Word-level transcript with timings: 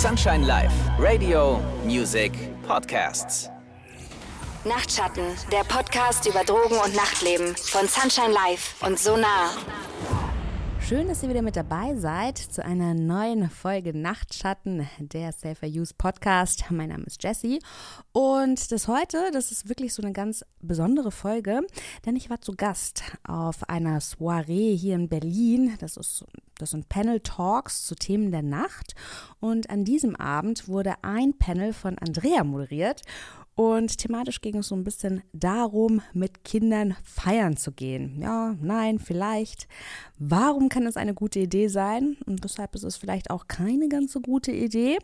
Sunshine 0.00 0.46
Live, 0.46 0.72
Radio, 0.98 1.60
Music, 1.84 2.32
Podcasts. 2.66 3.50
Nachtschatten, 4.64 5.24
der 5.52 5.62
Podcast 5.64 6.26
über 6.26 6.42
Drogen 6.42 6.78
und 6.78 6.96
Nachtleben 6.96 7.54
von 7.54 7.86
Sunshine 7.86 8.32
Live 8.32 8.76
und 8.80 8.98
Sonar. 8.98 9.50
Schön, 10.90 11.06
dass 11.06 11.22
ihr 11.22 11.28
wieder 11.28 11.42
mit 11.42 11.54
dabei 11.54 11.94
seid 11.94 12.36
zu 12.36 12.64
einer 12.64 12.94
neuen 12.94 13.48
Folge 13.48 13.96
Nachtschatten, 13.96 14.88
der 14.98 15.30
Safer 15.30 15.68
Use 15.68 15.94
Podcast. 15.96 16.64
Mein 16.70 16.88
Name 16.88 17.04
ist 17.04 17.22
Jessie 17.22 17.60
und 18.10 18.72
das 18.72 18.88
heute, 18.88 19.30
das 19.32 19.52
ist 19.52 19.68
wirklich 19.68 19.94
so 19.94 20.02
eine 20.02 20.12
ganz 20.12 20.44
besondere 20.60 21.12
Folge, 21.12 21.60
denn 22.04 22.16
ich 22.16 22.28
war 22.28 22.40
zu 22.40 22.56
Gast 22.56 23.04
auf 23.22 23.68
einer 23.68 24.00
Soiree 24.00 24.76
hier 24.76 24.96
in 24.96 25.08
Berlin. 25.08 25.76
Das 25.78 25.96
ist 25.96 26.24
das 26.58 26.70
sind 26.72 26.88
Panel 26.88 27.20
Talks 27.20 27.86
zu 27.86 27.94
Themen 27.94 28.32
der 28.32 28.42
Nacht 28.42 28.96
und 29.38 29.70
an 29.70 29.84
diesem 29.84 30.16
Abend 30.16 30.66
wurde 30.66 30.94
ein 31.02 31.38
Panel 31.38 31.72
von 31.72 31.98
Andrea 31.98 32.42
moderiert 32.42 33.02
und 33.60 33.98
thematisch 33.98 34.40
ging 34.40 34.56
es 34.56 34.68
so 34.68 34.74
ein 34.74 34.84
bisschen 34.84 35.22
darum, 35.34 36.00
mit 36.14 36.44
Kindern 36.44 36.96
feiern 37.04 37.58
zu 37.58 37.72
gehen. 37.72 38.18
Ja, 38.18 38.56
nein, 38.58 38.98
vielleicht. 38.98 39.68
Warum 40.18 40.70
kann 40.70 40.86
es 40.86 40.96
eine 40.96 41.12
gute 41.12 41.40
Idee 41.40 41.68
sein? 41.68 42.16
Und 42.24 42.42
weshalb 42.42 42.74
ist 42.74 42.84
es 42.84 42.96
vielleicht 42.96 43.30
auch 43.30 43.48
keine 43.48 43.90
ganz 43.90 44.12
so 44.12 44.22
gute 44.22 44.50
Idee? 44.50 44.96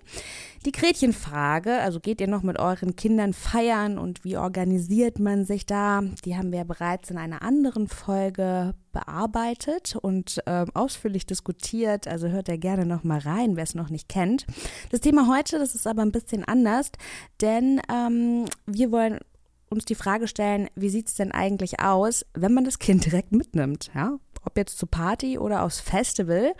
Die 0.64 0.72
Gretchenfrage, 0.72 1.80
also 1.80 2.00
geht 2.00 2.18
ihr 2.18 2.28
noch 2.28 2.42
mit 2.42 2.58
euren 2.58 2.96
Kindern 2.96 3.34
feiern 3.34 3.98
und 3.98 4.24
wie 4.24 4.38
organisiert 4.38 5.18
man 5.18 5.44
sich 5.44 5.66
da? 5.66 6.00
Die 6.24 6.38
haben 6.38 6.50
wir 6.50 6.64
bereits 6.64 7.10
in 7.10 7.18
einer 7.18 7.42
anderen 7.42 7.88
Folge 7.88 8.72
bearbeitet 8.96 9.94
und 10.00 10.42
äh, 10.46 10.64
ausführlich 10.72 11.26
diskutiert. 11.26 12.08
Also 12.08 12.28
hört 12.28 12.48
da 12.48 12.56
gerne 12.56 12.86
noch 12.86 13.04
mal 13.04 13.18
rein, 13.18 13.54
wer 13.56 13.64
es 13.64 13.74
noch 13.74 13.90
nicht 13.90 14.08
kennt. 14.08 14.46
Das 14.90 15.00
Thema 15.00 15.28
heute, 15.28 15.58
das 15.58 15.74
ist 15.74 15.86
aber 15.86 16.00
ein 16.00 16.12
bisschen 16.12 16.44
anders, 16.44 16.90
denn 17.42 17.82
ähm, 17.92 18.46
wir 18.64 18.90
wollen 18.92 19.18
uns 19.68 19.84
die 19.84 19.94
Frage 19.94 20.28
stellen, 20.28 20.68
wie 20.76 20.88
sieht 20.88 21.08
es 21.08 21.14
denn 21.14 21.30
eigentlich 21.30 21.80
aus, 21.80 22.24
wenn 22.32 22.54
man 22.54 22.64
das 22.64 22.78
Kind 22.78 23.04
direkt 23.04 23.32
mitnimmt? 23.32 23.90
Ja? 23.94 24.18
Ob 24.46 24.56
jetzt 24.56 24.78
zur 24.78 24.90
Party 24.90 25.38
oder 25.38 25.62
aufs 25.62 25.80
Festival. 25.80 26.54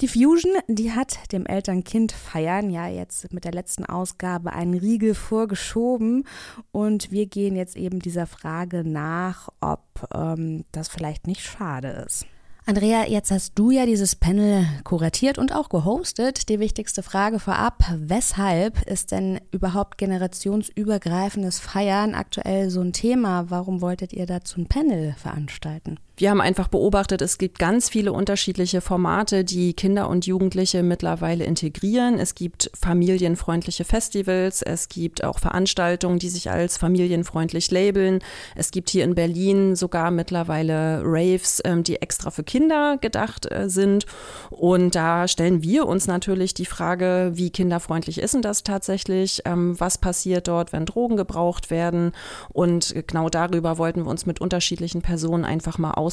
Die 0.00 0.08
Fusion, 0.08 0.52
die 0.68 0.92
hat 0.92 1.32
dem 1.32 1.44
Eltern-Kind-Feiern 1.46 2.70
ja 2.70 2.88
jetzt 2.88 3.32
mit 3.32 3.44
der 3.44 3.52
letzten 3.52 3.84
Ausgabe 3.84 4.52
einen 4.52 4.74
Riegel 4.74 5.14
vorgeschoben 5.14 6.24
und 6.72 7.10
wir 7.10 7.26
gehen 7.26 7.56
jetzt 7.56 7.76
eben 7.76 8.00
dieser 8.00 8.26
Frage 8.26 8.84
nach, 8.84 9.48
ob 9.60 10.08
ähm, 10.14 10.64
das 10.72 10.88
vielleicht 10.88 11.26
nicht 11.26 11.42
schade 11.42 12.04
ist. 12.06 12.26
Andrea, 12.68 13.06
jetzt 13.06 13.30
hast 13.30 13.56
du 13.56 13.70
ja 13.70 13.86
dieses 13.86 14.16
Panel 14.16 14.66
kuratiert 14.82 15.38
und 15.38 15.54
auch 15.54 15.68
gehostet. 15.68 16.48
Die 16.48 16.58
wichtigste 16.58 17.04
Frage 17.04 17.38
vorab, 17.38 17.84
weshalb 17.94 18.82
ist 18.90 19.12
denn 19.12 19.38
überhaupt 19.52 19.98
generationsübergreifendes 19.98 21.60
Feiern 21.60 22.16
aktuell 22.16 22.70
so 22.70 22.80
ein 22.80 22.92
Thema? 22.92 23.50
Warum 23.50 23.82
wolltet 23.82 24.12
ihr 24.12 24.26
dazu 24.26 24.60
ein 24.60 24.66
Panel 24.66 25.14
veranstalten? 25.16 26.00
Wir 26.18 26.30
haben 26.30 26.40
einfach 26.40 26.68
beobachtet, 26.68 27.20
es 27.20 27.36
gibt 27.36 27.58
ganz 27.58 27.90
viele 27.90 28.10
unterschiedliche 28.10 28.80
Formate, 28.80 29.44
die 29.44 29.74
Kinder 29.74 30.08
und 30.08 30.24
Jugendliche 30.24 30.82
mittlerweile 30.82 31.44
integrieren. 31.44 32.18
Es 32.18 32.34
gibt 32.34 32.70
familienfreundliche 32.74 33.84
Festivals, 33.84 34.62
es 34.62 34.88
gibt 34.88 35.22
auch 35.22 35.38
Veranstaltungen, 35.38 36.18
die 36.18 36.30
sich 36.30 36.50
als 36.50 36.78
familienfreundlich 36.78 37.70
labeln. 37.70 38.20
Es 38.54 38.70
gibt 38.70 38.88
hier 38.88 39.04
in 39.04 39.14
Berlin 39.14 39.76
sogar 39.76 40.10
mittlerweile 40.10 41.02
Raves, 41.04 41.60
ähm, 41.66 41.84
die 41.84 42.00
extra 42.00 42.30
für 42.30 42.44
Kinder 42.44 42.96
gedacht 42.98 43.50
äh, 43.52 43.68
sind. 43.68 44.06
Und 44.48 44.94
da 44.94 45.28
stellen 45.28 45.62
wir 45.62 45.86
uns 45.86 46.06
natürlich 46.06 46.54
die 46.54 46.64
Frage, 46.64 47.32
wie 47.34 47.50
kinderfreundlich 47.50 48.18
ist 48.18 48.32
denn 48.32 48.40
das 48.42 48.62
tatsächlich? 48.62 49.42
Ähm, 49.44 49.78
was 49.78 49.98
passiert 49.98 50.48
dort, 50.48 50.72
wenn 50.72 50.86
Drogen 50.86 51.18
gebraucht 51.18 51.70
werden? 51.70 52.12
Und 52.54 52.94
genau 53.06 53.28
darüber 53.28 53.76
wollten 53.76 54.04
wir 54.04 54.10
uns 54.10 54.24
mit 54.24 54.40
unterschiedlichen 54.40 55.02
Personen 55.02 55.44
einfach 55.44 55.76
mal 55.76 55.90
austauschen 55.90 56.05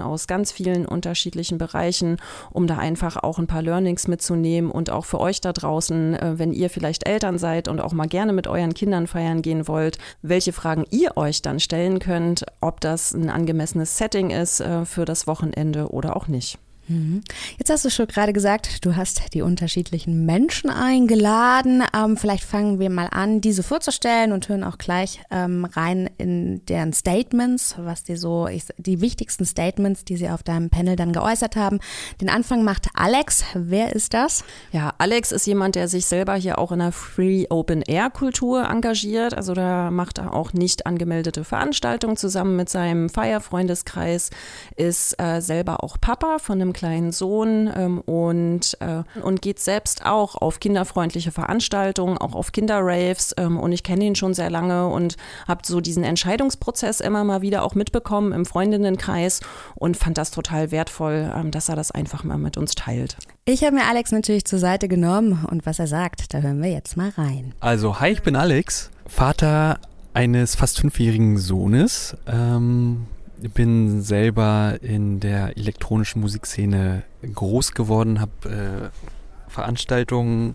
aus 0.00 0.26
ganz 0.26 0.52
vielen 0.52 0.86
unterschiedlichen 0.86 1.58
Bereichen, 1.58 2.16
um 2.50 2.66
da 2.66 2.78
einfach 2.78 3.16
auch 3.16 3.38
ein 3.38 3.46
paar 3.46 3.62
Learnings 3.62 4.08
mitzunehmen 4.08 4.70
und 4.70 4.90
auch 4.90 5.04
für 5.04 5.20
euch 5.20 5.40
da 5.40 5.52
draußen, 5.52 6.14
äh, 6.14 6.38
wenn 6.38 6.52
ihr 6.52 6.70
vielleicht 6.70 7.08
Eltern 7.08 7.38
seid 7.38 7.68
und 7.68 7.80
auch 7.80 7.92
mal 7.92 8.06
gerne 8.06 8.32
mit 8.32 8.46
euren 8.46 8.74
Kindern 8.74 9.06
feiern 9.06 9.42
gehen 9.42 9.68
wollt, 9.68 9.98
welche 10.22 10.52
Fragen 10.52 10.84
ihr 10.90 11.16
euch 11.16 11.42
dann 11.42 11.60
stellen 11.60 11.98
könnt, 11.98 12.44
ob 12.60 12.80
das 12.80 13.12
ein 13.12 13.30
angemessenes 13.30 13.96
Setting 13.98 14.30
ist 14.30 14.60
äh, 14.60 14.84
für 14.84 15.04
das 15.04 15.26
Wochenende 15.26 15.88
oder 15.88 16.16
auch 16.16 16.28
nicht. 16.28 16.58
Mhm. 16.90 17.22
Jetzt 17.56 17.70
hast 17.70 17.84
du 17.84 17.90
schon 17.90 18.08
gerade 18.08 18.32
gesagt, 18.32 18.84
du 18.84 18.96
hast 18.96 19.32
die 19.32 19.42
unterschiedlichen 19.42 20.26
Menschen 20.26 20.70
eingeladen. 20.70 21.84
Ähm, 21.96 22.16
vielleicht 22.16 22.42
fangen 22.42 22.80
wir 22.80 22.90
mal 22.90 23.06
an, 23.12 23.40
diese 23.40 23.62
vorzustellen 23.62 24.32
und 24.32 24.48
hören 24.48 24.64
auch 24.64 24.76
gleich 24.76 25.20
ähm, 25.30 25.64
rein 25.64 26.10
in 26.18 26.66
deren 26.66 26.92
Statements, 26.92 27.76
was 27.78 28.02
die 28.02 28.16
so, 28.16 28.48
ich, 28.48 28.64
die 28.76 29.00
wichtigsten 29.00 29.44
Statements, 29.44 30.04
die 30.04 30.16
sie 30.16 30.28
auf 30.28 30.42
deinem 30.42 30.68
Panel 30.68 30.96
dann 30.96 31.12
geäußert 31.12 31.54
haben. 31.54 31.78
Den 32.20 32.28
Anfang 32.28 32.64
macht 32.64 32.88
Alex. 32.94 33.44
Wer 33.54 33.94
ist 33.94 34.12
das? 34.12 34.42
Ja, 34.72 34.92
Alex 34.98 35.30
ist 35.30 35.46
jemand, 35.46 35.76
der 35.76 35.86
sich 35.86 36.06
selber 36.06 36.34
hier 36.34 36.58
auch 36.58 36.72
in 36.72 36.80
der 36.80 36.90
Free 36.90 37.46
Open 37.50 37.82
Air 37.82 38.10
Kultur 38.10 38.68
engagiert. 38.68 39.34
Also 39.34 39.54
da 39.54 39.92
macht 39.92 40.18
er 40.18 40.34
auch 40.34 40.52
nicht 40.52 40.86
angemeldete 40.86 41.44
Veranstaltungen 41.44 42.16
zusammen 42.16 42.56
mit 42.56 42.68
seinem 42.68 43.08
Feierfreundeskreis, 43.08 44.30
ist 44.74 45.20
äh, 45.20 45.40
selber 45.40 45.84
auch 45.84 45.96
Papa 46.00 46.38
von 46.40 46.60
einem 46.60 46.72
kleinen 46.80 47.12
Sohn 47.12 47.70
ähm, 47.76 47.98
und, 48.00 48.78
äh, 48.80 49.02
und 49.20 49.42
geht 49.42 49.60
selbst 49.60 50.06
auch 50.06 50.34
auf 50.34 50.60
kinderfreundliche 50.60 51.30
Veranstaltungen, 51.30 52.16
auch 52.16 52.34
auf 52.34 52.52
Kinderraves. 52.52 53.34
Ähm, 53.36 53.58
und 53.58 53.72
ich 53.72 53.82
kenne 53.82 54.04
ihn 54.04 54.14
schon 54.14 54.32
sehr 54.32 54.48
lange 54.48 54.88
und 54.88 55.18
habe 55.46 55.60
so 55.66 55.82
diesen 55.82 56.04
Entscheidungsprozess 56.04 57.00
immer 57.00 57.22
mal 57.22 57.42
wieder 57.42 57.64
auch 57.64 57.74
mitbekommen 57.74 58.32
im 58.32 58.46
Freundinnenkreis 58.46 59.40
und 59.74 59.98
fand 59.98 60.16
das 60.16 60.30
total 60.30 60.70
wertvoll, 60.70 61.30
ähm, 61.36 61.50
dass 61.50 61.68
er 61.68 61.76
das 61.76 61.90
einfach 61.90 62.24
mal 62.24 62.38
mit 62.38 62.56
uns 62.56 62.74
teilt. 62.74 63.18
Ich 63.44 63.62
habe 63.62 63.76
mir 63.76 63.84
Alex 63.84 64.10
natürlich 64.10 64.46
zur 64.46 64.58
Seite 64.58 64.88
genommen 64.88 65.46
und 65.50 65.66
was 65.66 65.78
er 65.78 65.86
sagt, 65.86 66.32
da 66.32 66.38
hören 66.38 66.62
wir 66.62 66.70
jetzt 66.70 66.96
mal 66.96 67.10
rein. 67.10 67.52
Also, 67.60 68.00
hi, 68.00 68.08
ich 68.08 68.22
bin 68.22 68.36
Alex, 68.36 68.90
Vater 69.06 69.80
eines 70.14 70.54
fast 70.54 70.80
fünfjährigen 70.80 71.36
Sohnes. 71.36 72.16
Ähm, 72.26 73.06
bin 73.54 74.02
selber 74.02 74.78
in 74.82 75.20
der 75.20 75.56
elektronischen 75.56 76.20
Musikszene 76.20 77.02
groß 77.22 77.72
geworden, 77.72 78.20
habe 78.20 78.90
äh, 78.90 79.50
Veranstaltungen 79.50 80.54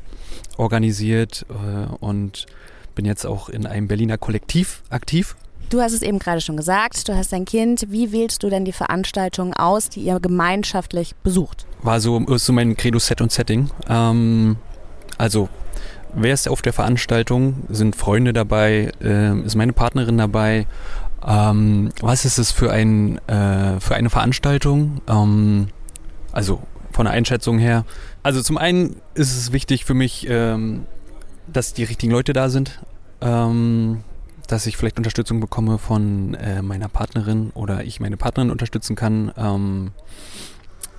organisiert 0.57 1.45
äh, 1.49 1.93
und 1.99 2.45
bin 2.95 3.05
jetzt 3.05 3.25
auch 3.25 3.49
in 3.49 3.65
einem 3.65 3.87
Berliner 3.87 4.17
Kollektiv 4.17 4.81
aktiv. 4.89 5.35
Du 5.69 5.81
hast 5.81 5.93
es 5.93 6.01
eben 6.01 6.19
gerade 6.19 6.41
schon 6.41 6.57
gesagt, 6.57 7.07
du 7.07 7.15
hast 7.15 7.33
ein 7.33 7.45
Kind. 7.45 7.85
Wie 7.89 8.11
wählst 8.11 8.43
du 8.43 8.49
denn 8.49 8.65
die 8.65 8.71
Veranstaltungen 8.71 9.53
aus, 9.53 9.89
die 9.89 10.01
ihr 10.01 10.19
gemeinschaftlich 10.19 11.15
besucht? 11.23 11.65
War 11.81 11.99
so, 11.99 12.19
ist 12.19 12.45
so 12.45 12.53
mein 12.53 12.77
Credo 12.77 12.99
Set 12.99 13.19
und 13.19 13.31
Setting. 13.31 13.69
Ähm, 13.89 14.57
also, 15.17 15.49
wer 16.13 16.33
ist 16.33 16.47
auf 16.47 16.61
der 16.61 16.73
Veranstaltung? 16.73 17.63
Sind 17.69 17.95
Freunde 17.95 18.31
dabei? 18.31 18.91
Äh, 19.01 19.39
ist 19.41 19.55
meine 19.55 19.73
Partnerin 19.73 20.17
dabei? 20.17 20.67
Ähm, 21.25 21.89
was 22.01 22.25
ist 22.25 22.37
es 22.37 22.51
für, 22.51 22.71
ein, 22.71 23.17
äh, 23.27 23.79
für 23.79 23.95
eine 23.95 24.09
Veranstaltung? 24.09 25.01
Ähm, 25.07 25.67
also 26.31 26.61
von 26.91 27.05
der 27.05 27.13
Einschätzung 27.13 27.59
her. 27.59 27.85
Also 28.23 28.41
zum 28.41 28.57
einen 28.57 28.97
ist 29.15 29.35
es 29.35 29.51
wichtig 29.51 29.85
für 29.85 29.93
mich, 29.93 30.27
ähm, 30.29 30.85
dass 31.51 31.73
die 31.73 31.83
richtigen 31.83 32.11
Leute 32.11 32.33
da 32.33 32.49
sind, 32.49 32.79
ähm, 33.21 34.03
dass 34.47 34.65
ich 34.65 34.77
vielleicht 34.77 34.97
Unterstützung 34.97 35.39
bekomme 35.39 35.77
von 35.77 36.35
äh, 36.35 36.61
meiner 36.61 36.87
Partnerin 36.87 37.51
oder 37.53 37.83
ich 37.83 37.99
meine 37.99 38.17
Partnerin 38.17 38.51
unterstützen 38.51 38.95
kann. 38.95 39.31
Ähm, 39.37 39.91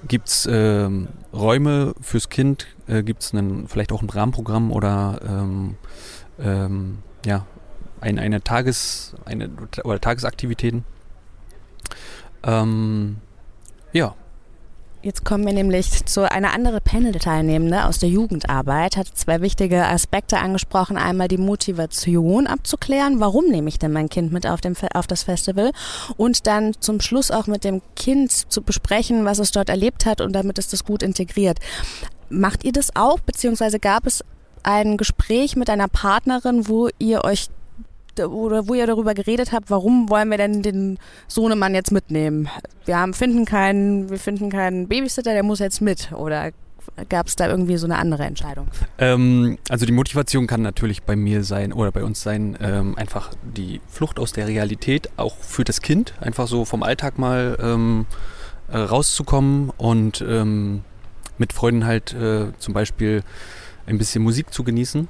Gibt 0.07 0.29
es 0.29 0.47
äh, 0.47 0.89
Räume 1.33 1.95
fürs 2.01 2.29
Kind? 2.29 2.67
Äh, 2.87 3.03
Gibt 3.03 3.23
es 3.23 3.33
vielleicht 3.67 3.93
auch 3.93 4.03
ein 4.03 4.11
Rahmenprogramm 4.11 4.71
oder 4.71 5.21
ähm, 5.27 5.77
ähm, 6.39 6.99
ja, 7.25 7.47
ein, 8.01 8.19
eine 8.19 8.43
Tages, 8.43 9.15
eine, 9.25 9.51
oder 9.85 10.01
Tagesaktivitäten. 10.01 10.85
Ähm, 12.45 13.17
ja. 13.93 14.15
Jetzt 15.03 15.25
kommen 15.25 15.47
wir 15.47 15.53
nämlich 15.53 16.05
zu 16.07 16.29
einer 16.29 16.53
anderen 16.53 16.81
Panel-Teilnehmende 16.83 17.85
aus 17.85 18.01
der 18.01 18.09
Jugendarbeit, 18.09 18.97
hat 18.97 19.07
zwei 19.07 19.41
wichtige 19.41 19.87
Aspekte 19.87 20.39
angesprochen. 20.39 20.97
Einmal 20.97 21.29
die 21.29 21.39
Motivation 21.39 22.49
abzuklären, 22.49 23.21
warum 23.21 23.45
nehme 23.47 23.69
ich 23.69 23.79
denn 23.79 23.93
mein 23.93 24.09
Kind 24.09 24.33
mit 24.33 24.49
auf, 24.49 24.61
dem, 24.61 24.75
auf 24.95 25.07
das 25.07 25.23
Festival 25.23 25.71
und 26.17 26.49
dann 26.49 26.75
zum 26.81 27.01
Schluss 27.01 27.31
auch 27.31 27.47
mit 27.47 27.63
dem 27.63 27.83
Kind 27.95 28.33
zu 28.33 28.63
besprechen, 28.63 29.25
was 29.25 29.39
es 29.39 29.53
dort 29.53 29.69
erlebt 29.69 30.07
hat 30.07 30.21
und 30.21 30.33
damit 30.33 30.59
ist 30.59 30.73
das 30.73 30.85
gut 30.85 31.05
integriert. 31.05 31.61
Macht 32.29 32.65
ihr 32.65 32.73
das 32.73 32.97
auch, 32.97 33.21
beziehungsweise 33.21 33.79
gab 33.79 34.07
es 34.07 34.25
ein 34.65 34.97
Gespräch 34.97 35.55
mit 35.55 35.71
einer 35.71 35.87
Partnerin, 35.87 36.67
wo 36.67 36.89
ihr 36.99 37.25
euch 37.25 37.49
oder 38.21 38.69
wo 38.69 38.75
ihr 38.75 38.87
darüber 38.87 39.15
geredet 39.15 39.53
habt, 39.53 39.71
warum 39.71 40.09
wollen 40.09 40.31
wir 40.31 40.39
denn 40.39 40.63
den 40.63 40.99
Sohnemann 41.29 41.75
jetzt 41.75 41.93
mitnehmen? 41.93 42.49
Wir 42.85 42.99
haben, 42.99 43.15
finden 43.15 43.45
keinen, 43.45 44.11
wir 44.11 44.19
finden 44.19 44.51
keinen 44.51 44.89
Babysitter, 44.89 45.33
der 45.33 45.43
muss 45.43 45.59
jetzt 45.59 45.81
mit. 45.81 46.13
Oder 46.13 46.53
gab 47.09 47.27
es 47.27 47.37
da 47.37 47.49
irgendwie 47.49 47.77
so 47.77 47.87
eine 47.87 47.97
andere 47.97 48.25
Entscheidung? 48.25 48.69
Ähm, 48.99 49.59
also 49.69 49.87
die 49.87 49.93
Motivation 49.93 50.47
kann 50.47 50.63
natürlich 50.63 51.03
bei 51.03 51.17
mir 51.17 51.45
sein 51.45 51.73
oder 51.73 51.93
bei 51.93 52.05
uns 52.05 52.23
sein, 52.23 52.57
ähm, 52.61 52.97
einfach 52.97 53.31
die 53.43 53.81
Flucht 53.89 54.19
aus 54.19 54.33
der 54.33 54.49
Realität, 54.49 55.11
auch 55.17 55.37
für 55.37 55.65
das 55.65 55.81
Kind, 55.81 56.15
einfach 56.21 56.47
so 56.47 56.65
vom 56.65 56.83
Alltag 56.83 57.19
mal 57.19 57.57
ähm, 57.61 58.07
äh, 58.69 58.79
rauszukommen 58.79 59.71
und 59.77 60.25
ähm, 60.27 60.83
mit 61.39 61.53
Freunden 61.53 61.87
halt 61.87 62.15
äh, 62.15 62.53
zum 62.59 62.75
Beispiel 62.75 63.23
ein 63.87 63.99
bisschen 63.99 64.23
Musik 64.23 64.53
zu 64.53 64.65
genießen. 64.65 65.09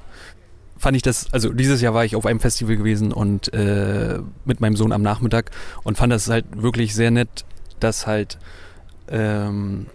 Fand 0.77 0.95
ich 0.95 1.01
das, 1.01 1.31
also 1.33 1.51
dieses 1.51 1.81
Jahr 1.81 1.93
war 1.93 2.05
ich 2.05 2.15
auf 2.15 2.25
einem 2.25 2.39
Festival 2.39 2.77
gewesen 2.77 3.11
und 3.11 3.53
äh, 3.53 4.19
mit 4.45 4.61
meinem 4.61 4.75
Sohn 4.75 4.91
am 4.91 5.01
Nachmittag 5.01 5.51
und 5.83 5.97
fand 5.97 6.13
das 6.13 6.29
halt 6.29 6.45
wirklich 6.61 6.93
sehr 6.93 7.11
nett, 7.11 7.45
dass 7.79 8.05
halt 8.07 8.37
ähm, 9.09 9.87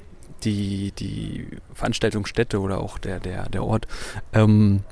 die, 0.45 0.93
die 0.93 1.47
Veranstaltungsstätte 1.75 2.61
oder 2.61 2.79
auch 2.79 2.99
der, 2.99 3.21
der, 3.21 3.49
der 3.49 3.65
Ort 3.65 3.87
ähm, 4.33 4.83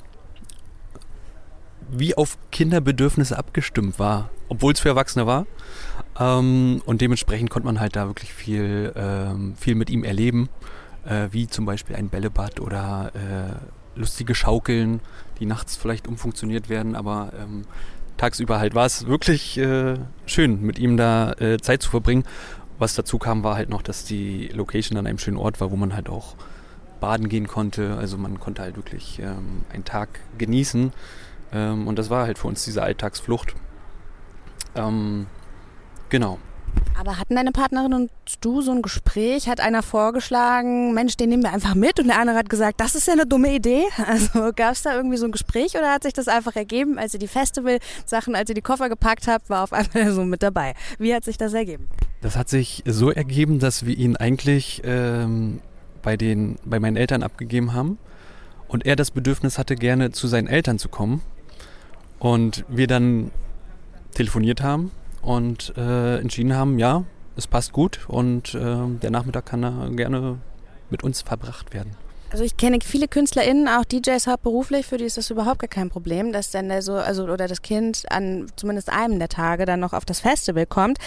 wie 1.91 2.17
auf 2.17 2.39
Kinderbedürfnisse 2.53 3.37
abgestimmt 3.37 3.99
war, 3.99 4.31
obwohl 4.49 4.73
es 4.73 4.81
für 4.81 4.91
Erwachsene 4.91 5.27
war. 5.27 5.47
Ähm, 6.19 6.83
und 6.87 7.01
dementsprechend 7.01 7.51
konnte 7.51 7.67
man 7.67 7.81
halt 7.81 7.97
da 7.97 8.07
wirklich 8.07 8.33
viel, 8.33 8.93
ähm, 8.97 9.55
viel 9.57 9.75
mit 9.75 9.91
ihm 9.91 10.05
erleben, 10.05 10.49
äh, 11.05 11.29
wie 11.33 11.49
zum 11.49 11.67
Beispiel 11.67 11.97
ein 11.97 12.09
Bällebad 12.09 12.61
oder 12.61 13.11
äh, 13.15 13.99
lustige 13.99 14.35
Schaukeln, 14.35 15.01
die 15.41 15.47
nachts 15.47 15.77
vielleicht 15.77 16.07
umfunktioniert 16.07 16.69
werden, 16.69 16.95
aber 16.95 17.33
ähm, 17.41 17.65
tagsüber 18.17 18.61
halt 18.61 18.75
war 18.75 18.87
es 18.87 19.07
wirklich 19.07 19.59
äh, 19.59 19.95
schön, 20.27 20.63
mit 20.63 20.79
ihm 20.79 20.97
da 20.97 21.33
äh, 21.33 21.59
Zeit 21.59 21.83
zu 21.83 21.91
verbringen. 21.91 22.25
Was 22.79 22.95
dazu 22.95 23.19
kam, 23.19 23.43
war 23.43 23.57
halt 23.57 23.69
noch, 23.69 23.83
dass 23.83 24.05
die 24.05 24.49
Location 24.49 24.99
an 24.99 25.07
einem 25.07 25.19
schönen 25.19 25.37
Ort 25.37 25.61
war, 25.61 25.71
wo 25.71 25.77
man 25.77 25.95
halt 25.95 26.09
auch 26.09 26.35
baden 27.01 27.29
gehen 27.29 27.47
konnte. 27.47 27.97
Also 27.97 28.17
man 28.17 28.39
konnte 28.39 28.63
halt 28.63 28.77
wirklich 28.77 29.19
ähm, 29.19 29.65
einen 29.73 29.85
Tag 29.85 30.21
genießen. 30.39 30.93
Ähm, 31.53 31.89
und 31.89 31.99
das 31.99 32.11
war 32.11 32.27
halt 32.27 32.39
für 32.39 32.49
uns 32.49 32.65
diese 32.65 32.83
Alltagsflucht. 32.83 33.55
Ähm, 34.75 35.27
genau. 36.09 36.39
Aber 37.01 37.19
hatten 37.19 37.35
deine 37.35 37.51
Partnerin 37.51 37.95
und 37.95 38.11
du 38.43 38.61
so 38.61 38.73
ein 38.73 38.83
Gespräch? 38.83 39.49
Hat 39.49 39.59
einer 39.59 39.83
vorgeschlagen, 39.83 40.93
Mensch, 40.93 41.17
den 41.17 41.31
nehmen 41.31 41.43
wir 41.43 41.51
einfach 41.51 41.75
mit? 41.75 41.99
Und 41.99 42.09
der 42.09 42.19
andere 42.19 42.37
hat 42.37 42.51
gesagt, 42.51 42.79
das 42.79 42.95
ist 42.95 43.07
ja 43.07 43.15
eine 43.15 43.27
dumme 43.27 43.55
Idee. 43.55 43.85
Also 44.07 44.53
gab 44.55 44.73
es 44.73 44.83
da 44.83 44.95
irgendwie 44.95 45.17
so 45.17 45.25
ein 45.25 45.33
Gespräch 45.33 45.77
oder 45.77 45.91
hat 45.93 46.03
sich 46.03 46.13
das 46.13 46.29
einfach 46.29 46.57
ergeben, 46.57 46.99
als 46.99 47.15
ihr 47.15 47.21
die 47.21 47.27
Festival-Sachen, 47.29 48.35
als 48.35 48.51
ihr 48.51 48.55
die 48.55 48.61
Koffer 48.61 48.91
gepackt 48.91 49.29
habt, 49.29 49.49
war 49.49 49.63
auf 49.63 49.73
einmal 49.73 50.13
so 50.13 50.25
mit 50.25 50.43
dabei? 50.43 50.75
Wie 50.99 51.15
hat 51.15 51.25
sich 51.25 51.39
das 51.39 51.55
ergeben? 51.55 51.89
Das 52.21 52.37
hat 52.37 52.51
sich 52.51 52.83
so 52.87 53.11
ergeben, 53.11 53.61
dass 53.61 53.87
wir 53.87 53.97
ihn 53.97 54.17
eigentlich 54.17 54.83
ähm, 54.85 55.61
bei, 56.03 56.19
den, 56.19 56.59
bei 56.67 56.81
meinen 56.81 56.97
Eltern 56.97 57.23
abgegeben 57.23 57.73
haben 57.73 57.99
und 58.69 58.85
er 58.85 58.95
das 58.95 59.11
Bedürfnis 59.11 59.57
hatte, 59.57 59.75
gerne 59.75 60.11
zu 60.13 60.27
seinen 60.27 60.49
Eltern 60.49 60.79
zu 60.79 60.91
kommen. 60.91 61.23
Und 62.19 62.67
wir 62.69 62.87
dann 62.89 63.31
telefoniert 64.13 64.61
haben 64.61 64.91
und 65.23 65.75
äh, 65.77 66.19
entschieden 66.19 66.55
haben, 66.55 66.79
ja, 66.79 67.05
es 67.37 67.47
passt 67.47 67.73
gut 67.73 68.01
und 68.09 68.55
äh, 68.55 68.77
der 69.03 69.11
Nachmittag 69.11 69.47
kann 69.47 69.63
da 69.63 69.89
gerne 69.91 70.39
mit 70.91 71.03
uns 71.03 71.23
verbracht 71.23 71.73
werden. 71.73 71.93
Also 72.33 72.45
ich 72.45 72.57
kenne 72.57 72.79
viele 72.85 73.09
KünstlerInnen, 73.09 73.67
auch 73.67 73.85
DJs 73.85 74.29
hauptberuflich, 74.29 74.87
für 74.87 74.99
die 74.99 75.05
ist 75.05 75.17
das 75.17 75.31
überhaupt 75.31 75.59
gar 75.59 75.69
kein 75.69 75.91
Problem, 75.91 76.33
dass 76.33 76.53
dann 76.53 76.69
der 76.69 76.81
so, 76.81 76.95
also 76.95 77.25
oder 77.25 77.49
das 77.49 77.61
Kind 77.61 78.05
an 78.09 78.47
zumindest 78.55 78.89
einem 78.89 79.19
der 79.19 79.29
Tage 79.29 79.65
dann 79.65 79.81
noch 79.81 79.93
auf 79.93 80.05
das 80.05 80.21
Festival 80.21 80.65
kommt. 80.65 80.99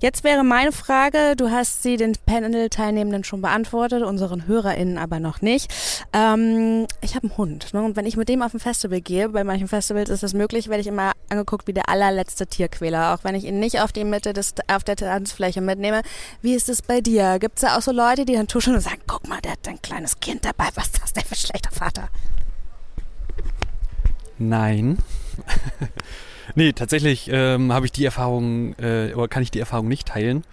Jetzt 0.00 0.24
wäre 0.24 0.42
meine 0.42 0.72
Frage, 0.72 1.36
du 1.36 1.50
hast 1.52 1.84
sie 1.84 1.96
den 1.96 2.14
Panel-Teilnehmenden 2.26 3.22
schon 3.22 3.40
beantwortet, 3.40 4.02
unseren 4.02 4.48
HörerInnen 4.48 4.98
aber 4.98 5.20
noch 5.20 5.40
nicht. 5.40 5.72
Ähm, 6.12 6.88
ich 7.00 7.14
habe 7.14 7.28
einen 7.28 7.36
Hund, 7.36 7.72
ne? 7.72 7.82
Und 7.82 7.94
wenn 7.94 8.06
ich 8.06 8.16
mit 8.16 8.28
dem 8.28 8.42
auf 8.42 8.52
ein 8.52 8.60
Festival 8.60 9.00
gehe, 9.00 9.28
bei 9.28 9.44
manchen 9.44 9.68
Festivals 9.68 10.10
ist 10.10 10.24
das 10.24 10.34
möglich, 10.34 10.68
werde 10.68 10.80
ich 10.80 10.88
immer 10.88 11.12
angeguckt 11.28 11.68
wie 11.68 11.72
der 11.72 11.88
allerletzte 11.88 12.48
Tierquäler, 12.48 13.14
auch 13.14 13.22
wenn 13.22 13.36
ich 13.36 13.44
ihn 13.44 13.60
nicht 13.60 13.80
auf 13.80 13.92
die 13.92 14.04
Mitte 14.04 14.32
des, 14.32 14.54
auf 14.66 14.82
der 14.82 14.96
Tanzfläche 14.96 15.60
mitnehme. 15.60 16.02
Wie 16.40 16.54
ist 16.54 16.68
es 16.68 16.82
bei 16.82 17.00
dir? 17.00 17.38
Gibt 17.38 17.58
es 17.58 17.62
da 17.62 17.76
auch 17.76 17.82
so 17.82 17.92
Leute, 17.92 18.24
die 18.24 18.34
dann 18.34 18.48
tuschen 18.48 18.74
und 18.74 18.80
sagen, 18.80 19.00
guck 19.06 19.28
mal, 19.28 19.40
der 19.40 19.52
hat 19.52 19.68
ein 19.68 19.80
kleines 19.80 20.18
Kind 20.18 20.44
dabei, 20.44 20.68
was 20.76 20.86
ist 20.88 21.02
das 21.02 21.12
denn 21.12 21.24
für 21.24 21.34
ein 21.34 21.36
schlechter 21.36 21.70
Vater? 21.70 22.08
Nein. 24.38 24.98
nee, 26.54 26.72
tatsächlich 26.72 27.28
ähm, 27.30 27.72
habe 27.72 27.86
ich 27.86 27.92
die 27.92 28.04
Erfahrung, 28.04 28.74
äh, 28.78 29.12
oder 29.14 29.28
kann 29.28 29.42
ich 29.42 29.50
die 29.50 29.60
Erfahrung 29.60 29.88
nicht 29.88 30.08
teilen. 30.08 30.44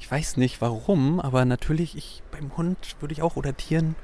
Ich 0.00 0.10
weiß 0.10 0.36
nicht 0.36 0.60
warum, 0.60 1.20
aber 1.20 1.44
natürlich, 1.44 1.96
ich 1.96 2.22
beim 2.30 2.56
Hund 2.56 2.96
würde 3.00 3.12
ich 3.12 3.22
auch 3.22 3.36
oder 3.36 3.56
Tieren 3.56 3.96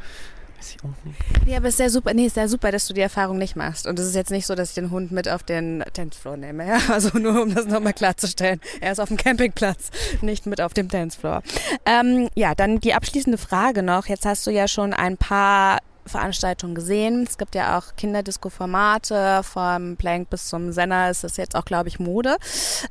weiß 0.63 0.71
ich 0.71 0.85
auch 0.85 1.05
nicht. 1.05 1.49
Ja, 1.49 1.57
aber 1.59 1.69
es 1.69 1.75
ist 1.75 1.81
ja 1.81 1.89
super, 1.89 2.15
nee, 2.15 2.27
ist 2.27 2.37
ja 2.37 2.49
super, 2.49 2.71
dass 2.71 2.87
du 2.87 2.95
die 2.95 3.01
Erfahrung 3.01 3.39
nicht 3.39 3.57
machst. 3.57 3.87
Und 3.87 3.99
es 3.99 4.07
ist 4.07 4.15
jetzt 4.15 4.31
nicht 4.31 4.47
so, 4.47 4.55
dass 4.55 4.71
ich 4.71 4.75
den 4.75 4.91
Hund 4.91 5.13
mit 5.13 5.29
auf 5.29 5.43
den 5.43 5.85
Dancefloor 5.95 6.37
nehme. 6.37 6.67
Ja? 6.67 6.79
Also 6.93 7.19
nur 7.19 7.43
um 7.43 7.55
das 7.55 7.67
nochmal 7.67 7.95
klarzustellen. 7.95 8.61
Er 8.81 8.93
ist 8.93 9.01
auf 9.01 9.09
dem 9.09 9.17
Campingplatz, 9.17 9.91
nicht 10.21 10.47
mit 10.47 10.61
auf 10.61 10.75
dem 10.75 10.89
Dancefloor. 10.89 11.43
Ähm, 11.87 12.29
ja, 12.35 12.55
dann 12.55 12.81
die 12.81 12.95
abschließende 12.95 13.39
Frage 13.39 13.83
noch. 13.83 14.07
Jetzt 14.07 14.27
hast 14.27 14.47
du 14.47 14.51
ja 14.51 14.69
schon 14.69 14.93
ein 14.93 15.17
paar 15.17 15.79
Veranstaltungen 16.05 16.75
gesehen. 16.75 17.25
Es 17.29 17.39
gibt 17.39 17.55
ja 17.55 17.79
auch 17.79 17.97
Kinderdisco-Formate, 17.97 19.43
vom 19.43 19.97
Plank 19.97 20.31
bis 20.31 20.49
zum 20.49 20.73
Senner 20.73 21.11
ist 21.11 21.25
das 21.25 21.37
jetzt 21.37 21.57
auch, 21.57 21.65
glaube 21.65 21.89
ich, 21.89 21.99
Mode. 21.99 22.37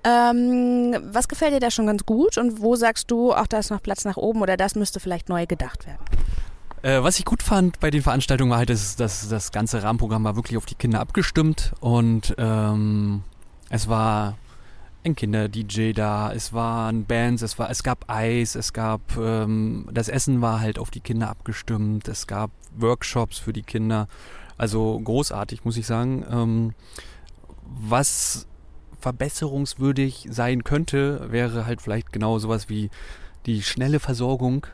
Ähm, 0.04 0.96
was 1.12 1.28
gefällt 1.28 1.54
dir 1.54 1.60
da 1.60 1.72
schon 1.72 1.88
ganz 1.88 2.06
gut 2.06 2.38
und 2.38 2.62
wo 2.62 2.76
sagst 2.76 3.12
du, 3.12 3.34
auch 3.34 3.48
da 3.48 3.60
ist 3.60 3.70
noch 3.70 3.84
Platz 3.84 4.06
nach 4.06 4.18
oben 4.18 4.42
oder 4.42 4.58
das 4.58 4.76
müsste 4.76 5.00
vielleicht 5.00 5.30
neu 5.30 5.46
gedacht 5.46 5.86
werden? 5.86 6.00
Äh, 6.84 7.04
was 7.04 7.20
ich 7.20 7.26
gut 7.26 7.44
fand 7.44 7.80
bei 7.80 7.92
den 7.92 8.02
Veranstaltungen 8.02 8.50
war 8.50 8.58
halt, 8.58 8.70
dass, 8.70 8.96
dass 8.96 9.30
das 9.30 9.52
ganze 9.52 9.84
Rahmenprogramm 9.84 10.24
war 10.24 10.36
wirklich 10.36 10.58
auf 10.58 10.66
die 10.66 10.76
Kinder 10.76 11.00
abgestimmt 11.00 11.74
und 11.80 12.34
ähm, 12.40 13.24
es 13.70 13.88
war 13.88 14.38
ein 15.04 15.16
Kinder-DJ 15.16 15.94
da, 15.94 16.32
es 16.34 16.54
waren 16.54 17.06
Bands, 17.06 17.42
es 17.44 17.60
war, 17.60 17.70
es 17.70 17.84
gab 17.84 18.10
Eis, 18.10 18.56
es 18.56 18.74
gab 18.74 19.02
ähm, 19.18 19.88
das 19.92 20.10
Essen 20.10 20.42
war 20.42 20.60
halt 20.60 20.80
auf 20.80 20.92
die 20.92 21.02
Kinder 21.02 21.30
abgestimmt, 21.30 22.08
es 22.08 22.26
gab 22.26 22.52
Workshops 22.76 23.38
für 23.38 23.54
die 23.54 23.64
Kinder, 23.64 24.08
also 24.58 25.00
großartig 25.00 25.66
muss 25.66 25.78
ich 25.78 25.86
sagen. 25.86 26.26
Ähm, 26.32 26.74
was 27.64 28.48
verbesserungswürdig 29.00 30.28
sein 30.30 30.64
könnte, 30.64 31.32
wäre 31.32 31.66
halt 31.66 31.82
vielleicht 31.82 32.12
genau 32.12 32.40
sowas 32.40 32.70
wie 32.70 32.90
die 33.46 33.64
schnelle 33.64 34.00
Versorgung 34.00 34.68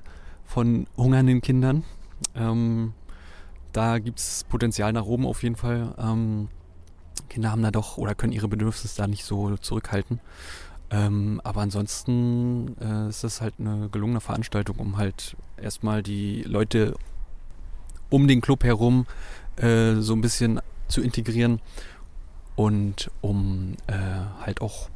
von 0.45 0.87
hungernden 0.97 1.41
Kindern. 1.41 1.83
Ähm, 2.35 2.93
da 3.73 3.99
gibt 3.99 4.19
es 4.19 4.43
Potenzial 4.45 4.93
nach 4.93 5.05
oben 5.05 5.25
auf 5.25 5.43
jeden 5.43 5.55
Fall. 5.55 5.93
Ähm, 5.97 6.49
Kinder 7.29 7.51
haben 7.51 7.61
da 7.61 7.71
doch 7.71 7.97
oder 7.97 8.15
können 8.15 8.33
ihre 8.33 8.47
Bedürfnisse 8.47 8.97
da 8.97 9.07
nicht 9.07 9.25
so 9.25 9.57
zurückhalten. 9.57 10.19
Ähm, 10.89 11.41
aber 11.43 11.61
ansonsten 11.61 12.75
äh, 12.79 13.09
ist 13.09 13.23
das 13.23 13.41
halt 13.41 13.55
eine 13.59 13.89
gelungene 13.89 14.21
Veranstaltung, 14.21 14.77
um 14.77 14.97
halt 14.97 15.35
erstmal 15.57 16.01
die 16.01 16.43
Leute 16.43 16.95
um 18.09 18.27
den 18.27 18.39
Club 18.39 18.63
herum 18.63 19.05
äh, 19.57 19.95
so 19.95 20.13
ein 20.13 20.21
bisschen 20.21 20.61
zu 20.87 21.01
integrieren 21.01 21.59
und 22.55 23.11
um 23.19 23.75
äh, 23.87 23.93
halt 24.41 24.61
auch 24.61 24.89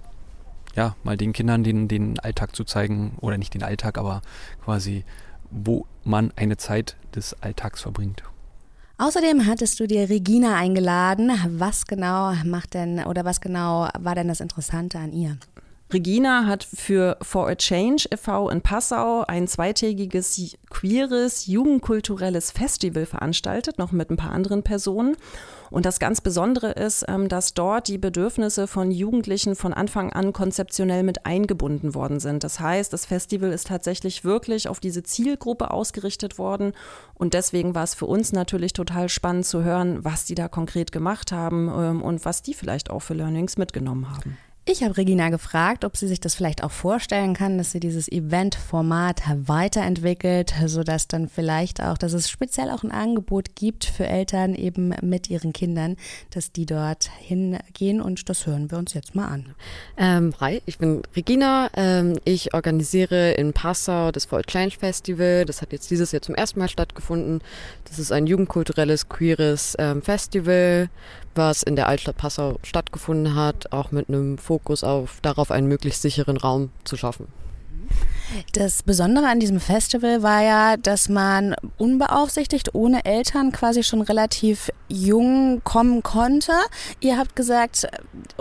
ja 0.75 0.95
mal 1.03 1.17
den 1.17 1.33
Kindern 1.33 1.63
den, 1.63 1.89
den 1.89 2.17
Alltag 2.19 2.55
zu 2.55 2.63
zeigen 2.63 3.17
oder 3.19 3.37
nicht 3.37 3.53
den 3.53 3.63
Alltag, 3.63 3.97
aber 3.97 4.21
quasi 4.63 5.03
wo 5.51 5.85
man 6.03 6.31
eine 6.35 6.57
Zeit 6.57 6.97
des 7.15 7.35
Alltags 7.41 7.81
verbringt. 7.81 8.23
Außerdem 8.97 9.47
hattest 9.47 9.79
du 9.79 9.87
dir 9.87 10.09
Regina 10.09 10.55
eingeladen. 10.55 11.31
Was 11.57 11.87
genau 11.87 12.33
macht 12.45 12.75
denn 12.75 13.03
oder 13.03 13.25
was 13.25 13.41
genau 13.41 13.89
war 13.99 14.15
denn 14.15 14.27
das 14.27 14.41
Interessante 14.41 14.99
an 14.99 15.11
ihr? 15.11 15.37
Regina 15.93 16.45
hat 16.45 16.63
für 16.63 17.17
For 17.21 17.49
a 17.49 17.55
Change 17.55 18.07
e.V. 18.11 18.49
in 18.49 18.61
Passau 18.61 19.23
ein 19.27 19.47
zweitägiges 19.47 20.55
queeres, 20.69 21.47
jugendkulturelles 21.47 22.51
Festival 22.51 23.05
veranstaltet, 23.05 23.77
noch 23.77 23.91
mit 23.91 24.09
ein 24.09 24.17
paar 24.17 24.31
anderen 24.31 24.63
Personen. 24.63 25.17
Und 25.69 25.85
das 25.85 25.99
ganz 25.99 26.21
Besondere 26.21 26.71
ist, 26.71 27.05
ähm, 27.07 27.29
dass 27.29 27.53
dort 27.53 27.87
die 27.87 27.97
Bedürfnisse 27.97 28.67
von 28.67 28.91
Jugendlichen 28.91 29.55
von 29.55 29.73
Anfang 29.73 30.11
an 30.11 30.33
konzeptionell 30.33 31.03
mit 31.03 31.25
eingebunden 31.25 31.95
worden 31.95 32.19
sind. 32.19 32.43
Das 32.43 32.59
heißt, 32.59 32.91
das 32.91 33.05
Festival 33.05 33.51
ist 33.51 33.67
tatsächlich 33.67 34.23
wirklich 34.23 34.67
auf 34.67 34.79
diese 34.79 35.03
Zielgruppe 35.03 35.71
ausgerichtet 35.71 36.37
worden. 36.37 36.73
Und 37.13 37.33
deswegen 37.33 37.73
war 37.73 37.83
es 37.83 37.95
für 37.95 38.05
uns 38.05 38.33
natürlich 38.33 38.73
total 38.73 39.07
spannend 39.09 39.45
zu 39.45 39.63
hören, 39.63 40.03
was 40.03 40.25
die 40.25 40.35
da 40.35 40.47
konkret 40.47 40.91
gemacht 40.91 41.31
haben 41.31 41.69
ähm, 41.73 42.01
und 42.01 42.25
was 42.25 42.41
die 42.41 42.53
vielleicht 42.53 42.89
auch 42.89 42.99
für 42.99 43.13
Learnings 43.13 43.57
mitgenommen 43.57 44.09
haben. 44.09 44.37
Ich 44.63 44.83
habe 44.83 44.95
Regina 44.95 45.29
gefragt, 45.29 45.83
ob 45.85 45.97
sie 45.97 46.07
sich 46.07 46.19
das 46.19 46.35
vielleicht 46.35 46.63
auch 46.63 46.69
vorstellen 46.69 47.33
kann, 47.33 47.57
dass 47.57 47.71
sie 47.71 47.79
dieses 47.79 48.07
Event-Format 48.07 49.23
weiterentwickelt, 49.47 50.53
sodass 50.67 51.07
dann 51.07 51.27
vielleicht 51.27 51.81
auch, 51.81 51.97
dass 51.97 52.13
es 52.13 52.29
speziell 52.29 52.69
auch 52.69 52.83
ein 52.83 52.91
Angebot 52.91 53.55
gibt 53.55 53.85
für 53.85 54.05
Eltern 54.05 54.53
eben 54.53 54.93
mit 55.01 55.31
ihren 55.31 55.51
Kindern, 55.51 55.97
dass 56.29 56.51
die 56.51 56.67
dort 56.67 57.09
hingehen 57.17 58.01
und 58.01 58.29
das 58.29 58.45
hören 58.45 58.69
wir 58.69 58.77
uns 58.77 58.93
jetzt 58.93 59.15
mal 59.15 59.29
an. 59.29 59.55
Ähm, 59.97 60.31
hi, 60.39 60.61
ich 60.67 60.77
bin 60.77 61.01
Regina. 61.15 61.71
Ähm, 61.75 62.19
ich 62.23 62.53
organisiere 62.53 63.31
in 63.31 63.53
Passau 63.53 64.11
das 64.11 64.25
Voll 64.25 64.43
Change 64.43 64.77
Festival. 64.77 65.45
Das 65.45 65.63
hat 65.63 65.71
jetzt 65.71 65.89
dieses 65.89 66.11
Jahr 66.11 66.21
zum 66.21 66.35
ersten 66.35 66.59
Mal 66.59 66.69
stattgefunden. 66.69 67.41
Das 67.85 67.97
ist 67.97 68.11
ein 68.11 68.27
jugendkulturelles, 68.27 69.09
queeres 69.09 69.75
ähm, 69.79 70.03
Festival 70.03 70.89
was 71.35 71.63
in 71.63 71.75
der 71.75 71.87
Altstadt 71.87 72.17
Passau 72.17 72.57
stattgefunden 72.63 73.35
hat, 73.35 73.71
auch 73.71 73.91
mit 73.91 74.09
einem 74.09 74.37
Fokus 74.37 74.83
auf 74.83 75.19
darauf, 75.21 75.51
einen 75.51 75.67
möglichst 75.67 76.01
sicheren 76.01 76.37
Raum 76.37 76.69
zu 76.83 76.97
schaffen. 76.97 77.27
Das 78.53 78.83
Besondere 78.83 79.27
an 79.27 79.39
diesem 79.39 79.59
Festival 79.59 80.23
war 80.23 80.41
ja, 80.41 80.77
dass 80.77 81.09
man 81.09 81.55
unbeaufsichtigt, 81.77 82.73
ohne 82.73 83.03
Eltern 83.05 83.51
quasi 83.51 83.83
schon 83.83 84.01
relativ 84.01 84.69
jung 84.87 85.61
kommen 85.63 86.01
konnte. 86.01 86.53
Ihr 86.99 87.17
habt 87.17 87.35
gesagt, 87.35 87.87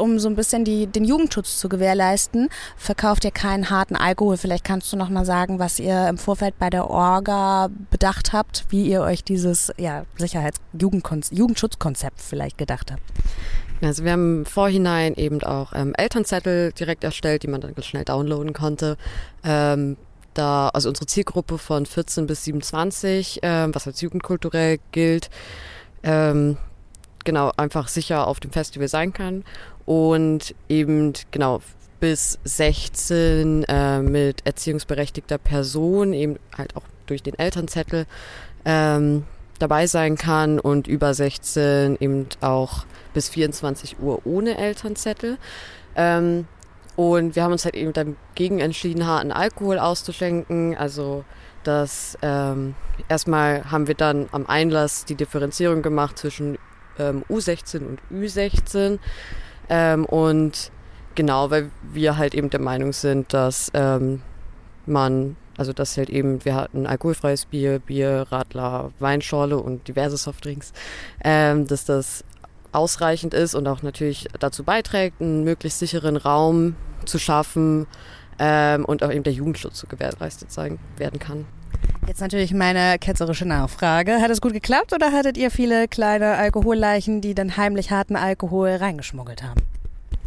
um 0.00 0.18
so 0.18 0.28
ein 0.28 0.36
bisschen 0.36 0.64
die, 0.64 0.86
den 0.86 1.04
Jugendschutz 1.04 1.58
zu 1.58 1.68
gewährleisten, 1.68 2.48
verkauft 2.76 3.24
ihr 3.24 3.30
keinen 3.30 3.70
harten 3.70 3.96
Alkohol. 3.96 4.36
Vielleicht 4.36 4.64
kannst 4.64 4.92
du 4.92 4.96
noch 4.96 5.10
mal 5.10 5.24
sagen, 5.24 5.58
was 5.58 5.78
ihr 5.78 6.08
im 6.08 6.18
Vorfeld 6.18 6.58
bei 6.58 6.70
der 6.70 6.90
Orga 6.90 7.68
bedacht 7.90 8.32
habt, 8.32 8.64
wie 8.70 8.86
ihr 8.86 9.02
euch 9.02 9.22
dieses 9.22 9.72
ja, 9.76 10.04
Sicherheits-Jugendschutzkonzept 10.16 12.20
vielleicht 12.20 12.58
gedacht 12.58 12.90
habt. 12.90 13.02
Also 13.82 14.04
wir 14.04 14.12
haben 14.12 14.40
im 14.40 14.46
Vorhinein 14.46 15.14
eben 15.14 15.42
auch 15.42 15.72
ähm, 15.74 15.94
Elternzettel 15.96 16.72
direkt 16.72 17.04
erstellt, 17.04 17.42
die 17.42 17.48
man 17.48 17.60
dann 17.60 17.74
schnell 17.82 18.04
downloaden 18.04 18.52
konnte. 18.52 18.96
Ähm, 19.42 19.96
da, 20.34 20.68
also 20.68 20.88
unsere 20.88 21.06
Zielgruppe 21.06 21.58
von 21.58 21.86
14 21.86 22.26
bis 22.26 22.44
27, 22.44 23.40
ähm, 23.42 23.74
was 23.74 23.86
als 23.86 24.00
jugendkulturell 24.00 24.78
gilt, 24.92 25.30
ähm, 26.02 26.56
genau 27.24 27.52
einfach 27.56 27.88
sicher 27.88 28.26
auf 28.26 28.40
dem 28.40 28.52
Festival 28.52 28.88
sein 28.88 29.12
kann 29.12 29.44
und 29.90 30.54
eben 30.68 31.14
genau 31.32 31.60
bis 31.98 32.38
16 32.44 33.64
äh, 33.64 33.98
mit 33.98 34.46
erziehungsberechtigter 34.46 35.36
Person, 35.36 36.12
eben 36.12 36.38
halt 36.56 36.76
auch 36.76 36.84
durch 37.06 37.24
den 37.24 37.36
Elternzettel 37.36 38.06
ähm, 38.64 39.24
dabei 39.58 39.88
sein 39.88 40.16
kann 40.16 40.60
und 40.60 40.86
über 40.86 41.12
16 41.12 41.96
eben 41.98 42.28
auch 42.40 42.84
bis 43.14 43.30
24 43.30 43.98
Uhr 43.98 44.24
ohne 44.24 44.58
Elternzettel. 44.58 45.38
Ähm, 45.96 46.46
und 46.94 47.34
wir 47.34 47.42
haben 47.42 47.50
uns 47.52 47.64
halt 47.64 47.74
eben 47.74 47.92
dagegen 47.92 48.60
entschieden, 48.60 49.08
harten 49.08 49.32
Alkohol 49.32 49.80
auszuschenken. 49.80 50.76
Also 50.76 51.24
das 51.64 52.16
ähm, 52.22 52.76
erstmal 53.08 53.68
haben 53.72 53.88
wir 53.88 53.96
dann 53.96 54.28
am 54.30 54.46
Einlass 54.46 55.04
die 55.04 55.16
Differenzierung 55.16 55.82
gemacht 55.82 56.16
zwischen 56.16 56.58
ähm, 56.96 57.24
U16 57.28 57.80
und 57.84 58.00
Ü16. 58.12 59.00
Ähm, 59.70 60.04
und 60.04 60.70
genau, 61.14 61.50
weil 61.50 61.70
wir 61.82 62.18
halt 62.18 62.34
eben 62.34 62.50
der 62.50 62.60
Meinung 62.60 62.92
sind, 62.92 63.32
dass 63.32 63.70
ähm, 63.72 64.20
man 64.84 65.36
also 65.60 65.74
das 65.74 65.94
halt 65.98 66.08
eben, 66.08 66.42
wir 66.46 66.54
hatten 66.54 66.86
alkoholfreies 66.86 67.44
Bier, 67.44 67.80
Bier, 67.80 68.26
Radler, 68.30 68.92
Weinschorle 68.98 69.58
und 69.58 69.86
diverse 69.88 70.16
Softdrinks, 70.16 70.72
ähm, 71.22 71.66
dass 71.66 71.84
das 71.84 72.24
ausreichend 72.72 73.34
ist 73.34 73.54
und 73.54 73.68
auch 73.68 73.82
natürlich 73.82 74.26
dazu 74.38 74.64
beiträgt, 74.64 75.20
einen 75.20 75.44
möglichst 75.44 75.78
sicheren 75.78 76.16
Raum 76.16 76.76
zu 77.04 77.18
schaffen 77.18 77.86
ähm, 78.38 78.86
und 78.86 79.02
auch 79.04 79.12
eben 79.12 79.22
der 79.22 79.34
Jugendschutz 79.34 79.80
so 79.80 79.86
gewährleistet 79.86 80.50
sein, 80.50 80.78
werden 80.96 81.20
kann. 81.20 81.44
Jetzt 82.06 82.20
natürlich 82.20 82.52
meine 82.52 82.98
ketzerische 82.98 83.46
Nachfrage. 83.46 84.20
Hat 84.20 84.30
es 84.30 84.40
gut 84.40 84.52
geklappt 84.52 84.92
oder 84.92 85.12
hattet 85.12 85.36
ihr 85.36 85.50
viele 85.50 85.86
kleine 85.86 86.36
Alkoholleichen, 86.36 87.20
die 87.20 87.34
dann 87.34 87.56
heimlich 87.56 87.90
harten 87.90 88.16
Alkohol 88.16 88.70
reingeschmuggelt 88.70 89.42
haben? 89.42 89.60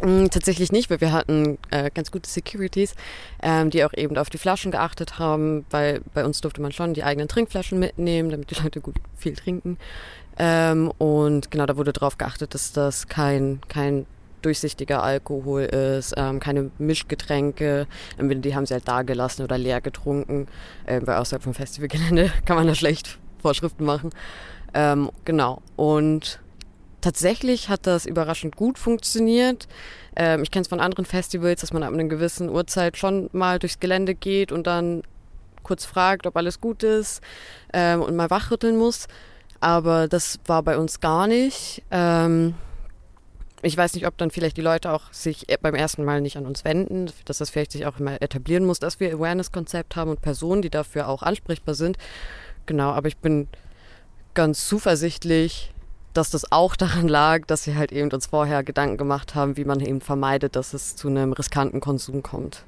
Mm, 0.02 0.26
tatsächlich 0.26 0.72
nicht, 0.72 0.90
weil 0.90 1.00
wir 1.00 1.12
hatten 1.12 1.58
äh, 1.70 1.90
ganz 1.92 2.10
gute 2.10 2.28
Securities, 2.28 2.94
ähm, 3.42 3.70
die 3.70 3.84
auch 3.84 3.92
eben 3.94 4.16
auf 4.18 4.30
die 4.30 4.38
Flaschen 4.38 4.70
geachtet 4.70 5.18
haben, 5.18 5.64
weil 5.70 6.00
bei 6.14 6.24
uns 6.24 6.40
durfte 6.40 6.60
man 6.60 6.72
schon 6.72 6.94
die 6.94 7.04
eigenen 7.04 7.28
Trinkflaschen 7.28 7.78
mitnehmen, 7.78 8.30
damit 8.30 8.50
die 8.50 8.54
Leute 8.62 8.80
gut 8.80 8.96
viel 9.16 9.34
trinken. 9.34 9.78
Ähm, 10.36 10.92
und 10.98 11.50
genau, 11.50 11.66
da 11.66 11.76
wurde 11.76 11.92
darauf 11.92 12.18
geachtet, 12.18 12.54
dass 12.54 12.72
das 12.72 13.06
kein, 13.08 13.60
kein 13.68 14.06
durchsichtiger 14.44 15.02
Alkohol 15.02 15.62
ist, 15.62 16.14
ähm, 16.16 16.40
keine 16.40 16.70
Mischgetränke. 16.78 17.86
Die 18.18 18.54
haben 18.54 18.66
sie 18.66 18.74
halt 18.74 18.88
da 18.88 19.02
gelassen 19.02 19.42
oder 19.42 19.58
leer 19.58 19.80
getrunken, 19.80 20.46
äh, 20.86 21.00
weil 21.04 21.16
außerhalb 21.16 21.42
vom 21.42 21.54
Festivalgelände 21.54 22.32
kann 22.44 22.56
man 22.56 22.66
da 22.66 22.74
schlecht 22.74 23.18
Vorschriften 23.40 23.84
machen. 23.84 24.10
Ähm, 24.74 25.10
genau. 25.24 25.62
Und 25.76 26.40
tatsächlich 27.00 27.68
hat 27.68 27.86
das 27.86 28.06
überraschend 28.06 28.56
gut 28.56 28.78
funktioniert. 28.78 29.68
Ähm, 30.16 30.42
ich 30.42 30.50
kenne 30.50 30.62
es 30.62 30.68
von 30.68 30.80
anderen 30.80 31.04
Festivals, 31.04 31.60
dass 31.60 31.72
man 31.72 31.82
ab 31.82 31.92
einer 31.92 32.04
gewissen 32.04 32.48
Uhrzeit 32.48 32.96
schon 32.96 33.28
mal 33.32 33.58
durchs 33.58 33.80
Gelände 33.80 34.14
geht 34.14 34.52
und 34.52 34.66
dann 34.66 35.02
kurz 35.62 35.84
fragt, 35.84 36.26
ob 36.26 36.36
alles 36.36 36.60
gut 36.60 36.82
ist 36.82 37.22
ähm, 37.72 38.02
und 38.02 38.16
mal 38.16 38.30
wachrütteln 38.30 38.76
muss. 38.76 39.06
Aber 39.60 40.08
das 40.08 40.38
war 40.46 40.62
bei 40.62 40.76
uns 40.76 41.00
gar 41.00 41.26
nicht. 41.26 41.82
Ähm, 41.90 42.54
ich 43.64 43.76
weiß 43.76 43.94
nicht, 43.94 44.06
ob 44.06 44.16
dann 44.18 44.30
vielleicht 44.30 44.56
die 44.56 44.62
Leute 44.62 44.92
auch 44.92 45.12
sich 45.12 45.46
beim 45.62 45.74
ersten 45.74 46.04
Mal 46.04 46.20
nicht 46.20 46.36
an 46.36 46.46
uns 46.46 46.64
wenden, 46.64 47.10
dass 47.24 47.38
das 47.38 47.50
vielleicht 47.50 47.72
sich 47.72 47.86
auch 47.86 47.98
immer 47.98 48.20
etablieren 48.20 48.64
muss, 48.64 48.78
dass 48.78 49.00
wir 49.00 49.14
Awareness-Konzept 49.14 49.96
haben 49.96 50.10
und 50.10 50.22
Personen, 50.22 50.62
die 50.62 50.70
dafür 50.70 51.08
auch 51.08 51.22
ansprechbar 51.22 51.74
sind. 51.74 51.96
Genau, 52.66 52.90
aber 52.90 53.08
ich 53.08 53.16
bin 53.16 53.48
ganz 54.34 54.68
zuversichtlich, 54.68 55.72
dass 56.12 56.30
das 56.30 56.50
auch 56.52 56.76
daran 56.76 57.08
lag, 57.08 57.46
dass 57.46 57.66
wir 57.66 57.76
halt 57.76 57.92
eben 57.92 58.10
uns 58.10 58.26
vorher 58.26 58.62
Gedanken 58.62 58.96
gemacht 58.96 59.34
haben, 59.34 59.56
wie 59.56 59.64
man 59.64 59.80
eben 59.80 60.00
vermeidet, 60.00 60.56
dass 60.56 60.74
es 60.74 60.96
zu 60.96 61.08
einem 61.08 61.32
riskanten 61.32 61.80
Konsum 61.80 62.22
kommt. 62.22 62.64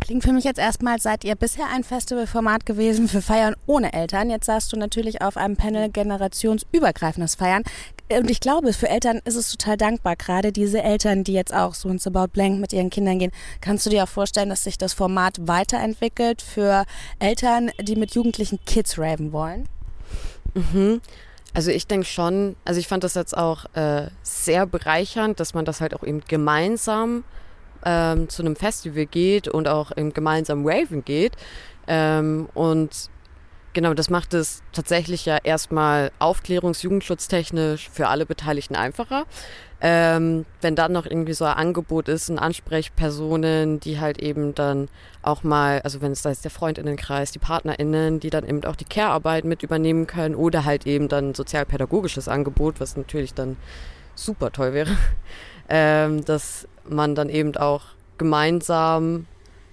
Klingt 0.00 0.24
für 0.24 0.32
mich 0.32 0.44
jetzt 0.44 0.58
erstmal, 0.58 0.98
seid 1.00 1.24
ihr 1.24 1.36
bisher 1.36 1.66
ein 1.72 1.84
Festivalformat 1.84 2.66
gewesen 2.66 3.06
für 3.06 3.22
Feiern 3.22 3.54
ohne 3.66 3.92
Eltern. 3.92 4.30
Jetzt 4.30 4.46
sagst 4.46 4.72
du 4.72 4.76
natürlich 4.76 5.22
auf 5.22 5.36
einem 5.36 5.56
Panel 5.56 5.90
generationsübergreifendes 5.90 7.36
Feiern. 7.36 7.62
Und 8.10 8.28
ich 8.28 8.40
glaube, 8.40 8.72
für 8.72 8.88
Eltern 8.88 9.20
ist 9.24 9.36
es 9.36 9.50
total 9.50 9.76
dankbar, 9.76 10.16
gerade 10.16 10.50
diese 10.50 10.82
Eltern, 10.82 11.22
die 11.22 11.34
jetzt 11.34 11.54
auch 11.54 11.74
so 11.74 11.88
ins 11.88 12.06
About 12.06 12.28
Blank 12.32 12.60
mit 12.60 12.72
ihren 12.72 12.90
Kindern 12.90 13.20
gehen. 13.20 13.30
Kannst 13.60 13.86
du 13.86 13.90
dir 13.90 14.02
auch 14.02 14.08
vorstellen, 14.08 14.48
dass 14.48 14.64
sich 14.64 14.78
das 14.78 14.94
Format 14.94 15.46
weiterentwickelt 15.46 16.42
für 16.42 16.86
Eltern, 17.20 17.70
die 17.80 17.94
mit 17.94 18.14
jugendlichen 18.14 18.58
Kids 18.64 18.98
raven 18.98 19.32
wollen? 19.32 19.68
Mhm. 20.54 21.00
Also 21.52 21.70
ich 21.70 21.86
denke 21.86 22.06
schon, 22.06 22.56
also 22.64 22.80
ich 22.80 22.88
fand 22.88 23.04
das 23.04 23.14
jetzt 23.14 23.36
auch 23.36 23.66
äh, 23.74 24.08
sehr 24.22 24.66
bereichernd, 24.66 25.40
dass 25.40 25.54
man 25.54 25.64
das 25.64 25.80
halt 25.80 25.94
auch 25.94 26.02
eben 26.02 26.22
gemeinsam 26.26 27.24
ähm, 27.84 28.28
zu 28.28 28.42
einem 28.42 28.56
Festival 28.56 29.06
geht 29.06 29.48
und 29.48 29.68
auch 29.68 29.96
eben 29.96 30.12
gemeinsam 30.12 30.66
raven 30.66 31.04
geht. 31.04 31.32
Ähm, 31.86 32.48
und 32.54 33.10
genau, 33.72 33.94
das 33.94 34.10
macht 34.10 34.34
es 34.34 34.62
tatsächlich 34.72 35.26
ja 35.26 35.38
erstmal 35.42 36.10
aufklärungs-jugendschutztechnisch 36.18 37.88
für 37.90 38.08
alle 38.08 38.26
Beteiligten 38.26 38.76
einfacher. 38.76 39.24
Ähm, 39.82 40.44
wenn 40.60 40.74
dann 40.74 40.92
noch 40.92 41.06
irgendwie 41.06 41.32
so 41.32 41.46
ein 41.46 41.54
Angebot 41.56 42.08
ist, 42.08 42.28
ein 42.28 42.38
Ansprechpersonen, 42.38 43.80
die 43.80 43.98
halt 43.98 44.18
eben 44.18 44.54
dann 44.54 44.88
auch 45.22 45.42
mal, 45.42 45.80
also 45.82 46.02
wenn 46.02 46.12
es 46.12 46.20
da 46.20 46.30
ist 46.30 46.44
der 46.44 46.50
Freundinnenkreis, 46.50 47.32
die 47.32 47.38
PartnerInnen, 47.38 48.20
die 48.20 48.28
dann 48.28 48.46
eben 48.46 48.62
auch 48.64 48.76
die 48.76 48.84
Care-Arbeit 48.84 49.44
mit 49.44 49.62
übernehmen 49.62 50.06
können 50.06 50.34
oder 50.34 50.66
halt 50.66 50.86
eben 50.86 51.08
dann 51.08 51.34
sozialpädagogisches 51.34 52.28
Angebot, 52.28 52.78
was 52.78 52.98
natürlich 52.98 53.32
dann 53.32 53.56
super 54.14 54.52
toll 54.52 54.74
wäre, 54.74 54.90
ähm, 55.70 56.24
dass 56.24 56.68
man 56.88 57.14
dann 57.14 57.28
eben 57.28 57.56
auch 57.56 57.82
gemeinsam 58.18 59.26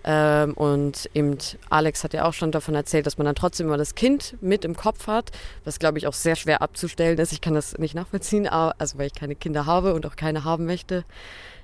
ähm, 0.04 0.54
und 0.54 1.10
eben 1.14 1.38
Alex 1.70 2.06
hat 2.06 2.14
ja 2.14 2.24
auch 2.24 2.34
schon 2.34 2.54
davon 2.54 2.76
erzählt, 2.76 3.06
dass 3.06 3.18
man 3.18 3.26
dann 3.26 3.36
trotzdem 3.36 3.68
immer 3.68 3.78
das 3.78 3.94
Kind 3.96 4.38
mit 4.40 4.64
im 4.64 4.78
Kopf 4.78 5.08
hat, 5.08 5.32
was 5.66 5.80
glaube 5.80 5.98
ich 5.98 6.08
auch 6.08 6.14
sehr 6.14 6.38
schwer 6.38 6.62
abzustellen 6.62 7.18
ist. 7.18 7.34
Ich 7.34 7.42
kann 7.42 7.56
das 7.56 7.78
nicht 7.78 7.94
nachvollziehen, 7.94 8.48
also 8.48 8.98
weil 8.98 9.08
ich 9.08 9.14
keine 9.14 9.36
Kinder 9.36 9.66
habe 9.66 9.94
und 9.94 10.06
auch 10.06 10.16
keine 10.16 10.46
haben 10.46 10.66
möchte. 10.66 11.04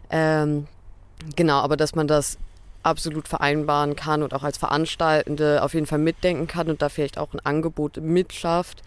Ähm, 0.09 0.67
genau, 1.37 1.59
aber 1.59 1.77
dass 1.77 1.95
man 1.95 2.07
das 2.07 2.37
absolut 2.81 3.29
vereinbaren 3.29 3.95
kann 3.95 4.23
und 4.23 4.33
auch 4.33 4.43
als 4.43 4.57
Veranstaltende 4.57 5.63
auf 5.63 5.73
jeden 5.73 5.85
Fall 5.85 5.99
mitdenken 5.99 6.47
kann 6.47 6.69
und 6.69 6.81
da 6.81 6.89
vielleicht 6.89 7.17
auch 7.17 7.33
ein 7.33 7.39
Angebot 7.39 7.97
mitschafft, 7.97 8.81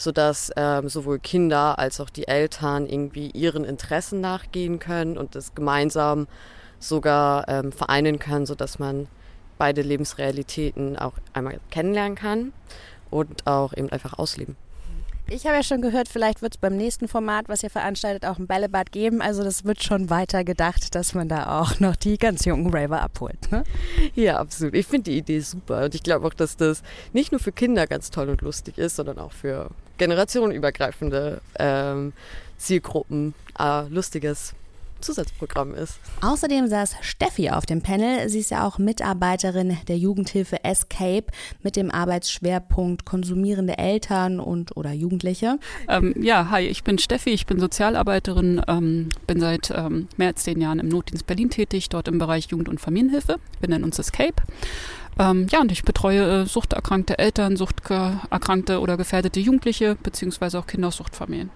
sodass 0.00 0.50
ähm, 0.56 0.88
sowohl 0.88 1.18
Kinder 1.18 1.78
als 1.78 2.00
auch 2.00 2.08
die 2.08 2.26
Eltern 2.26 2.86
irgendwie 2.86 3.30
ihren 3.32 3.64
Interessen 3.64 4.22
nachgehen 4.22 4.78
können 4.78 5.18
und 5.18 5.34
das 5.34 5.54
gemeinsam 5.54 6.26
sogar 6.78 7.46
ähm, 7.48 7.70
vereinen 7.70 8.18
können, 8.18 8.46
sodass 8.46 8.78
man 8.78 9.08
beide 9.58 9.82
Lebensrealitäten 9.82 10.96
auch 10.96 11.12
einmal 11.34 11.60
kennenlernen 11.70 12.14
kann 12.14 12.54
und 13.10 13.46
auch 13.46 13.74
eben 13.76 13.90
einfach 13.90 14.18
ausleben. 14.18 14.56
Ich 15.32 15.46
habe 15.46 15.54
ja 15.54 15.62
schon 15.62 15.80
gehört, 15.80 16.08
vielleicht 16.08 16.42
wird 16.42 16.54
es 16.56 16.58
beim 16.58 16.76
nächsten 16.76 17.06
Format, 17.06 17.48
was 17.48 17.62
ihr 17.62 17.70
veranstaltet, 17.70 18.26
auch 18.26 18.40
ein 18.40 18.48
Bällebad 18.48 18.90
geben. 18.90 19.22
Also 19.22 19.44
das 19.44 19.64
wird 19.64 19.80
schon 19.80 20.10
weiter 20.10 20.42
gedacht, 20.42 20.96
dass 20.96 21.14
man 21.14 21.28
da 21.28 21.60
auch 21.60 21.78
noch 21.78 21.94
die 21.94 22.18
ganz 22.18 22.44
jungen 22.44 22.74
Raver 22.74 23.00
abholt. 23.00 23.52
Ne? 23.52 23.62
Ja, 24.16 24.38
absolut. 24.38 24.74
Ich 24.74 24.88
finde 24.88 25.12
die 25.12 25.18
Idee 25.18 25.38
super. 25.38 25.84
Und 25.84 25.94
ich 25.94 26.02
glaube 26.02 26.26
auch, 26.26 26.34
dass 26.34 26.56
das 26.56 26.82
nicht 27.12 27.30
nur 27.30 27.38
für 27.38 27.52
Kinder 27.52 27.86
ganz 27.86 28.10
toll 28.10 28.28
und 28.28 28.42
lustig 28.42 28.76
ist, 28.76 28.96
sondern 28.96 29.18
auch 29.18 29.30
für 29.30 29.70
generationenübergreifende 29.98 31.40
ähm, 31.60 32.12
Zielgruppen 32.58 33.34
äh, 33.56 33.86
lustiges 33.86 34.54
Zusatzprogramm 35.00 35.74
ist. 35.74 35.98
Außerdem 36.20 36.68
saß 36.68 36.96
Steffi 37.00 37.50
auf 37.50 37.66
dem 37.66 37.82
Panel. 37.82 38.28
Sie 38.28 38.40
ist 38.40 38.50
ja 38.50 38.66
auch 38.66 38.78
Mitarbeiterin 38.78 39.76
der 39.88 39.98
Jugendhilfe 39.98 40.64
Escape 40.64 41.26
mit 41.62 41.76
dem 41.76 41.90
Arbeitsschwerpunkt 41.90 43.04
konsumierende 43.04 43.78
Eltern 43.78 44.40
und 44.40 44.76
oder 44.76 44.92
Jugendliche. 44.92 45.58
Ähm, 45.88 46.14
ja, 46.20 46.50
hi, 46.50 46.66
ich 46.66 46.84
bin 46.84 46.98
Steffi, 46.98 47.30
ich 47.30 47.46
bin 47.46 47.60
Sozialarbeiterin, 47.60 48.62
ähm, 48.68 49.08
bin 49.26 49.40
seit 49.40 49.70
ähm, 49.70 50.08
mehr 50.16 50.28
als 50.28 50.44
zehn 50.44 50.60
Jahren 50.60 50.78
im 50.78 50.88
Notdienst 50.88 51.26
Berlin 51.26 51.50
tätig, 51.50 51.88
dort 51.88 52.08
im 52.08 52.18
Bereich 52.18 52.46
Jugend- 52.46 52.68
und 52.68 52.80
Familienhilfe. 52.80 53.36
Wir 53.60 53.68
nennen 53.68 53.84
uns 53.84 53.98
Escape. 53.98 54.42
Ähm, 55.18 55.46
ja, 55.50 55.60
und 55.60 55.72
ich 55.72 55.82
betreue 55.82 56.42
äh, 56.42 56.46
suchterkrankte 56.46 57.18
Eltern, 57.18 57.56
suchterkrankte 57.56 58.80
oder 58.80 58.96
gefährdete 58.96 59.40
Jugendliche, 59.40 59.96
beziehungsweise 60.02 60.58
auch 60.58 60.66
Kinder 60.66 60.88
aus 60.88 60.96
Suchtfamilien. 60.96 61.50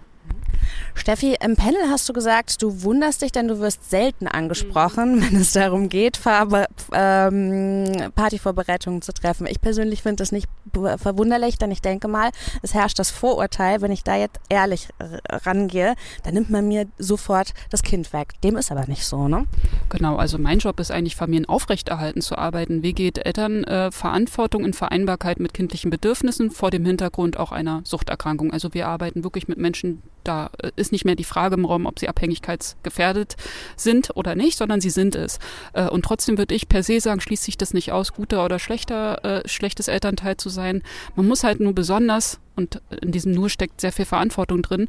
Steffi, 0.94 1.36
im 1.40 1.56
Panel 1.56 1.88
hast 1.88 2.08
du 2.08 2.12
gesagt, 2.12 2.62
du 2.62 2.82
wunderst 2.82 3.22
dich, 3.22 3.32
denn 3.32 3.48
du 3.48 3.58
wirst 3.60 3.90
selten 3.90 4.26
angesprochen, 4.26 5.16
mhm. 5.16 5.22
wenn 5.22 5.36
es 5.40 5.52
darum 5.52 5.88
geht, 5.88 6.16
Farbe, 6.16 6.66
ähm, 6.92 8.10
Partyvorbereitungen 8.14 9.02
zu 9.02 9.12
treffen. 9.12 9.46
Ich 9.46 9.60
persönlich 9.60 10.02
finde 10.02 10.16
das 10.16 10.32
nicht 10.32 10.48
verwunderlich, 10.96 11.58
denn 11.58 11.70
ich 11.70 11.82
denke 11.82 12.08
mal, 12.08 12.30
es 12.62 12.74
herrscht 12.74 12.98
das 12.98 13.10
Vorurteil, 13.10 13.80
wenn 13.80 13.92
ich 13.92 14.02
da 14.02 14.16
jetzt 14.16 14.40
ehrlich 14.48 14.88
rangehe, 15.28 15.94
dann 16.22 16.34
nimmt 16.34 16.50
man 16.50 16.66
mir 16.68 16.86
sofort 16.98 17.54
das 17.70 17.82
Kind 17.82 18.12
weg. 18.12 18.32
Dem 18.42 18.56
ist 18.56 18.70
aber 18.70 18.86
nicht 18.86 19.04
so, 19.04 19.28
ne? 19.28 19.46
Genau, 19.88 20.16
also 20.16 20.38
mein 20.38 20.58
Job 20.58 20.80
ist 20.80 20.90
eigentlich, 20.90 21.16
Familien 21.16 21.48
aufrechterhalten 21.48 22.20
zu 22.20 22.36
arbeiten. 22.36 22.82
Wie 22.82 22.92
geht 22.92 23.24
Eltern 23.24 23.64
äh, 23.64 23.90
Verantwortung 23.90 24.64
in 24.64 24.72
Vereinbarkeit 24.72 25.38
mit 25.40 25.54
kindlichen 25.54 25.90
Bedürfnissen 25.90 26.50
vor 26.50 26.70
dem 26.70 26.84
Hintergrund 26.84 27.36
auch 27.36 27.52
einer 27.52 27.82
Suchterkrankung? 27.84 28.52
Also 28.52 28.74
wir 28.74 28.88
arbeiten 28.88 29.24
wirklich 29.24 29.48
mit 29.48 29.58
Menschen, 29.58 30.02
da 30.24 30.50
äh, 30.58 30.70
ist 30.76 30.92
nicht 30.92 31.04
mehr 31.04 31.14
die 31.14 31.24
Frage 31.24 31.54
im 31.54 31.64
Raum, 31.64 31.86
ob 31.86 31.98
sie 31.98 32.08
abhängigkeitsgefährdet 32.08 33.36
sind 33.76 34.10
oder 34.16 34.34
nicht, 34.34 34.58
sondern 34.58 34.80
sie 34.80 34.90
sind 34.90 35.14
es. 35.14 35.38
Äh, 35.72 35.88
und 35.88 36.04
trotzdem 36.04 36.38
würde 36.38 36.54
ich 36.54 36.68
per 36.68 36.82
se 36.82 37.00
sagen, 37.00 37.20
schließt 37.20 37.44
sich 37.44 37.56
das 37.56 37.74
nicht 37.74 37.92
aus, 37.92 38.12
guter 38.12 38.44
oder 38.44 38.58
schlechter, 38.58 39.24
äh, 39.24 39.48
schlechtes 39.48 39.88
Elternteil 39.88 40.36
zu 40.36 40.48
sein. 40.48 40.82
Man 41.16 41.28
muss 41.28 41.44
halt 41.44 41.60
nur 41.60 41.74
besonders 41.74 42.40
und 42.56 42.80
in 43.02 43.12
diesem 43.12 43.32
nur 43.32 43.50
steckt 43.50 43.80
sehr 43.80 43.92
viel 43.92 44.04
Verantwortung 44.04 44.62
drin, 44.62 44.88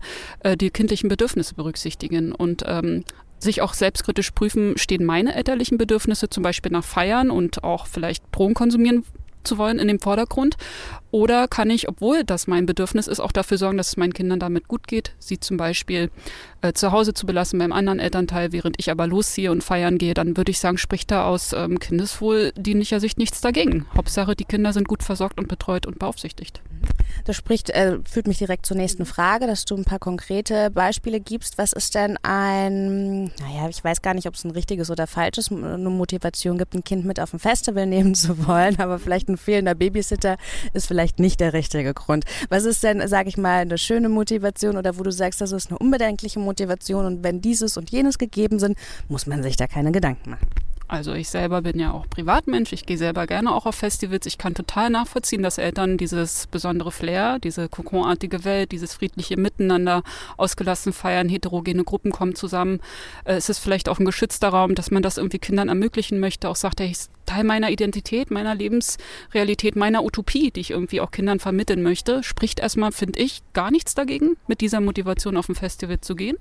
die 0.62 0.70
kindlichen 0.70 1.10
Bedürfnisse 1.10 1.56
berücksichtigen 1.56 2.32
und 2.32 2.62
ähm, 2.68 3.04
sich 3.40 3.62
auch 3.62 3.74
selbstkritisch 3.74 4.32
prüfen, 4.32 4.78
stehen 4.78 5.04
meine 5.04 5.34
elterlichen 5.34 5.80
Bedürfnisse 5.80 6.30
zum 6.30 6.44
Beispiel 6.44 6.72
nach 6.72 6.84
Feiern 6.84 7.32
und 7.32 7.64
auch 7.64 7.88
vielleicht 7.88 8.24
Drogen 8.32 8.54
konsumieren 8.54 9.04
zu 9.46 9.58
wollen 9.58 9.80
in 9.80 9.88
dem 9.88 10.00
Vordergrund? 10.00 10.58
Oder 11.16 11.48
kann 11.48 11.70
ich, 11.70 11.88
obwohl 11.88 12.26
das 12.26 12.46
mein 12.46 12.66
Bedürfnis 12.66 13.08
ist, 13.08 13.22
auch 13.22 13.32
dafür 13.32 13.58
sorgen, 13.58 13.78
dass 13.78 13.88
es 13.88 13.96
meinen 13.96 14.14
Kindern 14.14 14.38
damit 14.38 14.68
gut 14.68 14.86
geht, 14.86 15.14
sie 15.18 15.40
zum 15.40 15.56
Beispiel 15.56 16.12
äh, 16.62 16.74
zu 16.74 16.92
Hause 16.92 17.14
zu 17.14 17.26
belassen 17.26 17.58
beim 17.58 17.72
anderen 17.72 18.00
Elternteil, 18.00 18.52
während 18.52 18.76
ich 18.80 18.92
aber 18.92 19.08
losziehe 19.08 19.50
und 19.50 19.64
feiern 19.64 19.98
gehe, 19.98 20.14
dann 20.14 20.36
würde 20.36 20.52
ich 20.52 20.60
sagen, 20.60 20.78
spricht 20.78 21.12
da 21.12 21.26
aus 21.26 21.54
ähm, 21.54 21.80
Kindeswohl 21.80 22.52
dienlicher 22.58 23.00
Sicht 23.00 23.18
nichts 23.18 23.40
dagegen. 23.40 23.86
Hauptsache, 23.96 24.36
die 24.36 24.44
Kinder 24.44 24.74
sind 24.74 24.90
gut 24.90 25.04
versorgt 25.04 25.40
und 25.40 25.48
betreut 25.48 25.86
und 25.86 26.00
beaufsichtigt. 26.00 26.62
Das 27.24 27.36
spricht, 27.36 27.70
äh, 27.70 28.00
führt 28.08 28.28
mich 28.28 28.38
direkt 28.38 28.66
zur 28.66 28.78
nächsten 28.78 29.06
Frage, 29.06 29.48
dass 29.48 29.66
du 29.66 29.76
ein 29.76 29.86
paar 29.86 30.00
konkrete 30.00 30.70
Beispiele 30.70 31.20
gibst. 31.20 31.58
Was 31.58 31.72
ist 31.72 31.96
denn 31.96 32.18
ein, 32.24 33.26
naja, 33.40 33.70
ich 33.70 33.84
weiß 33.84 34.02
gar 34.02 34.14
nicht, 34.14 34.28
ob 34.28 34.36
es 34.36 34.44
ein 34.44 34.52
richtiges 34.52 34.92
oder 34.92 35.08
falsches, 35.08 35.52
eine 35.52 35.90
Motivation 35.90 36.58
gibt, 36.58 36.74
ein 36.76 36.84
Kind 36.84 37.06
mit 37.06 37.20
auf 37.20 37.34
ein 37.34 37.40
Festival 37.40 37.86
nehmen 37.86 38.16
zu 38.16 38.46
wollen, 38.48 38.80
aber 38.80 39.00
vielleicht 39.00 39.30
ein 39.30 39.38
fehlender 39.38 39.76
Babysitter 39.76 40.38
ist 40.74 40.88
vielleicht 40.88 41.05
nicht 41.20 41.40
der 41.40 41.54
richtige 41.54 41.94
Grund. 41.94 42.26
Was 42.50 42.66
ist 42.66 42.84
denn, 42.84 43.08
sage 43.08 43.30
ich 43.30 43.38
mal, 43.38 43.62
eine 43.62 43.78
schöne 43.78 44.10
Motivation 44.10 44.78
oder 44.78 44.98
wo 44.98 45.04
du 45.04 45.12
sagst, 45.12 45.42
das 45.42 45.52
ist 45.52 45.70
eine 45.70 45.80
unbedenkliche 45.80 46.40
Motivation 46.40 47.06
und 47.06 47.24
wenn 47.24 47.42
dieses 47.42 47.78
und 47.78 47.92
jenes 47.92 48.18
gegeben 48.18 48.60
sind, 48.60 48.78
muss 49.08 49.28
man 49.28 49.44
sich 49.44 49.56
da 49.56 49.68
keine 49.68 49.92
Gedanken 49.92 50.32
machen? 50.32 50.48
Also 50.88 51.14
ich 51.14 51.30
selber 51.30 51.64
bin 51.64 51.80
ja 51.80 51.92
auch 51.92 52.08
Privatmensch, 52.10 52.72
ich 52.72 52.86
gehe 52.86 52.98
selber 52.98 53.26
gerne 53.26 53.54
auch 53.54 53.66
auf 53.66 53.76
Festivals. 53.76 54.28
Ich 54.28 54.38
kann 54.38 54.54
total 54.54 54.92
nachvollziehen, 54.92 55.42
dass 55.42 55.58
Eltern 55.58 55.98
dieses 55.98 56.46
besondere 56.48 56.92
Flair, 56.92 57.40
diese 57.40 57.70
kokonartige 57.70 58.44
Welt, 58.44 58.72
dieses 58.72 58.94
friedliche 58.94 59.36
Miteinander, 59.36 60.04
ausgelassen 60.38 60.94
feiern, 60.94 61.28
heterogene 61.28 61.84
Gruppen 61.84 62.12
kommen 62.12 62.36
zusammen. 62.36 62.82
Äh, 63.24 63.34
es 63.34 63.50
ist 63.50 63.60
vielleicht 63.60 63.90
auch 63.90 64.00
ein 64.00 64.06
geschützter 64.06 64.50
Raum, 64.50 64.76
dass 64.76 64.92
man 64.92 65.02
das 65.02 65.18
irgendwie 65.18 65.40
Kindern 65.40 65.70
ermöglichen 65.70 66.20
möchte, 66.20 66.50
auch 66.50 66.56
sagt, 66.56 66.80
hey, 66.80 66.88
ich 66.88 67.08
Teil 67.26 67.44
meiner 67.44 67.72
Identität, 67.72 68.32
meiner 68.32 68.56
Lebensrealität, 68.56 69.76
meiner 69.76 70.04
Utopie, 70.04 70.52
die 70.52 70.60
ich 70.60 70.72
irgendwie 70.72 71.02
auch 71.02 71.12
Kindern 71.12 71.40
vermitteln 71.40 71.82
möchte, 71.82 72.24
spricht 72.24 72.60
erstmal, 72.60 72.92
finde 72.92 73.20
ich, 73.20 73.42
gar 73.54 73.72
nichts 73.72 73.96
dagegen, 73.96 74.38
mit 74.48 74.62
dieser 74.62 74.80
Motivation 74.80 75.38
auf 75.38 75.50
ein 75.50 75.56
Festival 75.56 76.00
zu 76.02 76.16
gehen. 76.16 76.38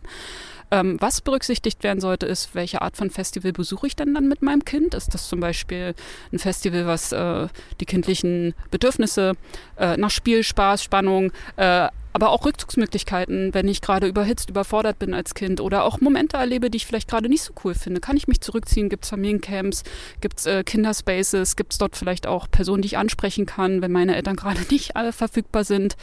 Ähm, 0.71 0.97
was 1.01 1.21
berücksichtigt 1.21 1.83
werden 1.83 2.01
sollte, 2.01 2.27
ist, 2.27 2.55
welche 2.55 2.83
Art 2.83 2.97
von 2.97 3.11
Festival 3.11 3.53
besuche 3.53 3.87
ich 3.87 3.97
denn 3.97 4.15
dann 4.15 4.29
mit 4.29 4.43
meinem 4.43 4.65
Kind? 4.65 4.95
Ist 4.95 5.15
das 5.15 5.29
zum 5.29 5.41
Beispiel 5.41 5.95
ein 6.33 6.39
Festival, 6.39 6.87
was 6.87 7.13
äh, 7.13 7.49
die 7.81 7.87
kindlichen 7.87 8.55
Bedürfnisse 8.71 9.35
äh, 9.77 9.97
nach 9.97 10.11
Spiel, 10.11 10.43
Spaß, 10.43 10.83
Spannung, 10.83 11.33
äh, 11.57 11.89
aber 12.15 12.31
auch 12.31 12.45
Rückzugsmöglichkeiten, 12.47 13.53
wenn 13.55 13.67
ich 13.67 13.81
gerade 13.81 14.07
überhitzt, 14.07 14.49
überfordert 14.49 15.01
bin 15.01 15.15
als 15.15 15.35
Kind 15.35 15.61
oder 15.61 15.83
auch 15.83 16.01
Momente 16.01 16.37
erlebe, 16.37 16.71
die 16.71 16.77
ich 16.77 16.87
vielleicht 16.87 17.11
gerade 17.11 17.29
nicht 17.29 17.43
so 17.43 17.53
cool 17.65 17.75
finde. 17.75 18.01
Kann 18.01 18.17
ich 18.17 18.29
mich 18.29 18.41
zurückziehen? 18.41 18.89
Gibt 18.89 19.03
es 19.03 19.11
Familiencamps? 19.11 19.83
Gibt 20.21 20.39
es 20.39 20.47
äh, 20.47 20.63
Kinderspaces? 20.63 21.57
Gibt 21.57 21.73
es 21.73 21.79
dort 21.79 21.97
vielleicht 21.97 22.29
auch 22.29 22.49
Personen, 22.49 22.83
die 22.83 22.87
ich 22.87 22.99
ansprechen 22.99 23.47
kann, 23.47 23.83
wenn 23.83 23.91
meine 23.91 24.15
Eltern 24.15 24.37
gerade 24.37 24.61
nicht 24.71 24.95
alle 24.95 25.13
verfügbar 25.13 25.65
sind? 25.65 25.97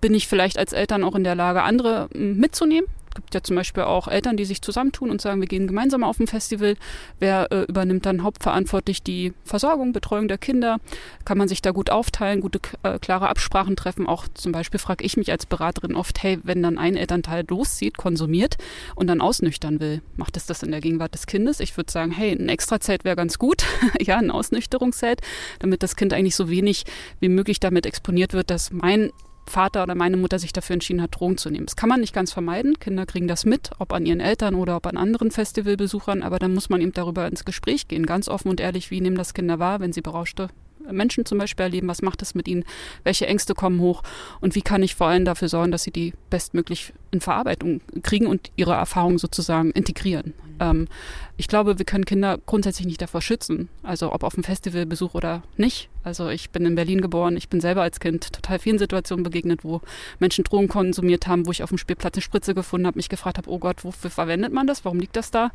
Bin 0.00 0.12
ich 0.12 0.26
vielleicht 0.26 0.58
als 0.58 0.72
Eltern 0.72 1.04
auch 1.04 1.14
in 1.14 1.22
der 1.22 1.36
Lage, 1.36 1.62
andere 1.62 2.08
mitzunehmen? 2.12 2.88
Gibt 3.14 3.34
ja 3.34 3.42
zum 3.42 3.56
Beispiel 3.56 3.84
auch 3.84 4.08
Eltern, 4.08 4.36
die 4.36 4.44
sich 4.44 4.62
zusammentun 4.62 5.10
und 5.10 5.20
sagen, 5.20 5.40
wir 5.40 5.48
gehen 5.48 5.66
gemeinsam 5.66 6.04
auf 6.04 6.18
ein 6.18 6.26
Festival. 6.26 6.76
Wer 7.18 7.50
äh, 7.52 7.62
übernimmt 7.62 8.06
dann 8.06 8.22
hauptverantwortlich 8.22 9.02
die 9.02 9.32
Versorgung, 9.44 9.92
Betreuung 9.92 10.28
der 10.28 10.38
Kinder? 10.38 10.78
Kann 11.24 11.38
man 11.38 11.48
sich 11.48 11.62
da 11.62 11.70
gut 11.70 11.90
aufteilen, 11.90 12.40
gute, 12.40 12.60
äh, 12.82 12.98
klare 12.98 13.28
Absprachen 13.28 13.76
treffen? 13.76 14.06
Auch 14.06 14.26
zum 14.34 14.52
Beispiel 14.52 14.80
frage 14.80 15.04
ich 15.04 15.16
mich 15.16 15.30
als 15.30 15.46
Beraterin 15.46 15.94
oft, 15.94 16.22
hey, 16.22 16.38
wenn 16.42 16.62
dann 16.62 16.78
ein 16.78 16.96
Elternteil 16.96 17.44
loszieht, 17.48 17.96
konsumiert 17.96 18.56
und 18.94 19.06
dann 19.06 19.20
ausnüchtern 19.20 19.80
will, 19.80 20.02
macht 20.16 20.36
es 20.36 20.46
das 20.46 20.62
in 20.62 20.70
der 20.70 20.80
Gegenwart 20.80 21.14
des 21.14 21.26
Kindes? 21.26 21.60
Ich 21.60 21.76
würde 21.76 21.90
sagen, 21.90 22.10
hey, 22.10 22.32
ein 22.32 22.48
Extrazelt 22.48 23.04
wäre 23.04 23.16
ganz 23.16 23.38
gut. 23.38 23.64
ja, 24.00 24.18
ein 24.18 24.30
Ausnüchterungszelt, 24.30 25.20
damit 25.58 25.82
das 25.82 25.96
Kind 25.96 26.12
eigentlich 26.12 26.36
so 26.36 26.48
wenig 26.48 26.84
wie 27.20 27.28
möglich 27.28 27.60
damit 27.60 27.86
exponiert 27.86 28.32
wird, 28.32 28.50
dass 28.50 28.72
mein 28.72 29.10
Vater 29.46 29.82
oder 29.82 29.94
meine 29.94 30.16
Mutter 30.16 30.38
sich 30.38 30.52
dafür 30.52 30.74
entschieden 30.74 31.02
hat, 31.02 31.18
Drogen 31.18 31.38
zu 31.38 31.50
nehmen. 31.50 31.66
Das 31.66 31.76
kann 31.76 31.88
man 31.88 32.00
nicht 32.00 32.14
ganz 32.14 32.32
vermeiden. 32.32 32.78
Kinder 32.78 33.06
kriegen 33.06 33.28
das 33.28 33.44
mit, 33.44 33.70
ob 33.78 33.92
an 33.92 34.06
ihren 34.06 34.20
Eltern 34.20 34.54
oder 34.54 34.76
ob 34.76 34.86
an 34.86 34.96
anderen 34.96 35.30
Festivalbesuchern, 35.30 36.22
aber 36.22 36.38
dann 36.38 36.54
muss 36.54 36.68
man 36.68 36.80
eben 36.80 36.92
darüber 36.92 37.26
ins 37.26 37.44
Gespräch 37.44 37.88
gehen, 37.88 38.06
ganz 38.06 38.28
offen 38.28 38.48
und 38.48 38.60
ehrlich, 38.60 38.90
wie 38.90 39.00
nehmen 39.00 39.16
das 39.16 39.34
Kinder 39.34 39.58
wahr, 39.58 39.80
wenn 39.80 39.92
sie 39.92 40.02
berauschte 40.02 40.48
Menschen 40.90 41.24
zum 41.24 41.38
Beispiel 41.38 41.64
erleben, 41.64 41.88
was 41.88 42.02
macht 42.02 42.22
es 42.22 42.34
mit 42.34 42.48
ihnen, 42.48 42.64
welche 43.04 43.26
Ängste 43.26 43.54
kommen 43.54 43.80
hoch 43.80 44.02
und 44.40 44.54
wie 44.54 44.62
kann 44.62 44.82
ich 44.82 44.94
vor 44.94 45.06
allem 45.06 45.24
dafür 45.24 45.48
sorgen, 45.48 45.72
dass 45.72 45.82
sie 45.82 45.90
die 45.90 46.12
bestmöglich 46.30 46.92
in 47.10 47.20
Verarbeitung 47.20 47.80
kriegen 48.02 48.26
und 48.26 48.50
ihre 48.56 48.74
Erfahrungen 48.74 49.18
sozusagen 49.18 49.70
integrieren. 49.70 50.34
Ähm, 50.60 50.88
ich 51.36 51.48
glaube, 51.48 51.78
wir 51.78 51.84
können 51.84 52.04
Kinder 52.04 52.38
grundsätzlich 52.46 52.86
nicht 52.86 53.02
davor 53.02 53.20
schützen, 53.20 53.68
also 53.82 54.12
ob 54.12 54.22
auf 54.22 54.34
dem 54.34 54.44
Festivalbesuch 54.44 55.14
oder 55.14 55.42
nicht. 55.56 55.88
Also 56.02 56.28
ich 56.28 56.50
bin 56.50 56.66
in 56.66 56.74
Berlin 56.74 57.00
geboren, 57.00 57.36
ich 57.36 57.48
bin 57.48 57.60
selber 57.60 57.82
als 57.82 57.98
Kind 57.98 58.32
total 58.32 58.58
vielen 58.58 58.78
Situationen 58.78 59.24
begegnet, 59.24 59.64
wo 59.64 59.80
Menschen 60.18 60.44
Drogen 60.44 60.68
konsumiert 60.68 61.26
haben, 61.26 61.46
wo 61.46 61.50
ich 61.50 61.62
auf 61.62 61.70
dem 61.70 61.78
Spielplatz 61.78 62.14
eine 62.14 62.22
Spritze 62.22 62.54
gefunden 62.54 62.86
habe, 62.86 62.98
mich 62.98 63.08
gefragt 63.08 63.38
habe, 63.38 63.50
oh 63.50 63.58
Gott, 63.58 63.84
wofür 63.84 64.10
verwendet 64.10 64.52
man 64.52 64.66
das? 64.66 64.84
Warum 64.84 65.00
liegt 65.00 65.16
das 65.16 65.30
da? 65.30 65.50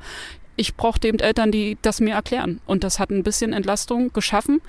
Ich 0.56 0.76
brauchte 0.76 1.08
eben 1.08 1.20
Eltern, 1.20 1.52
die 1.52 1.78
das 1.82 2.02
mir 2.02 2.16
erklären. 2.16 2.60
Und 2.66 2.84
das 2.84 3.00
hat 3.00 3.12
ein 3.12 3.24
bisschen 3.24 3.54
Entlastung 3.54 4.12
geschaffen, 4.12 4.60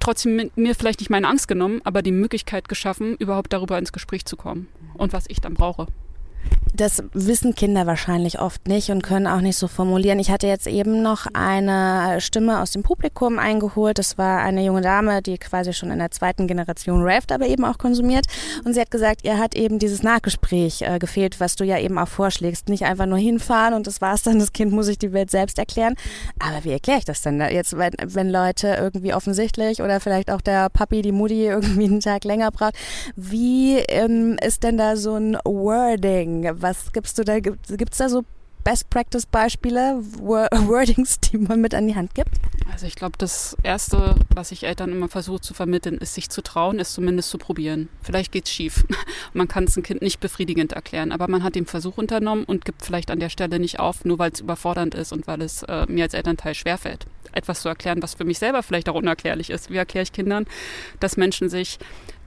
trotzdem 0.00 0.50
mir 0.56 0.74
vielleicht 0.74 1.00
nicht 1.00 1.10
meine 1.10 1.28
Angst 1.28 1.46
genommen, 1.46 1.80
aber 1.84 2.02
die 2.02 2.10
Möglichkeit 2.10 2.68
geschaffen, 2.68 3.14
überhaupt 3.16 3.52
darüber 3.52 3.78
ins 3.78 3.92
Gespräch 3.92 4.24
zu 4.24 4.36
kommen 4.36 4.66
und 4.94 5.12
was 5.12 5.26
ich 5.28 5.40
dann 5.40 5.54
brauche. 5.54 5.86
Das 6.78 7.02
wissen 7.12 7.56
Kinder 7.56 7.86
wahrscheinlich 7.86 8.38
oft 8.38 8.68
nicht 8.68 8.90
und 8.90 9.02
können 9.02 9.26
auch 9.26 9.40
nicht 9.40 9.56
so 9.56 9.66
formulieren. 9.66 10.20
Ich 10.20 10.30
hatte 10.30 10.46
jetzt 10.46 10.68
eben 10.68 11.02
noch 11.02 11.26
eine 11.32 12.20
Stimme 12.20 12.60
aus 12.60 12.70
dem 12.70 12.84
Publikum 12.84 13.40
eingeholt. 13.40 13.98
Das 13.98 14.16
war 14.16 14.38
eine 14.38 14.64
junge 14.64 14.80
Dame, 14.80 15.20
die 15.20 15.38
quasi 15.38 15.72
schon 15.72 15.90
in 15.90 15.98
der 15.98 16.12
zweiten 16.12 16.46
Generation 16.46 17.02
Raft 17.02 17.32
aber 17.32 17.46
eben 17.48 17.64
auch 17.64 17.78
konsumiert. 17.78 18.26
Und 18.64 18.74
sie 18.74 18.80
hat 18.80 18.92
gesagt, 18.92 19.24
ihr 19.24 19.38
hat 19.38 19.56
eben 19.56 19.80
dieses 19.80 20.04
Nachgespräch 20.04 20.82
äh, 20.82 21.00
gefehlt, 21.00 21.40
was 21.40 21.56
du 21.56 21.64
ja 21.64 21.80
eben 21.80 21.98
auch 21.98 22.06
vorschlägst. 22.06 22.68
Nicht 22.68 22.84
einfach 22.84 23.06
nur 23.06 23.18
hinfahren 23.18 23.74
und 23.74 23.88
das 23.88 24.00
war's 24.00 24.22
dann, 24.22 24.38
das 24.38 24.52
Kind 24.52 24.70
muss 24.70 24.86
sich 24.86 24.98
die 24.98 25.12
Welt 25.12 25.32
selbst 25.32 25.58
erklären. 25.58 25.96
Aber 26.38 26.62
wie 26.62 26.70
erkläre 26.70 27.00
ich 27.00 27.04
das 27.04 27.22
denn 27.22 27.40
da 27.40 27.48
jetzt, 27.48 27.76
wenn, 27.76 27.94
wenn 28.04 28.30
Leute 28.30 28.76
irgendwie 28.78 29.14
offensichtlich 29.14 29.82
oder 29.82 29.98
vielleicht 29.98 30.30
auch 30.30 30.42
der 30.42 30.68
Papi, 30.70 31.02
die 31.02 31.10
Mutti 31.10 31.46
irgendwie 31.46 31.86
einen 31.86 32.00
Tag 32.00 32.22
länger 32.22 32.52
braucht? 32.52 32.76
Wie 33.16 33.78
ähm, 33.78 34.36
ist 34.40 34.62
denn 34.62 34.78
da 34.78 34.94
so 34.94 35.16
ein 35.16 35.36
Wording? 35.44 36.27
Was 36.60 36.92
gibst 36.92 37.18
du 37.18 37.24
da? 37.24 37.40
Gibt 37.40 37.68
es 37.68 37.98
da 37.98 38.08
so 38.08 38.24
Best 38.64 38.90
Practice 38.90 39.26
Beispiele, 39.26 39.98
Wordings, 40.18 41.20
die 41.20 41.38
man 41.38 41.60
mit 41.60 41.74
an 41.74 41.86
die 41.86 41.94
Hand 41.94 42.14
gibt? 42.14 42.32
Also 42.70 42.86
ich 42.86 42.96
glaube, 42.96 43.16
das 43.16 43.56
Erste, 43.62 44.14
was 44.34 44.52
ich 44.52 44.64
Eltern 44.64 44.92
immer 44.92 45.08
versuche 45.08 45.40
zu 45.40 45.54
vermitteln, 45.54 45.96
ist 45.98 46.14
sich 46.14 46.28
zu 46.28 46.42
trauen, 46.42 46.78
es 46.78 46.92
zumindest 46.92 47.30
zu 47.30 47.38
probieren. 47.38 47.88
Vielleicht 48.02 48.30
geht 48.30 48.44
es 48.44 48.52
schief. 48.52 48.84
Man 49.32 49.48
kann 49.48 49.64
es 49.64 49.76
ein 49.76 49.82
Kind 49.82 50.02
nicht 50.02 50.20
befriedigend 50.20 50.72
erklären, 50.72 51.12
aber 51.12 51.28
man 51.28 51.42
hat 51.42 51.54
den 51.54 51.66
Versuch 51.66 51.98
unternommen 51.98 52.44
und 52.44 52.64
gibt 52.64 52.84
vielleicht 52.84 53.10
an 53.10 53.20
der 53.20 53.30
Stelle 53.30 53.58
nicht 53.58 53.78
auf, 53.78 54.04
nur 54.04 54.18
weil 54.18 54.32
es 54.32 54.40
überfordernd 54.40 54.94
ist 54.94 55.12
und 55.12 55.26
weil 55.26 55.42
es 55.42 55.62
äh, 55.64 55.86
mir 55.88 56.04
als 56.04 56.14
Elternteil 56.14 56.54
schwerfällt 56.54 57.06
etwas 57.32 57.62
zu 57.62 57.68
erklären, 57.68 58.02
was 58.02 58.14
für 58.14 58.24
mich 58.24 58.38
selber 58.38 58.62
vielleicht 58.62 58.88
auch 58.88 58.94
unerklärlich 58.94 59.50
ist. 59.50 59.70
Wie 59.70 59.76
erkläre 59.76 60.02
ich 60.02 60.12
Kindern, 60.12 60.46
dass 61.00 61.16
Menschen 61.16 61.48
sich 61.48 61.78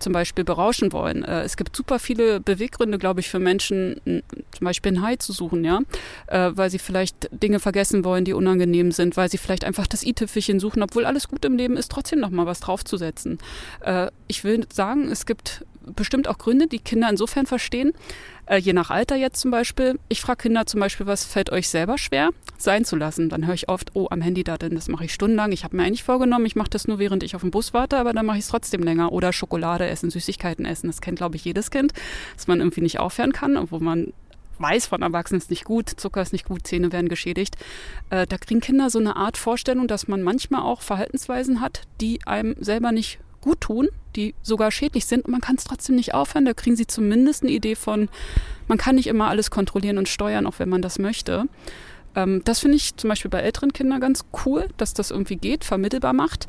zum 0.02 0.14
Beispiel 0.14 0.44
berauschen 0.44 0.92
wollen. 0.92 1.24
Äh, 1.24 1.44
es 1.44 1.58
gibt 1.58 1.76
super 1.76 2.00
viele 2.00 2.40
Beweggründe, 2.40 2.98
glaube 2.98 3.20
ich, 3.20 3.30
für 3.30 3.40
Menschen, 3.40 4.02
zum 4.06 4.66
Beispiel 4.66 4.94
ein 4.94 5.02
High 5.02 5.20
zu 5.20 5.32
suchen, 5.32 5.64
ja, 5.64 5.80
äh, 6.28 6.52
weil 6.54 6.70
sie 6.70 6.80
vielleicht 6.80 7.30
Dinge 7.32 7.60
vergessen 7.60 8.04
wollen, 8.04 8.26
die 8.26 8.34
unangenehm 8.34 8.92
sind, 8.92 9.16
weil 9.16 9.30
sie 9.30 9.38
vielleicht 9.38 9.64
einfach 9.64 9.88
das 9.88 10.04
i-Tüpfelchen 10.04 10.60
suchen, 10.60 10.84
obwohl 10.84 11.06
alles 11.06 11.28
gut 11.28 11.46
im 11.46 11.56
Leben 11.56 11.78
ist, 11.78 11.92
trotzdem 11.92 12.20
noch 12.20 12.32
mal 12.32 12.46
was 12.46 12.60
draufzusetzen. 12.60 13.38
Äh, 13.82 14.08
ich 14.28 14.44
will 14.44 14.66
sagen, 14.74 15.10
es 15.10 15.26
gibt 15.26 15.66
bestimmt 15.96 16.28
auch 16.28 16.38
Gründe, 16.38 16.67
die 16.67 16.80
Kinder 16.80 17.10
insofern 17.10 17.46
verstehen, 17.46 17.94
äh, 18.46 18.58
je 18.58 18.74
nach 18.74 18.89
Alter 18.89 19.15
jetzt 19.15 19.39
zum 19.39 19.52
Beispiel. 19.52 20.00
Ich 20.10 20.22
frage 20.22 20.44
Kinder 20.44 20.65
zum 20.65 20.80
Beispiel, 20.80 21.06
was 21.06 21.26
fällt 21.26 21.52
euch 21.52 21.70
selber 21.70 21.98
schwer 21.98 22.32
sein 22.58 22.86
zu 22.86 22.96
lassen? 22.96 23.30
Dann 23.30 23.46
höre 23.46 23.54
ich 23.54 23.70
oft, 23.70 23.91
oh, 23.94 24.08
am 24.10 24.22
Handy 24.22 24.44
da 24.44 24.58
denn, 24.58 24.76
das 24.76 24.88
mache 24.88 25.06
ich 25.06 25.13
stundenlang. 25.13 25.52
Ich 25.52 25.63
habe 25.63 25.76
mir 25.76 25.84
eigentlich 25.84 26.04
vorgenommen, 26.04 26.46
ich 26.46 26.56
mache 26.56 26.70
das 26.70 26.88
nur, 26.88 27.00
während 27.00 27.24
ich 27.24 27.36
auf 27.36 27.41
dem 27.41 27.52
Bus 27.52 27.74
warte, 27.74 27.98
aber 27.98 28.13
dann 28.13 28.26
mache 28.26 28.38
ich 28.38 28.44
es 28.44 28.50
trotzdem 28.50 28.84
länger. 28.84 29.12
Oder 29.12 29.34
Schokolade 29.34 29.88
essen, 29.88 30.10
Süßigkeiten 30.10 30.65
essen. 30.65 30.88
Das 30.88 31.02
kennt, 31.02 31.17
glaube 31.17 31.36
ich, 31.36 31.46
jedes 31.46 31.72
Kind, 31.72 31.94
dass 32.36 32.48
man 32.48 32.60
irgendwie 32.60 32.82
nicht 32.82 33.00
aufhören 33.00 33.34
kann, 33.34 33.58
obwohl 33.58 33.80
man 33.80 34.13
weiß 34.60 34.88
von 34.88 35.02
Erwachsenen 35.02 35.39
ist 35.39 35.50
nicht 35.50 35.65
gut, 35.65 35.89
Zucker 35.89 36.22
ist 36.22 36.34
nicht 36.34 36.46
gut, 36.46 36.67
Zähne 36.67 36.91
werden 36.91 37.10
geschädigt. 37.10 37.56
Äh, 38.10 38.28
da 38.28 38.38
kriegen 38.38 38.62
Kinder 38.62 38.89
so 38.89 39.00
eine 39.00 39.15
Art 39.15 39.38
Vorstellung, 39.38 39.88
dass 39.88 40.08
man 40.08 40.22
manchmal 40.22 40.62
auch 40.62 40.82
Verhaltensweisen 40.82 41.62
hat, 41.62 41.82
die 42.00 42.20
einem 42.28 42.56
selber 42.60 42.91
nicht 42.91 43.20
gut 43.41 43.62
tun, 43.62 43.89
die 44.15 44.34
sogar 44.41 44.71
schädlich 44.71 45.06
sind 45.06 45.25
und 45.25 45.32
man 45.32 45.41
kann 45.41 45.56
es 45.56 45.63
trotzdem 45.63 45.95
nicht 45.95 46.13
aufhören. 46.13 46.45
Da 46.45 46.54
kriegen 46.54 46.75
sie 46.75 46.88
zumindest 46.88 47.43
eine 47.43 47.51
Idee 47.51 47.75
von, 47.75 48.10
man 48.67 48.77
kann 48.77 48.95
nicht 48.95 49.08
immer 49.08 49.27
alles 49.27 49.51
kontrollieren 49.51 49.97
und 49.97 50.10
steuern, 50.10 50.47
auch 50.47 50.60
wenn 50.60 50.69
man 50.69 50.82
das 50.82 50.99
möchte. 50.99 51.45
Ähm, 52.15 52.41
das 52.43 52.60
finde 52.60 52.77
ich 52.77 52.95
zum 52.97 53.10
Beispiel 53.10 53.32
bei 53.32 53.39
älteren 53.39 53.73
Kindern 53.73 54.01
ganz 54.01 54.25
cool, 54.45 54.67
dass 54.77 54.93
das 54.93 55.12
irgendwie 55.12 55.38
geht, 55.38 55.63
vermittelbar 55.63 56.13
macht. 56.13 56.47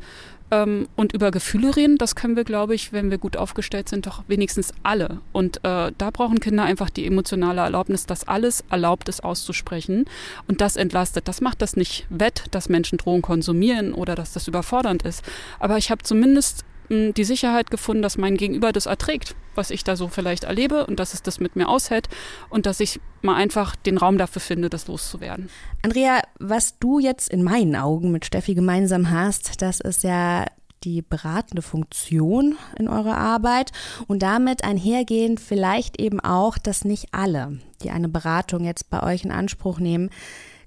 Ähm, 0.51 0.87
und 0.95 1.13
über 1.13 1.31
Gefühle 1.31 1.75
reden, 1.75 1.97
das 1.97 2.15
können 2.15 2.35
wir, 2.35 2.43
glaube 2.43 2.75
ich, 2.75 2.91
wenn 2.93 3.09
wir 3.09 3.17
gut 3.17 3.37
aufgestellt 3.37 3.89
sind, 3.89 4.05
doch 4.05 4.23
wenigstens 4.27 4.73
alle. 4.83 5.19
Und 5.31 5.57
äh, 5.63 5.91
da 5.97 6.09
brauchen 6.11 6.39
Kinder 6.39 6.63
einfach 6.63 6.89
die 6.89 7.05
emotionale 7.05 7.61
Erlaubnis, 7.61 8.05
dass 8.05 8.27
alles 8.27 8.63
erlaubt 8.69 9.09
ist 9.09 9.23
auszusprechen. 9.23 10.05
Und 10.47 10.61
das 10.61 10.75
entlastet. 10.75 11.27
Das 11.27 11.41
macht 11.41 11.61
das 11.61 11.75
nicht 11.75 12.05
wett, 12.09 12.43
dass 12.51 12.69
Menschen 12.69 12.97
Drogen 12.97 13.21
konsumieren 13.21 13.93
oder 13.93 14.15
dass 14.15 14.33
das 14.33 14.47
überfordernd 14.47 15.03
ist. 15.03 15.23
Aber 15.59 15.77
ich 15.77 15.89
habe 15.91 16.03
zumindest 16.03 16.65
die 16.89 17.23
Sicherheit 17.23 17.71
gefunden, 17.71 18.01
dass 18.01 18.17
mein 18.17 18.37
Gegenüber 18.37 18.71
das 18.71 18.85
erträgt, 18.85 19.35
was 19.55 19.69
ich 19.69 19.83
da 19.83 19.95
so 19.95 20.07
vielleicht 20.07 20.43
erlebe 20.43 20.85
und 20.85 20.99
dass 20.99 21.13
es 21.13 21.21
das 21.21 21.39
mit 21.39 21.55
mir 21.55 21.69
aushält 21.69 22.09
und 22.49 22.65
dass 22.65 22.79
ich 22.79 22.99
mal 23.21 23.35
einfach 23.35 23.75
den 23.75 23.97
Raum 23.97 24.17
dafür 24.17 24.41
finde, 24.41 24.69
das 24.69 24.87
loszuwerden. 24.87 25.49
Andrea, 25.81 26.21
was 26.39 26.79
du 26.79 26.99
jetzt 26.99 27.29
in 27.29 27.43
meinen 27.43 27.75
Augen 27.75 28.11
mit 28.11 28.25
Steffi 28.25 28.53
gemeinsam 28.53 29.11
hast, 29.11 29.61
das 29.61 29.79
ist 29.79 30.03
ja 30.03 30.45
die 30.83 31.01
beratende 31.01 31.61
Funktion 31.61 32.57
in 32.77 32.87
eurer 32.87 33.17
Arbeit 33.17 33.71
und 34.07 34.21
damit 34.21 34.63
einhergehend 34.63 35.39
vielleicht 35.39 35.99
eben 35.99 36.19
auch, 36.19 36.57
dass 36.57 36.83
nicht 36.83 37.07
alle, 37.13 37.59
die 37.81 37.91
eine 37.91 38.09
Beratung 38.09 38.65
jetzt 38.65 38.89
bei 38.89 39.01
euch 39.01 39.23
in 39.23 39.31
Anspruch 39.31 39.79
nehmen, 39.79 40.09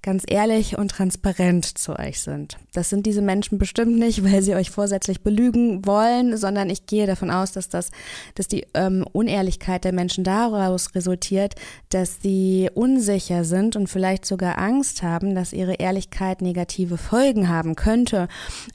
ganz 0.06 0.22
ehrlich 0.28 0.78
und 0.78 0.92
transparent 0.92 1.78
zu 1.78 1.98
euch 1.98 2.20
sind. 2.20 2.58
Das 2.72 2.90
sind 2.90 3.06
diese 3.06 3.22
Menschen 3.22 3.58
bestimmt 3.58 3.98
nicht, 3.98 4.24
weil 4.24 4.40
sie 4.40 4.54
euch 4.54 4.70
vorsätzlich 4.70 5.22
belügen 5.22 5.84
wollen, 5.84 6.36
sondern 6.36 6.70
ich 6.70 6.86
gehe 6.86 7.08
davon 7.08 7.28
aus, 7.28 7.50
dass 7.50 7.68
das, 7.68 7.90
dass 8.36 8.46
die 8.46 8.66
ähm, 8.74 9.04
Unehrlichkeit 9.12 9.82
der 9.82 9.92
Menschen 9.92 10.22
daraus 10.22 10.94
resultiert, 10.94 11.56
dass 11.90 12.22
sie 12.22 12.70
unsicher 12.72 13.42
sind 13.42 13.74
und 13.74 13.88
vielleicht 13.88 14.24
sogar 14.24 14.58
Angst 14.58 15.02
haben, 15.02 15.34
dass 15.34 15.52
ihre 15.52 15.74
Ehrlichkeit 15.74 16.40
negative 16.40 16.98
Folgen 16.98 17.48
haben 17.48 17.74
könnte. 17.74 18.28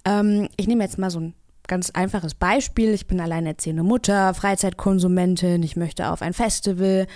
Ähm, 0.04 0.50
ich 0.58 0.68
nehme 0.68 0.84
jetzt 0.84 0.98
mal 0.98 1.10
so 1.10 1.22
ein 1.22 1.34
ganz 1.66 1.92
einfaches 1.92 2.36
Beispiel. 2.36 2.94
Ich 2.94 3.08
bin 3.08 3.22
alleinerziehende 3.22 3.84
Mutter, 3.84 4.34
Freizeitkonsumentin, 4.34 5.64
ich 5.64 5.78
möchte 5.78 6.10
auf 6.10 6.22
ein 6.22 6.34
Festival. 6.34 7.08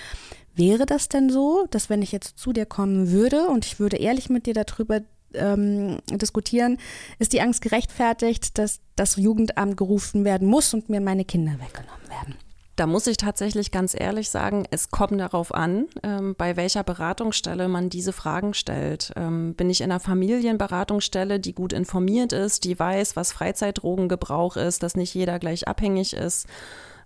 Wäre 0.55 0.85
das 0.85 1.09
denn 1.09 1.29
so, 1.29 1.67
dass 1.69 1.89
wenn 1.89 2.01
ich 2.01 2.11
jetzt 2.11 2.37
zu 2.37 2.53
dir 2.53 2.65
kommen 2.65 3.11
würde 3.11 3.47
und 3.47 3.65
ich 3.65 3.79
würde 3.79 3.97
ehrlich 3.97 4.29
mit 4.29 4.45
dir 4.45 4.53
darüber 4.53 5.01
ähm, 5.33 5.99
diskutieren, 6.09 6.77
ist 7.19 7.33
die 7.33 7.41
Angst 7.41 7.61
gerechtfertigt, 7.61 8.57
dass 8.57 8.79
das 8.95 9.17
Jugendamt 9.17 9.75
gerufen 9.77 10.23
werden 10.23 10.47
muss 10.47 10.73
und 10.73 10.89
mir 10.89 11.01
meine 11.01 11.25
Kinder 11.25 11.53
weggenommen 11.53 12.09
werden? 12.09 12.35
Da 12.77 12.87
muss 12.87 13.07
ich 13.07 13.15
tatsächlich 13.15 13.71
ganz 13.71 13.95
ehrlich 13.97 14.29
sagen, 14.29 14.65
es 14.69 14.91
kommt 14.91 15.17
darauf 15.19 15.53
an, 15.53 15.87
ähm, 16.03 16.35
bei 16.37 16.57
welcher 16.57 16.83
Beratungsstelle 16.83 17.69
man 17.69 17.89
diese 17.89 18.11
Fragen 18.11 18.53
stellt. 18.53 19.13
Ähm, 19.15 19.55
bin 19.55 19.69
ich 19.69 19.79
in 19.79 19.91
einer 19.91 20.01
Familienberatungsstelle, 20.01 21.39
die 21.39 21.53
gut 21.53 21.71
informiert 21.71 22.33
ist, 22.33 22.65
die 22.65 22.77
weiß, 22.77 23.15
was 23.15 23.31
Freizeitdrogengebrauch 23.31 24.57
ist, 24.57 24.83
dass 24.83 24.97
nicht 24.97 25.13
jeder 25.13 25.39
gleich 25.39 25.69
abhängig 25.69 26.13
ist? 26.13 26.47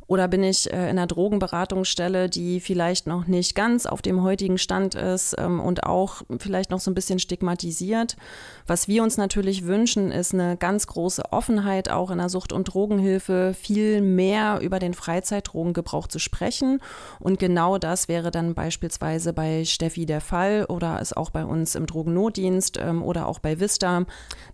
Oder 0.09 0.27
bin 0.27 0.41
ich 0.41 0.73
äh, 0.73 0.89
in 0.89 0.97
einer 0.97 1.05
Drogenberatungsstelle, 1.05 2.29
die 2.29 2.59
vielleicht 2.61 3.05
noch 3.05 3.27
nicht 3.27 3.53
ganz 3.53 3.85
auf 3.85 4.01
dem 4.01 4.23
heutigen 4.23 4.57
Stand 4.57 4.95
ist 4.95 5.35
ähm, 5.37 5.59
und 5.59 5.83
auch 5.83 6.23
vielleicht 6.39 6.71
noch 6.71 6.79
so 6.79 6.89
ein 6.89 6.95
bisschen 6.95 7.19
stigmatisiert? 7.19 8.17
Was 8.65 8.87
wir 8.87 9.03
uns 9.03 9.17
natürlich 9.17 9.67
wünschen, 9.67 10.11
ist 10.11 10.33
eine 10.33 10.57
ganz 10.57 10.87
große 10.87 11.31
Offenheit 11.31 11.91
auch 11.91 12.09
in 12.09 12.17
der 12.17 12.29
Sucht- 12.29 12.53
und 12.53 12.73
Drogenhilfe, 12.73 13.53
viel 13.53 14.01
mehr 14.01 14.61
über 14.61 14.79
den 14.79 14.95
Freizeitdrogengebrauch 14.95 16.07
zu 16.07 16.17
sprechen. 16.17 16.81
Und 17.19 17.37
genau 17.37 17.77
das 17.77 18.07
wäre 18.07 18.31
dann 18.31 18.55
beispielsweise 18.55 19.31
bei 19.31 19.63
Steffi 19.63 20.07
der 20.07 20.21
Fall 20.21 20.65
oder 20.69 20.99
ist 21.01 21.15
auch 21.15 21.29
bei 21.29 21.45
uns 21.45 21.75
im 21.75 21.85
Drogennotdienst 21.85 22.79
ähm, 22.81 23.03
oder 23.03 23.27
auch 23.27 23.37
bei 23.37 23.59
Vista, 23.59 24.05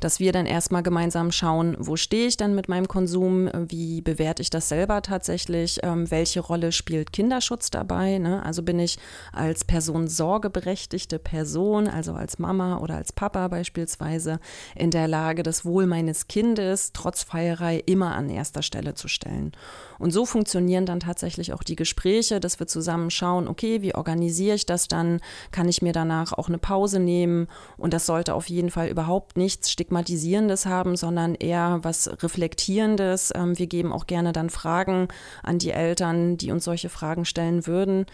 dass 0.02 0.20
wir 0.20 0.34
dann 0.34 0.48
erstmal 0.48 0.84
gemeinsam 0.84 1.32
schauen, 1.32 1.78
wo 1.80 1.96
stehe 1.96 2.28
ich 2.28 2.36
dann 2.36 2.56
mit 2.56 2.68
meinem 2.68 2.90
Konsum, 2.90 3.50
wie 3.70 4.02
bewerte 4.02 4.42
ich 4.42 4.50
das 4.50 4.68
selber 4.68 5.02
tatsächlich 5.02 5.45
tatsächlich, 5.46 5.80
ähm, 5.84 6.10
welche 6.10 6.40
Rolle 6.40 6.72
spielt 6.72 7.14
Kinderschutz 7.14 7.70
dabei? 7.70 8.18
Ne? 8.18 8.44
Also 8.44 8.64
bin 8.64 8.80
ich 8.80 8.98
als 9.32 9.64
Person 9.64 10.08
sorgeberechtigte 10.08 11.20
Person, 11.20 11.88
also 11.88 12.14
als 12.14 12.40
Mama 12.40 12.78
oder 12.80 12.96
als 12.96 13.14
Papa 13.14 13.48
beispielsweise, 13.48 14.40
in 14.76 14.92
der 14.92 15.08
Lage, 15.08 15.44
das 15.44 15.66
Wohl 15.66 15.86
meines 15.86 16.28
Kindes 16.28 16.92
trotz 16.94 17.24
Feierei 17.24 17.82
immer 17.86 18.16
an 18.16 18.30
erster 18.30 18.64
Stelle 18.64 18.96
zu 18.96 19.08
stellen. 19.08 19.52
Und 20.00 20.12
so 20.12 20.26
funktionieren 20.26 20.86
dann 20.86 21.00
tatsächlich 21.00 21.54
auch 21.54 21.64
die 21.64 21.76
Gespräche, 21.76 22.40
dass 22.40 22.60
wir 22.60 22.68
zusammen 22.68 23.10
schauen, 23.10 23.48
okay, 23.48 23.82
wie 23.82 23.96
organisiere 23.96 24.56
ich 24.56 24.66
das 24.66 24.88
dann? 24.88 25.20
Kann 25.52 25.68
ich 25.68 25.82
mir 25.82 25.94
danach 25.94 26.34
auch 26.34 26.48
eine 26.48 26.58
Pause 26.58 27.00
nehmen? 27.00 27.48
Und 27.78 27.94
das 27.94 28.06
sollte 28.06 28.34
auf 28.34 28.50
jeden 28.50 28.70
Fall 28.70 28.88
überhaupt 28.88 29.38
nichts 29.38 29.72
Stigmatisierendes 29.72 30.66
haben, 30.66 30.96
sondern 30.96 31.36
eher 31.36 31.80
was 31.84 32.10
Reflektierendes. 32.24 33.32
Ähm, 33.36 33.58
wir 33.58 33.68
geben 33.68 33.92
auch 33.92 34.08
gerne 34.08 34.34
dann 34.34 34.50
Fragen 34.50 35.08
an 35.44 35.60
die 35.60 35.72
Eltern, 35.72 36.38
die 36.38 36.52
uns 36.52 36.64
solche 36.64 36.90
Fragen 36.90 37.26
stellen 37.26 37.68
würden. 37.68 38.06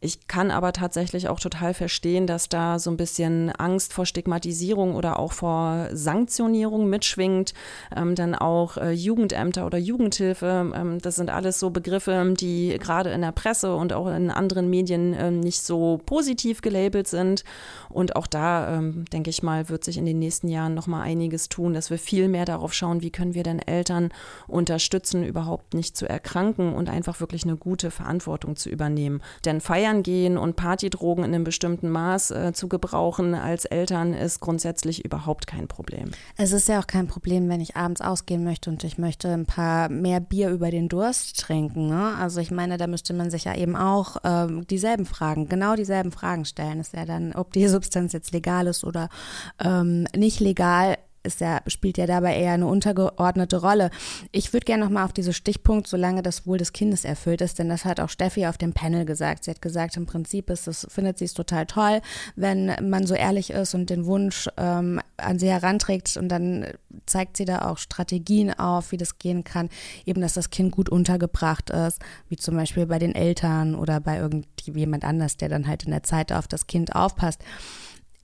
Ich 0.00 0.28
kann 0.28 0.52
aber 0.52 0.72
tatsächlich 0.72 1.28
auch 1.28 1.40
total 1.40 1.74
verstehen, 1.74 2.28
dass 2.28 2.48
da 2.48 2.78
so 2.78 2.90
ein 2.90 2.96
bisschen 2.96 3.50
Angst 3.50 3.92
vor 3.92 4.06
Stigmatisierung 4.06 4.94
oder 4.94 5.18
auch 5.18 5.32
vor 5.32 5.88
Sanktionierung 5.92 6.88
mitschwingt. 6.88 7.52
Ähm, 7.96 8.14
dann 8.14 8.36
auch 8.36 8.76
äh, 8.76 8.92
Jugendämter 8.92 9.66
oder 9.66 9.78
Jugendhilfe. 9.78 10.72
Ähm, 10.74 10.98
das 11.00 11.16
sind 11.16 11.30
alles 11.30 11.58
so 11.58 11.70
Begriffe, 11.70 12.34
die 12.38 12.78
gerade 12.78 13.10
in 13.10 13.22
der 13.22 13.32
Presse 13.32 13.74
und 13.74 13.92
auch 13.92 14.06
in 14.06 14.30
anderen 14.30 14.70
Medien 14.70 15.14
äh, 15.14 15.32
nicht 15.32 15.62
so 15.62 16.00
positiv 16.06 16.62
gelabelt 16.62 17.08
sind. 17.08 17.42
Und 17.88 18.14
auch 18.14 18.28
da, 18.28 18.76
ähm, 18.76 19.04
denke 19.12 19.30
ich 19.30 19.42
mal, 19.42 19.68
wird 19.68 19.82
sich 19.82 19.98
in 19.98 20.06
den 20.06 20.20
nächsten 20.20 20.48
Jahren 20.48 20.74
noch 20.74 20.86
mal 20.86 21.02
einiges 21.02 21.48
tun, 21.48 21.74
dass 21.74 21.90
wir 21.90 21.98
viel 21.98 22.28
mehr 22.28 22.44
darauf 22.44 22.72
schauen, 22.72 23.02
wie 23.02 23.10
können 23.10 23.34
wir 23.34 23.42
denn 23.42 23.58
Eltern 23.58 24.10
unterstützen, 24.46 25.24
überhaupt 25.24 25.74
nicht 25.74 25.96
zu 25.96 26.08
erkranken 26.08 26.72
und 26.74 26.88
einfach 26.88 27.18
wirklich 27.18 27.42
eine 27.42 27.56
gute 27.56 27.90
Verantwortung 27.90 28.54
zu 28.54 28.70
übernehmen. 28.70 29.22
Denn 29.44 29.60
Feiern 29.60 29.87
feiern 29.88 30.02
gehen 30.02 30.38
und 30.38 30.56
Partydrogen 30.56 31.24
in 31.24 31.34
einem 31.34 31.44
bestimmten 31.44 31.88
Maß 31.88 32.30
äh, 32.30 32.52
zu 32.52 32.68
gebrauchen 32.68 33.34
als 33.34 33.64
Eltern 33.64 34.14
ist 34.14 34.40
grundsätzlich 34.40 35.04
überhaupt 35.04 35.46
kein 35.46 35.68
Problem. 35.68 36.10
Es 36.36 36.52
ist 36.52 36.68
ja 36.68 36.80
auch 36.80 36.86
kein 36.86 37.06
Problem, 37.06 37.48
wenn 37.48 37.60
ich 37.60 37.76
abends 37.76 38.00
ausgehen 38.00 38.44
möchte 38.44 38.70
und 38.70 38.84
ich 38.84 38.98
möchte 38.98 39.28
ein 39.28 39.46
paar 39.46 39.88
mehr 39.88 40.20
Bier 40.20 40.50
über 40.50 40.70
den 40.70 40.88
Durst 40.88 41.40
trinken. 41.40 41.88
Ne? 41.88 42.14
Also 42.18 42.40
ich 42.40 42.50
meine, 42.50 42.76
da 42.76 42.86
müsste 42.86 43.14
man 43.14 43.30
sich 43.30 43.44
ja 43.44 43.54
eben 43.54 43.76
auch 43.76 44.16
ähm, 44.24 44.66
dieselben 44.66 45.06
Fragen, 45.06 45.48
genau 45.48 45.74
dieselben 45.74 46.12
Fragen 46.12 46.44
stellen. 46.44 46.80
Ist 46.80 46.94
ja 46.94 47.04
dann, 47.04 47.32
ob 47.32 47.52
die 47.52 47.66
Substanz 47.68 48.12
jetzt 48.12 48.32
legal 48.32 48.66
ist 48.66 48.84
oder 48.84 49.08
ähm, 49.60 50.06
nicht 50.14 50.40
legal 50.40 50.96
ist 51.28 51.40
ja, 51.40 51.60
spielt 51.66 51.98
ja 51.98 52.06
dabei 52.06 52.36
eher 52.36 52.54
eine 52.54 52.66
untergeordnete 52.66 53.58
Rolle. 53.58 53.90
Ich 54.32 54.52
würde 54.52 54.64
gerne 54.64 54.84
nochmal 54.84 55.04
auf 55.04 55.12
diesen 55.12 55.34
Stichpunkt, 55.34 55.86
solange 55.86 56.22
das 56.22 56.46
Wohl 56.46 56.58
des 56.58 56.72
Kindes 56.72 57.04
erfüllt 57.04 57.42
ist, 57.42 57.58
denn 57.58 57.68
das 57.68 57.84
hat 57.84 58.00
auch 58.00 58.08
Steffi 58.08 58.46
auf 58.46 58.58
dem 58.58 58.72
Panel 58.72 59.04
gesagt. 59.04 59.44
Sie 59.44 59.50
hat 59.50 59.62
gesagt, 59.62 59.96
im 59.96 60.06
Prinzip 60.06 60.50
ist 60.50 60.66
es, 60.66 60.86
findet 60.90 61.18
sie 61.18 61.26
es 61.26 61.34
total 61.34 61.66
toll, 61.66 62.00
wenn 62.34 62.88
man 62.88 63.06
so 63.06 63.14
ehrlich 63.14 63.50
ist 63.50 63.74
und 63.74 63.90
den 63.90 64.06
Wunsch 64.06 64.48
ähm, 64.56 65.00
an 65.18 65.38
sie 65.38 65.48
heranträgt 65.48 66.16
und 66.16 66.28
dann 66.28 66.66
zeigt 67.06 67.36
sie 67.36 67.44
da 67.44 67.70
auch 67.70 67.78
Strategien 67.78 68.58
auf, 68.58 68.92
wie 68.92 68.96
das 68.96 69.18
gehen 69.18 69.44
kann, 69.44 69.68
eben, 70.06 70.20
dass 70.20 70.34
das 70.34 70.50
Kind 70.50 70.72
gut 70.72 70.88
untergebracht 70.88 71.70
ist, 71.70 72.00
wie 72.28 72.36
zum 72.36 72.56
Beispiel 72.56 72.86
bei 72.86 72.98
den 72.98 73.14
Eltern 73.14 73.74
oder 73.74 74.00
bei 74.00 74.18
irgendjemand 74.18 75.04
anders, 75.04 75.36
der 75.36 75.48
dann 75.48 75.66
halt 75.66 75.84
in 75.84 75.90
der 75.90 76.02
Zeit 76.02 76.32
auf 76.32 76.48
das 76.48 76.66
Kind 76.66 76.94
aufpasst. 76.94 77.42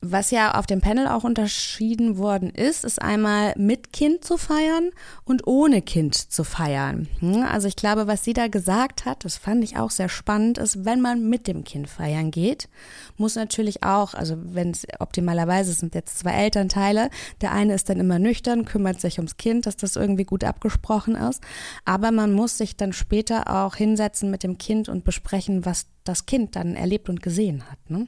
Was 0.07 0.31
ja 0.31 0.55
auf 0.55 0.67
dem 0.67 0.83
Panel 0.83 1.09
auch 1.09 1.25
unterschieden 1.25 2.19
worden 2.19 2.51
ist, 2.51 2.85
ist 2.85 3.01
einmal 3.01 3.55
mit 3.57 3.93
Kind 3.93 4.23
zu 4.23 4.37
feiern 4.37 4.91
und 5.25 5.47
ohne 5.47 5.81
Kind 5.81 6.15
zu 6.15 6.45
feiern. 6.45 7.09
Hm, 7.21 7.43
also 7.43 7.69
ich 7.69 7.77
glaube, 7.77 8.07
was 8.07 8.23
sie 8.23 8.35
da 8.35 8.49
gesagt 8.49 9.07
hat, 9.07 9.25
das 9.25 9.39
fand 9.39 9.65
ich 9.65 9.79
auch 9.79 9.91
sehr 9.91 10.11
spannend, 10.11 10.59
ist, 10.59 10.85
wenn 10.85 11.01
man 11.01 11.31
mit 11.31 11.47
dem 11.47 11.65
Kind 11.65 11.89
feiern 11.89 12.31
geht, 12.31 12.69
muss 13.17 13.35
natürlich 13.35 13.83
auch, 13.83 14.13
also 14.13 14.37
wenn 14.39 14.73
es 14.73 14.87
optimalerweise 14.99 15.73
sind 15.73 15.95
jetzt 15.95 16.19
zwei 16.19 16.33
Elternteile, 16.33 17.09
der 17.41 17.53
eine 17.53 17.75
ist 17.75 17.89
dann 17.89 17.99
immer 17.99 18.19
nüchtern, 18.19 18.67
kümmert 18.67 19.01
sich 19.01 19.19
ums 19.19 19.39
Kind, 19.39 19.65
dass 19.65 19.77
das 19.77 19.97
irgendwie 19.97 20.25
gut 20.25 20.45
abgesprochen 20.45 21.15
ist, 21.15 21.43
aber 21.87 22.11
man 22.11 22.35
muss 22.35 22.59
sich 22.59 22.77
dann 22.77 22.93
später 22.93 23.49
auch 23.49 23.77
hinsetzen 23.77 24.31
mit 24.31 24.43
dem 24.43 24.59
Kind 24.59 24.91
und 24.91 25.05
besprechen, 25.05 25.65
was 25.65 25.87
das 26.05 26.27
Kind 26.27 26.57
dann 26.57 26.75
erlebt 26.75 27.09
und 27.09 27.23
gesehen 27.23 27.65
hat. 27.71 27.79
Ne? 27.89 28.07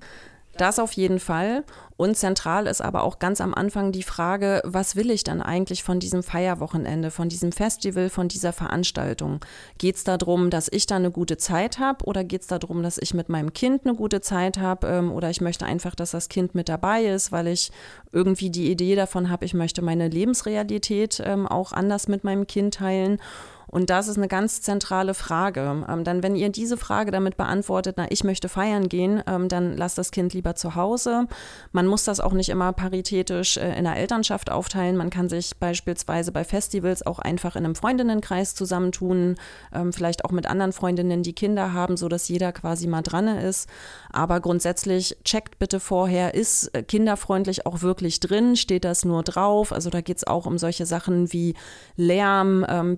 Das 0.56 0.78
auf 0.78 0.92
jeden 0.92 1.20
Fall. 1.20 1.64
Und 1.96 2.16
zentral 2.16 2.66
ist 2.66 2.82
aber 2.82 3.04
auch 3.04 3.18
ganz 3.18 3.40
am 3.40 3.54
Anfang 3.54 3.90
die 3.90 4.02
Frage, 4.02 4.60
was 4.64 4.96
will 4.96 5.10
ich 5.10 5.24
dann 5.24 5.40
eigentlich 5.40 5.82
von 5.82 5.98
diesem 5.98 6.22
Feierwochenende, 6.22 7.10
von 7.10 7.30
diesem 7.30 7.52
Festival, 7.52 8.10
von 8.10 8.28
dieser 8.28 8.52
Veranstaltung? 8.52 9.40
Geht 9.78 9.96
es 9.96 10.04
darum, 10.04 10.50
dass 10.50 10.68
ich 10.70 10.86
da 10.86 10.96
eine 10.96 11.10
gute 11.10 11.38
Zeit 11.38 11.78
habe 11.78 12.04
oder 12.04 12.22
geht 12.22 12.42
es 12.42 12.48
darum, 12.48 12.82
dass 12.82 12.98
ich 12.98 13.14
mit 13.14 13.30
meinem 13.30 13.54
Kind 13.54 13.86
eine 13.86 13.94
gute 13.94 14.20
Zeit 14.20 14.58
habe 14.58 14.86
ähm, 14.88 15.10
oder 15.10 15.30
ich 15.30 15.40
möchte 15.40 15.64
einfach, 15.64 15.94
dass 15.94 16.10
das 16.10 16.28
Kind 16.28 16.54
mit 16.54 16.68
dabei 16.68 17.04
ist, 17.04 17.32
weil 17.32 17.46
ich 17.46 17.72
irgendwie 18.12 18.50
die 18.50 18.70
Idee 18.70 18.94
davon 18.94 19.30
habe, 19.30 19.46
ich 19.46 19.54
möchte 19.54 19.80
meine 19.80 20.08
Lebensrealität 20.08 21.22
ähm, 21.24 21.46
auch 21.46 21.72
anders 21.72 22.08
mit 22.08 22.24
meinem 22.24 22.46
Kind 22.46 22.74
teilen. 22.74 23.18
Und 23.68 23.90
das 23.90 24.08
ist 24.08 24.16
eine 24.16 24.28
ganz 24.28 24.62
zentrale 24.62 25.14
Frage. 25.14 25.84
Ähm, 25.88 26.04
dann, 26.04 26.22
wenn 26.22 26.36
ihr 26.36 26.50
diese 26.50 26.76
Frage 26.76 27.10
damit 27.10 27.36
beantwortet, 27.36 27.96
na, 27.98 28.06
ich 28.10 28.22
möchte 28.22 28.48
feiern 28.48 28.88
gehen, 28.88 29.22
ähm, 29.26 29.48
dann 29.48 29.76
lasst 29.76 29.98
das 29.98 30.12
Kind 30.12 30.34
lieber 30.34 30.54
zu 30.54 30.74
Hause. 30.74 31.26
Man 31.72 31.86
muss 31.86 32.04
das 32.04 32.20
auch 32.20 32.32
nicht 32.32 32.48
immer 32.48 32.72
paritätisch 32.72 33.56
äh, 33.56 33.76
in 33.76 33.84
der 33.84 33.96
Elternschaft 33.96 34.50
aufteilen. 34.50 34.96
Man 34.96 35.10
kann 35.10 35.28
sich 35.28 35.56
beispielsweise 35.56 36.30
bei 36.32 36.44
Festivals 36.44 37.04
auch 37.04 37.18
einfach 37.18 37.56
in 37.56 37.64
einem 37.64 37.74
Freundinnenkreis 37.74 38.54
zusammentun, 38.54 39.34
ähm, 39.74 39.92
vielleicht 39.92 40.24
auch 40.24 40.30
mit 40.30 40.46
anderen 40.46 40.72
Freundinnen, 40.72 41.22
die 41.22 41.32
Kinder 41.32 41.72
haben, 41.72 41.96
so 41.96 42.08
dass 42.08 42.28
jeder 42.28 42.52
quasi 42.52 42.86
mal 42.86 43.02
dran 43.02 43.26
ist. 43.26 43.68
Aber 44.12 44.40
grundsätzlich 44.40 45.16
checkt 45.24 45.58
bitte 45.58 45.80
vorher, 45.80 46.34
ist 46.34 46.74
äh, 46.74 46.82
kinderfreundlich 46.82 47.66
auch 47.66 47.82
wirklich 47.82 48.20
drin? 48.20 48.56
Steht 48.56 48.84
das 48.84 49.04
nur 49.04 49.22
drauf? 49.24 49.72
Also 49.72 49.90
da 49.90 50.00
geht 50.00 50.18
es 50.18 50.26
auch 50.26 50.46
um 50.46 50.58
solche 50.58 50.86
Sachen 50.86 51.32
wie 51.32 51.54
Lärm, 51.96 52.64
ähm, 52.68 52.96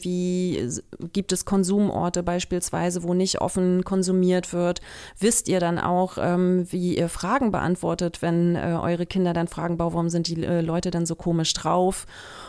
gibt 1.12 1.32
es 1.32 1.44
Konsumorte 1.44 2.22
beispielsweise, 2.22 3.02
wo 3.02 3.14
nicht 3.14 3.40
offen 3.40 3.84
konsumiert 3.84 4.52
wird? 4.52 4.80
Wisst 5.18 5.48
ihr 5.48 5.60
dann 5.60 5.78
auch, 5.78 6.18
ähm, 6.20 6.66
wie 6.70 6.96
ihr 6.96 7.08
Fragen 7.08 7.50
beantwortet, 7.50 8.22
wenn 8.22 8.56
äh, 8.56 8.78
eure 8.80 9.06
Kinder 9.06 9.32
dann 9.32 9.48
fragen, 9.48 9.78
warum 9.78 10.08
sind 10.08 10.28
die 10.28 10.44
äh, 10.44 10.60
Leute 10.60 10.90
dann 10.90 11.06
so 11.06 11.14
komisch 11.14 11.52
drauf? 11.52 12.06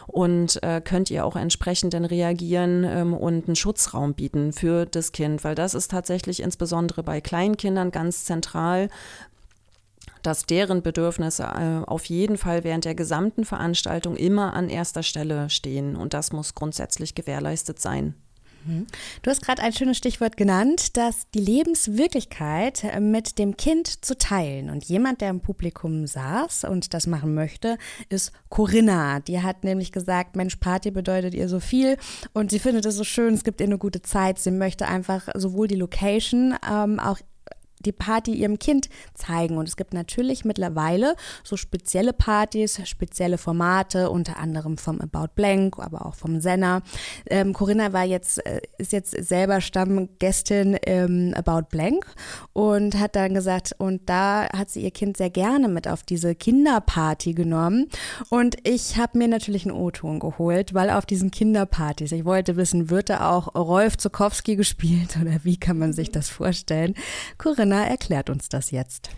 Und 0.08 0.62
äh, 0.64 0.82
könnt 0.82 1.12
ihr 1.12 1.26
auch 1.26 1.36
entsprechend 1.36 1.94
dann 1.94 2.06
reagieren 2.06 2.84
ähm, 2.84 3.14
und 3.14 3.48
einen 3.48 3.56
Schutzraum 3.56 4.14
bieten 4.14 4.54
für 4.54 4.86
das 4.86 5.12
Kind? 5.12 5.44
Weil 5.44 5.56
das 5.56 5.74
ist 5.74 5.92
tatsächlich 5.92 6.42
insbesondere 6.42 7.04
bei 7.04 7.22
Kleinkindern 7.22 7.92
ganz 7.92 8.26
zentral, 8.26 8.90
dass 10.24 10.46
deren 10.46 10.82
Bedürfnisse 10.82 11.44
äh, 11.44 11.86
auf 11.86 12.06
jeden 12.06 12.38
Fall 12.38 12.64
während 12.64 12.86
der 12.86 12.96
gesamten 12.96 13.46
Veranstaltung 13.46 14.16
immer 14.16 14.54
an 14.54 14.70
erster 14.70 15.04
Stelle 15.04 15.50
stehen. 15.50 15.96
Und 15.96 16.14
das 16.14 16.32
muss 16.32 16.56
grundsätzlich 16.56 17.16
gewährleistet 17.16 17.80
sein. 17.80 18.16
Mhm. 18.66 18.88
Du 19.22 19.32
hast 19.32 19.42
gerade 19.42 19.62
ein 19.62 19.74
schönes 19.74 19.98
Stichwort 19.98 20.38
genannt, 20.38 20.98
dass 20.98 21.30
die 21.34 21.40
Lebenswirklichkeit 21.40 22.84
äh, 22.84 23.00
mit 23.00 23.40
dem 23.40 23.58
Kind 23.58 24.06
zu 24.06 24.18
teilen. 24.18 24.70
Und 24.70 24.86
jemand, 24.86 25.22
der 25.22 25.30
im 25.30 25.42
Publikum 25.42 26.08
saß 26.08 26.66
und 26.66 26.94
das 26.94 27.08
machen 27.08 27.34
möchte, 27.34 27.78
ist 28.10 28.32
Corinna. 28.50 29.20
Die 29.22 29.42
hat 29.42 29.64
nämlich 29.64 29.92
gesagt, 29.92 30.36
Mensch, 30.36 30.58
Party 30.58 30.92
bedeutet 30.92 31.34
ihr 31.34 31.50
so 31.50 31.60
viel 31.60 31.98
und 32.34 32.52
sie 32.52 32.60
findet 32.60 32.86
es 32.86 32.96
so 32.96 33.04
schön, 33.04 33.34
es 33.34 33.44
gibt 33.44 33.62
ihr 33.62 33.68
eine 33.68 33.78
gute 33.78 34.02
Zeit. 34.02 34.40
Sie 34.40 34.52
möchte 34.52 34.88
einfach 34.88 35.30
sowohl 35.36 35.68
die 35.68 35.76
Location, 35.76 36.56
ähm, 36.70 37.00
auch 37.00 37.20
die 37.80 37.92
Party 37.92 38.34
ihrem 38.34 38.60
Kind 38.60 38.90
zeigen. 39.14 39.58
Und 39.58 39.68
es 39.68 39.78
gibt 39.78 39.94
natürlich 39.94 40.46
mittlerweile 40.46 41.16
so 41.44 41.58
spezielle 41.58 42.14
Partys, 42.14 42.80
spezielle 42.88 43.38
Formate, 43.38 44.10
unter 44.10 44.38
anderem 44.38 44.78
vom 44.78 45.00
About 45.02 45.34
Blank, 45.36 45.80
aber 45.80 46.06
auch 46.06 46.16
vom 46.16 46.42
Senna. 46.42 46.82
Ähm, 47.30 47.54
Corinna 47.54 47.94
war 47.94 48.04
jetzt, 48.04 48.46
äh, 48.46 48.62
ist 48.78 48.92
jetzt 48.92 49.12
selber 49.12 49.62
Stammgästin 49.62 50.74
im 50.76 51.34
About 51.34 51.68
Blank 51.70 52.06
und 52.54 53.00
hat 53.00 53.16
dann 53.16 53.34
gesagt, 53.34 53.76
und 53.78 54.10
da 54.10 54.48
hat 54.52 54.70
sie 54.70 54.82
ihr 54.82 54.92
Kind 54.92 55.18
sehr 55.18 55.30
gerne 55.30 55.68
mit 55.68 55.88
auf 55.88 56.04
diese 56.04 56.36
Kinderparty 56.36 57.34
genommen. 57.34 57.88
Und 58.30 58.58
ich 58.68 58.98
habe 58.98 59.18
mir 59.18 59.28
natürlich 59.28 59.66
einen 59.66 59.76
O-Ton 59.76 60.20
geholt, 60.20 60.74
weil 60.74 60.90
auf 60.90 61.06
diesen 61.06 61.32
Kinderpartys, 61.32 62.12
ich 62.12 62.26
wollte 62.26 62.58
wissen, 62.58 62.90
wird 62.90 63.10
da 63.10 63.32
auch 63.32 63.56
Rolf 63.56 63.98
Zukowski 63.98 64.56
gespielt 64.56 65.18
oder 65.22 65.44
wie 65.44 65.58
kann 65.58 65.78
man 65.78 65.94
sich 65.94 66.12
das 66.12 66.30
vorstellen? 66.30 66.94
Corinna 67.38 67.69
Corinna 67.70 67.86
erklärt 67.86 68.32
uns 68.32 68.50
das 68.50 68.72
jetzt. 68.72 69.12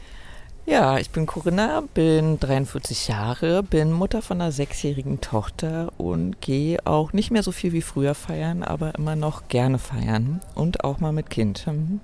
Ja, 0.66 0.98
ich 0.98 1.10
bin 1.10 1.26
Corinna, 1.26 1.84
bin 1.94 2.38
43 2.38 3.08
Jahre, 3.08 3.64
bin 3.64 3.94
Mutter 3.94 4.22
von 4.22 4.42
einer 4.42 4.52
sechsjährigen 4.52 5.22
Tochter 5.22 5.94
und 5.98 6.42
gehe 6.42 6.86
auch 6.86 7.14
nicht 7.14 7.32
mehr 7.32 7.44
so 7.44 7.54
viel 7.54 7.72
wie 7.72 7.82
früher 7.82 8.14
feiern, 8.14 8.62
aber 8.62 8.96
immer 8.96 9.16
noch 9.16 9.48
gerne 9.48 9.80
feiern 9.80 10.42
und 10.54 10.84
auch 10.84 11.00
mal 11.00 11.14
mit 11.14 11.30
Kind. 11.30 11.66
Hm. 11.66 12.02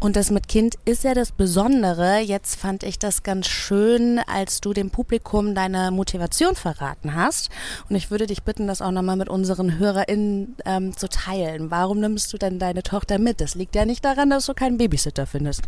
Und 0.00 0.16
das 0.16 0.30
mit 0.30 0.48
Kind 0.48 0.76
ist 0.86 1.04
ja 1.04 1.12
das 1.12 1.30
Besondere. 1.30 2.20
Jetzt 2.20 2.56
fand 2.56 2.84
ich 2.84 2.98
das 2.98 3.22
ganz 3.22 3.48
schön, 3.48 4.18
als 4.26 4.62
du 4.62 4.72
dem 4.72 4.88
Publikum 4.88 5.54
deine 5.54 5.90
Motivation 5.90 6.54
verraten 6.54 7.14
hast. 7.14 7.50
Und 7.90 7.96
ich 7.96 8.10
würde 8.10 8.26
dich 8.26 8.42
bitten, 8.42 8.66
das 8.66 8.80
auch 8.80 8.92
nochmal 8.92 9.16
mit 9.16 9.28
unseren 9.28 9.78
HörerInnen 9.78 10.56
ähm, 10.64 10.96
zu 10.96 11.10
teilen. 11.10 11.70
Warum 11.70 12.00
nimmst 12.00 12.32
du 12.32 12.38
denn 12.38 12.58
deine 12.58 12.82
Tochter 12.82 13.18
mit? 13.18 13.42
Das 13.42 13.54
liegt 13.54 13.74
ja 13.74 13.84
nicht 13.84 14.02
daran, 14.02 14.30
dass 14.30 14.46
du 14.46 14.54
keinen 14.54 14.78
Babysitter 14.78 15.26
findest. 15.26 15.64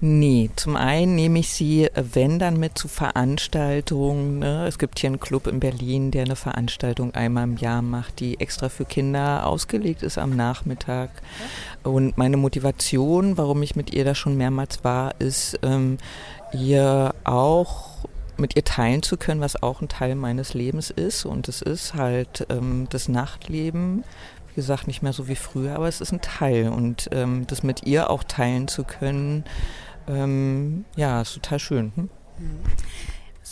Nee, 0.00 0.50
zum 0.54 0.76
einen 0.76 1.16
nehme 1.16 1.40
ich 1.40 1.52
sie, 1.52 1.88
wenn 1.96 2.38
dann 2.38 2.60
mit 2.60 2.78
zu 2.78 2.86
Veranstaltungen. 2.86 4.38
Ne? 4.38 4.68
Es 4.68 4.78
gibt 4.78 5.00
hier 5.00 5.08
einen 5.08 5.18
Club 5.18 5.48
in 5.48 5.58
Berlin, 5.58 6.12
der 6.12 6.26
eine 6.26 6.36
Veranstaltung 6.36 7.12
einmal 7.14 7.42
im 7.42 7.56
Jahr 7.56 7.82
macht, 7.82 8.20
die 8.20 8.38
extra 8.38 8.68
für 8.68 8.84
Kinder 8.84 9.44
ausgelegt 9.46 10.04
ist 10.04 10.16
am 10.16 10.36
Nachmittag. 10.36 11.10
Und 11.82 12.16
meine 12.16 12.36
Motivation, 12.36 13.36
warum 13.36 13.62
ich 13.62 13.63
mit 13.76 13.92
ihr 13.92 14.04
da 14.04 14.14
schon 14.14 14.36
mehrmals 14.36 14.84
war, 14.84 15.14
ist, 15.18 15.58
ähm, 15.62 15.98
ihr 16.52 17.14
auch 17.24 17.94
mit 18.36 18.56
ihr 18.56 18.64
teilen 18.64 19.02
zu 19.02 19.16
können, 19.16 19.40
was 19.40 19.62
auch 19.62 19.80
ein 19.80 19.88
Teil 19.88 20.14
meines 20.14 20.54
Lebens 20.54 20.90
ist. 20.90 21.24
Und 21.24 21.48
es 21.48 21.62
ist 21.62 21.94
halt 21.94 22.46
ähm, 22.50 22.86
das 22.90 23.08
Nachtleben. 23.08 24.04
Wie 24.48 24.54
gesagt, 24.54 24.86
nicht 24.86 25.02
mehr 25.02 25.12
so 25.12 25.28
wie 25.28 25.36
früher, 25.36 25.74
aber 25.76 25.88
es 25.88 26.00
ist 26.00 26.12
ein 26.12 26.20
Teil. 26.20 26.68
Und 26.68 27.08
ähm, 27.12 27.46
das 27.46 27.62
mit 27.62 27.84
ihr 27.84 28.10
auch 28.10 28.24
teilen 28.24 28.68
zu 28.68 28.84
können, 28.84 29.44
ähm, 30.08 30.84
ja, 30.96 31.22
ist 31.22 31.34
total 31.34 31.58
schön. 31.58 31.92
Hm? 31.96 32.10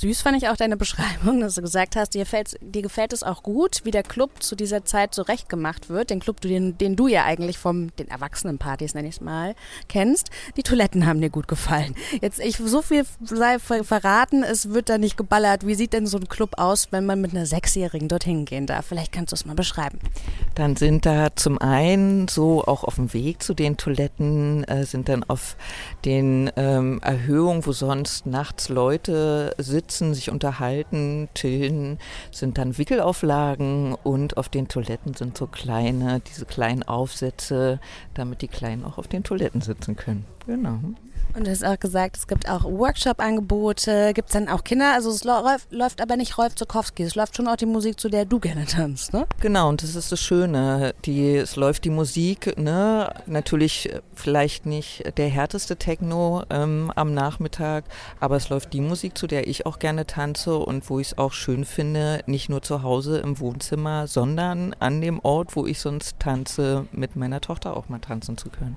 Süß 0.02 0.22
fand 0.22 0.36
ich 0.36 0.48
auch 0.48 0.56
deine 0.56 0.76
Beschreibung, 0.76 1.38
dass 1.38 1.54
du 1.54 1.62
gesagt 1.62 1.94
hast, 1.94 2.14
dir, 2.14 2.26
dir 2.60 2.82
gefällt 2.82 3.12
es 3.12 3.22
auch 3.22 3.44
gut, 3.44 3.82
wie 3.84 3.92
der 3.92 4.02
Club 4.02 4.42
zu 4.42 4.56
dieser 4.56 4.84
Zeit 4.84 5.14
zurechtgemacht 5.14 5.90
wird. 5.90 6.10
Den 6.10 6.18
Club, 6.18 6.40
den, 6.40 6.76
den 6.76 6.96
du 6.96 7.06
ja 7.06 7.24
eigentlich 7.24 7.56
von 7.56 7.92
den 8.00 8.08
Erwachsenenpartys, 8.08 8.94
nenne 8.94 9.06
ich 9.06 9.14
es 9.14 9.20
mal, 9.20 9.54
kennst. 9.88 10.30
Die 10.56 10.64
Toiletten 10.64 11.06
haben 11.06 11.20
dir 11.20 11.30
gut 11.30 11.46
gefallen. 11.46 11.94
Jetzt, 12.20 12.40
ich 12.40 12.56
so 12.56 12.82
viel 12.82 13.04
sei 13.22 13.60
verraten, 13.60 14.42
es 14.42 14.70
wird 14.70 14.88
da 14.88 14.98
nicht 14.98 15.16
geballert. 15.16 15.68
Wie 15.68 15.76
sieht 15.76 15.92
denn 15.92 16.08
so 16.08 16.18
ein 16.18 16.26
Club 16.28 16.54
aus, 16.56 16.88
wenn 16.90 17.06
man 17.06 17.20
mit 17.20 17.30
einer 17.30 17.46
Sechsjährigen 17.46 18.08
dorthin 18.08 18.44
gehen 18.44 18.66
darf? 18.66 18.86
Vielleicht 18.86 19.12
kannst 19.12 19.30
du 19.30 19.36
es 19.36 19.46
mal 19.46 19.54
beschreiben. 19.54 20.00
Dann 20.56 20.74
sind 20.74 21.06
da 21.06 21.36
zum 21.36 21.58
einen 21.58 22.26
so 22.26 22.64
auch 22.64 22.82
auf 22.82 22.96
dem 22.96 23.12
Weg 23.12 23.40
zu 23.40 23.54
den 23.54 23.76
Toiletten, 23.76 24.64
äh, 24.64 24.84
sind 24.84 25.08
dann 25.08 25.22
auf 25.22 25.56
den 26.04 26.50
ähm, 26.56 27.00
Erhöhungen, 27.02 27.64
wo 27.64 27.70
sonst 27.70 28.26
nachts 28.26 28.68
Leute 28.68 29.54
sitzen, 29.58 29.91
sich 30.14 30.30
unterhalten, 30.30 31.28
chillen, 31.34 31.98
sind 32.30 32.58
dann 32.58 32.78
Wickelauflagen 32.78 33.94
und 33.94 34.36
auf 34.36 34.48
den 34.48 34.68
Toiletten 34.68 35.14
sind 35.14 35.36
so 35.36 35.46
kleine, 35.46 36.20
diese 36.20 36.46
kleinen 36.46 36.82
Aufsätze, 36.82 37.80
damit 38.14 38.42
die 38.42 38.48
Kleinen 38.48 38.84
auch 38.84 38.98
auf 38.98 39.08
den 39.08 39.22
Toiletten 39.22 39.60
sitzen 39.60 39.96
können. 39.96 40.24
Genau. 40.46 40.78
Und 41.34 41.46
du 41.46 41.50
hast 41.50 41.64
auch 41.64 41.78
gesagt, 41.80 42.18
es 42.18 42.26
gibt 42.26 42.48
auch 42.48 42.64
Workshop-Angebote. 42.64 44.12
Gibt 44.12 44.28
es 44.28 44.32
dann 44.34 44.48
auch 44.48 44.64
Kinder? 44.64 44.92
Also 44.92 45.10
es 45.10 45.24
läuft, 45.24 45.72
läuft 45.72 46.02
aber 46.02 46.16
nicht 46.16 46.36
Rolf 46.36 46.54
Zukowski. 46.54 47.04
Es 47.04 47.14
läuft 47.14 47.36
schon 47.36 47.48
auch 47.48 47.56
die 47.56 47.64
Musik, 47.64 47.98
zu 47.98 48.10
der 48.10 48.26
du 48.26 48.38
gerne 48.38 48.66
tanzt, 48.66 49.14
ne? 49.14 49.26
Genau, 49.40 49.70
und 49.70 49.82
das 49.82 49.94
ist 49.94 50.12
das 50.12 50.20
Schöne. 50.20 50.94
Die, 51.06 51.36
es 51.36 51.56
läuft 51.56 51.84
die 51.84 51.90
Musik, 51.90 52.58
ne? 52.58 53.14
Natürlich 53.26 53.90
vielleicht 54.14 54.66
nicht 54.66 55.16
der 55.16 55.28
härteste 55.28 55.76
Techno 55.76 56.42
ähm, 56.50 56.92
am 56.96 57.14
Nachmittag, 57.14 57.84
aber 58.20 58.36
es 58.36 58.50
läuft 58.50 58.74
die 58.74 58.82
Musik, 58.82 59.16
zu 59.16 59.26
der 59.26 59.46
ich 59.46 59.64
auch 59.64 59.78
gerne 59.78 60.06
tanze 60.06 60.58
und 60.58 60.90
wo 60.90 61.00
ich 61.00 61.08
es 61.08 61.18
auch 61.18 61.32
schön 61.32 61.64
finde, 61.64 62.22
nicht 62.26 62.50
nur 62.50 62.60
zu 62.60 62.82
Hause 62.82 63.18
im 63.18 63.40
Wohnzimmer, 63.40 64.06
sondern 64.06 64.74
an 64.80 65.00
dem 65.00 65.18
Ort, 65.20 65.56
wo 65.56 65.66
ich 65.66 65.80
sonst 65.80 66.18
tanze, 66.18 66.86
mit 66.92 67.16
meiner 67.16 67.40
Tochter 67.40 67.74
auch 67.74 67.88
mal 67.88 68.00
tanzen 68.00 68.36
zu 68.36 68.50
können. 68.50 68.76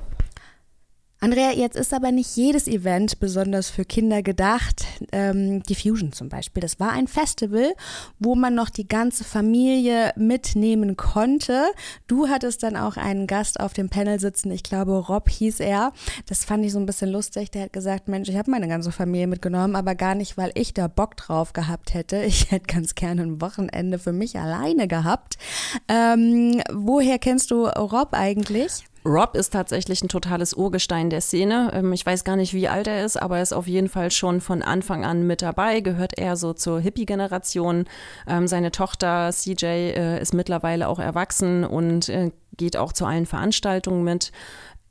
Andrea, 1.25 1.53
jetzt 1.53 1.75
ist 1.75 1.91
aber 1.91 2.11
nicht 2.11 2.35
jedes 2.35 2.67
Event 2.67 3.19
besonders 3.19 3.71
für 3.71 3.83
Kinder 3.83 4.21
gedacht. 4.21 4.85
Ähm, 5.11 5.63
die 5.63 5.73
Fusion 5.73 6.11
zum 6.11 6.29
Beispiel, 6.29 6.61
das 6.61 6.79
war 6.79 6.91
ein 6.91 7.07
Festival, 7.07 7.73
wo 8.19 8.35
man 8.35 8.53
noch 8.53 8.69
die 8.69 8.87
ganze 8.87 9.23
Familie 9.23 10.13
mitnehmen 10.17 10.97
konnte. 10.97 11.63
Du 12.05 12.27
hattest 12.29 12.61
dann 12.61 12.77
auch 12.77 12.95
einen 12.95 13.25
Gast 13.25 13.59
auf 13.59 13.73
dem 13.73 13.89
Panel 13.89 14.19
sitzen, 14.19 14.51
ich 14.51 14.61
glaube 14.61 14.99
Rob 14.99 15.27
hieß 15.27 15.61
er. 15.61 15.93
Das 16.27 16.45
fand 16.45 16.63
ich 16.63 16.73
so 16.73 16.77
ein 16.77 16.85
bisschen 16.85 17.09
lustig. 17.09 17.49
Der 17.49 17.63
hat 17.63 17.73
gesagt, 17.73 18.07
Mensch, 18.07 18.29
ich 18.29 18.37
habe 18.37 18.51
meine 18.51 18.67
ganze 18.67 18.91
Familie 18.91 19.25
mitgenommen, 19.25 19.75
aber 19.75 19.95
gar 19.95 20.13
nicht, 20.13 20.37
weil 20.37 20.51
ich 20.53 20.75
da 20.75 20.87
Bock 20.87 21.17
drauf 21.17 21.53
gehabt 21.53 21.95
hätte. 21.95 22.23
Ich 22.23 22.51
hätte 22.51 22.71
ganz 22.71 22.93
gerne 22.93 23.23
ein 23.23 23.41
Wochenende 23.41 23.97
für 23.97 24.13
mich 24.13 24.37
alleine 24.37 24.87
gehabt. 24.87 25.39
Ähm, 25.87 26.61
woher 26.71 27.17
kennst 27.17 27.49
du 27.49 27.65
Rob 27.65 28.09
eigentlich? 28.11 28.85
Rob 29.05 29.35
ist 29.35 29.53
tatsächlich 29.53 30.03
ein 30.03 30.09
totales 30.09 30.53
Urgestein 30.53 31.09
der 31.09 31.21
Szene. 31.21 31.71
Ähm, 31.73 31.93
ich 31.93 32.05
weiß 32.05 32.23
gar 32.23 32.35
nicht, 32.35 32.53
wie 32.53 32.67
alt 32.67 32.87
er 32.87 33.05
ist, 33.05 33.21
aber 33.21 33.37
er 33.37 33.43
ist 33.43 33.53
auf 33.53 33.67
jeden 33.67 33.87
Fall 33.87 34.09
schon 34.09 34.41
von 34.41 34.63
Anfang 34.63 35.05
an 35.05 35.27
mit 35.27 35.41
dabei, 35.41 35.79
gehört 35.81 36.17
eher 36.17 36.35
so 36.35 36.53
zur 36.53 36.79
Hippie-Generation. 36.79 37.85
Ähm, 38.27 38.47
seine 38.47 38.71
Tochter 38.71 39.29
CJ 39.31 39.65
äh, 39.65 40.21
ist 40.21 40.33
mittlerweile 40.33 40.87
auch 40.87 40.99
erwachsen 40.99 41.63
und 41.63 42.09
äh, 42.09 42.31
geht 42.57 42.77
auch 42.77 42.93
zu 42.93 43.05
allen 43.05 43.27
Veranstaltungen 43.27 44.03
mit. 44.03 44.31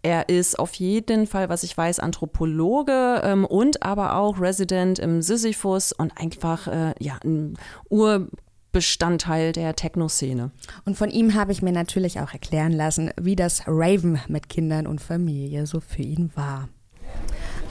Er 0.03 0.29
ist 0.29 0.59
auf 0.59 0.75
jeden 0.75 1.27
Fall, 1.27 1.49
was 1.49 1.63
ich 1.63 1.75
weiß, 1.77 1.99
Anthropologe 1.99 3.23
ähm, 3.25 3.47
und 3.47 3.83
aber 3.83 4.17
auch 4.17 4.39
Resident 4.39 4.99
im 4.99 5.23
Sisyphus 5.23 5.93
und 5.93 6.13
einfach 6.21 6.69
äh, 6.69 6.95
ja, 7.01 7.19
ein 7.25 7.57
Ur 7.89 8.29
Bestandteil 8.75 9.53
der 9.53 9.75
Techno-Szene. 9.75 10.51
Und 10.85 10.99
von 10.99 11.09
ihm 11.09 11.35
habe 11.35 11.53
ich 11.53 11.63
mir 11.63 11.73
natürlich 11.73 12.21
auch 12.21 12.35
erklären 12.35 12.73
lassen, 12.73 13.11
wie 13.19 13.37
das 13.37 13.63
Raven 13.67 14.21
mit 14.29 14.51
Kindern 14.51 14.87
und 14.87 15.01
Familie 15.01 15.67
so 15.67 15.81
für 15.81 16.03
ihn 16.03 16.31
war. 16.35 16.69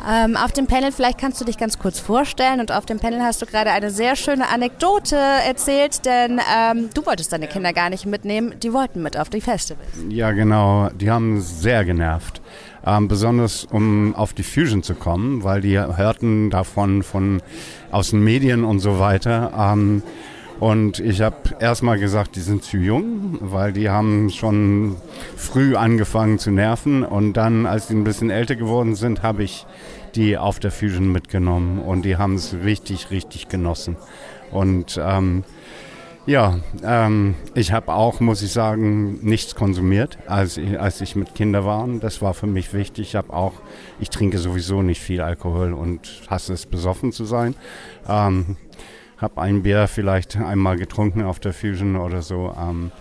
Ähm, 0.09 0.35
auf 0.35 0.51
dem 0.51 0.67
Panel, 0.67 0.91
vielleicht 0.91 1.17
kannst 1.17 1.39
du 1.39 1.45
dich 1.45 1.57
ganz 1.57 1.79
kurz 1.79 1.99
vorstellen. 1.99 2.59
Und 2.59 2.71
auf 2.71 2.85
dem 2.85 2.99
Panel 2.99 3.21
hast 3.21 3.41
du 3.41 3.45
gerade 3.45 3.71
eine 3.71 3.89
sehr 3.89 4.15
schöne 4.15 4.49
Anekdote 4.49 5.15
erzählt, 5.15 6.05
denn 6.05 6.41
ähm, 6.53 6.89
du 6.93 7.05
wolltest 7.05 7.31
deine 7.31 7.47
Kinder 7.47 7.71
gar 7.73 7.89
nicht 7.89 8.05
mitnehmen. 8.05 8.53
Die 8.61 8.73
wollten 8.73 9.01
mit 9.01 9.17
auf 9.17 9.29
die 9.29 9.41
Festivals. 9.41 9.87
Ja, 10.09 10.31
genau. 10.31 10.89
Die 10.89 11.09
haben 11.09 11.41
sehr 11.41 11.85
genervt. 11.85 12.41
Ähm, 12.85 13.07
besonders 13.07 13.65
um 13.65 14.13
auf 14.15 14.33
die 14.33 14.43
Fusion 14.43 14.83
zu 14.83 14.95
kommen, 14.95 15.43
weil 15.43 15.61
die 15.61 15.79
hörten 15.79 16.49
davon 16.49 17.03
von 17.03 17.41
aus 17.91 18.09
den 18.09 18.23
Medien 18.23 18.65
und 18.65 18.79
so 18.79 18.99
weiter. 18.99 19.51
Und 20.63 21.01
ich 21.01 21.19
habe 21.19 21.35
erstmal 21.59 21.99
gesagt, 21.99 22.37
die 22.37 22.39
sind 22.39 22.63
zu 22.63 22.77
jung, 22.77 23.37
weil 23.41 23.73
die 23.73 23.89
haben 23.89 24.29
schon 24.29 24.95
früh 25.35 25.75
angefangen 25.75 26.39
zu 26.39 26.51
nerven. 26.51 27.03
Und 27.03 27.33
dann, 27.33 27.65
als 27.65 27.87
die 27.87 27.95
ein 27.95 28.05
bisschen 28.05 28.29
älter 28.29 28.55
geworden 28.55 28.95
sind, 28.95 29.23
habe 29.23 29.43
ich 29.43 29.65
die 30.15 30.37
auf 30.37 30.61
der 30.61 30.71
Fusion 30.71 31.11
mitgenommen. 31.11 31.79
Und 31.79 32.05
die 32.05 32.15
haben 32.15 32.35
es 32.35 32.55
richtig, 32.63 33.11
richtig 33.11 33.49
genossen. 33.49 33.97
Und 34.51 34.97
ähm, 35.03 35.43
ja, 36.25 36.59
ähm, 36.81 37.35
ich 37.55 37.73
habe 37.73 37.93
auch, 37.93 38.21
muss 38.21 38.41
ich 38.41 38.53
sagen, 38.53 39.19
nichts 39.21 39.55
konsumiert, 39.55 40.17
als 40.27 40.55
ich, 40.55 40.79
als 40.79 41.01
ich 41.01 41.17
mit 41.17 41.35
Kindern 41.35 41.65
war. 41.65 41.85
Das 41.99 42.21
war 42.21 42.33
für 42.33 42.47
mich 42.47 42.71
wichtig. 42.71 43.09
Ich 43.09 43.15
habe 43.15 43.33
auch, 43.33 43.55
ich 43.99 44.09
trinke 44.09 44.37
sowieso 44.37 44.81
nicht 44.81 45.01
viel 45.01 45.19
Alkohol 45.19 45.73
und 45.73 46.21
hasse 46.29 46.53
es, 46.53 46.65
besoffen 46.67 47.11
zu 47.11 47.25
sein. 47.25 47.53
Ähm, 48.07 48.55
habe 49.23 49.41
ein 49.41 49.63
Bier 49.63 49.87
vielleicht 49.87 50.37
einmal 50.37 50.77
getrunken 50.77 51.23
auf 51.23 51.39
der 51.39 51.53
Fusion 51.53 51.95
oder 51.95 52.21
so 52.21 52.53
ähm, 52.59 52.91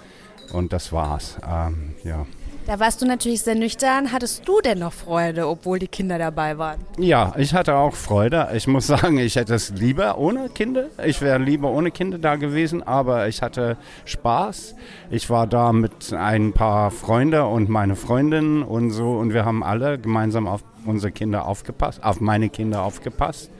und 0.52 0.72
das 0.72 0.92
war's. 0.92 1.38
Ähm, 1.46 1.94
ja. 2.04 2.24
Da 2.64 2.78
warst 2.78 3.02
du 3.02 3.06
natürlich 3.06 3.42
sehr 3.42 3.56
nüchtern. 3.56 4.12
Hattest 4.12 4.46
du 4.46 4.60
denn 4.60 4.78
noch 4.78 4.92
Freude, 4.92 5.48
obwohl 5.48 5.80
die 5.80 5.88
Kinder 5.88 6.16
dabei 6.16 6.58
waren? 6.58 6.78
Ja, 6.96 7.34
ich 7.36 7.54
hatte 7.54 7.74
auch 7.74 7.94
Freude. 7.94 8.50
Ich 8.54 8.68
muss 8.68 8.86
sagen, 8.94 9.18
ich 9.18 9.34
hätte 9.34 9.54
es 9.54 9.70
lieber 9.70 10.16
ohne 10.16 10.48
Kinder. 10.48 10.86
Ich 11.04 11.20
wäre 11.20 11.38
lieber 11.38 11.72
ohne 11.72 11.90
Kinder 11.90 12.18
da 12.18 12.36
gewesen, 12.36 12.84
aber 12.84 13.26
ich 13.26 13.42
hatte 13.42 13.76
Spaß. 14.04 14.76
Ich 15.10 15.28
war 15.28 15.48
da 15.48 15.72
mit 15.72 16.12
ein 16.12 16.52
paar 16.52 16.92
Freunden 16.92 17.42
und 17.42 17.68
meine 17.68 17.96
Freundin 17.96 18.62
und 18.62 18.90
so 18.90 19.16
und 19.16 19.34
wir 19.34 19.44
haben 19.44 19.64
alle 19.64 19.98
gemeinsam 19.98 20.46
auf 20.46 20.62
unsere 20.86 21.10
Kinder 21.10 21.46
aufgepasst, 21.46 22.04
auf 22.04 22.20
meine 22.20 22.48
Kinder 22.48 22.82
aufgepasst. 22.82 23.50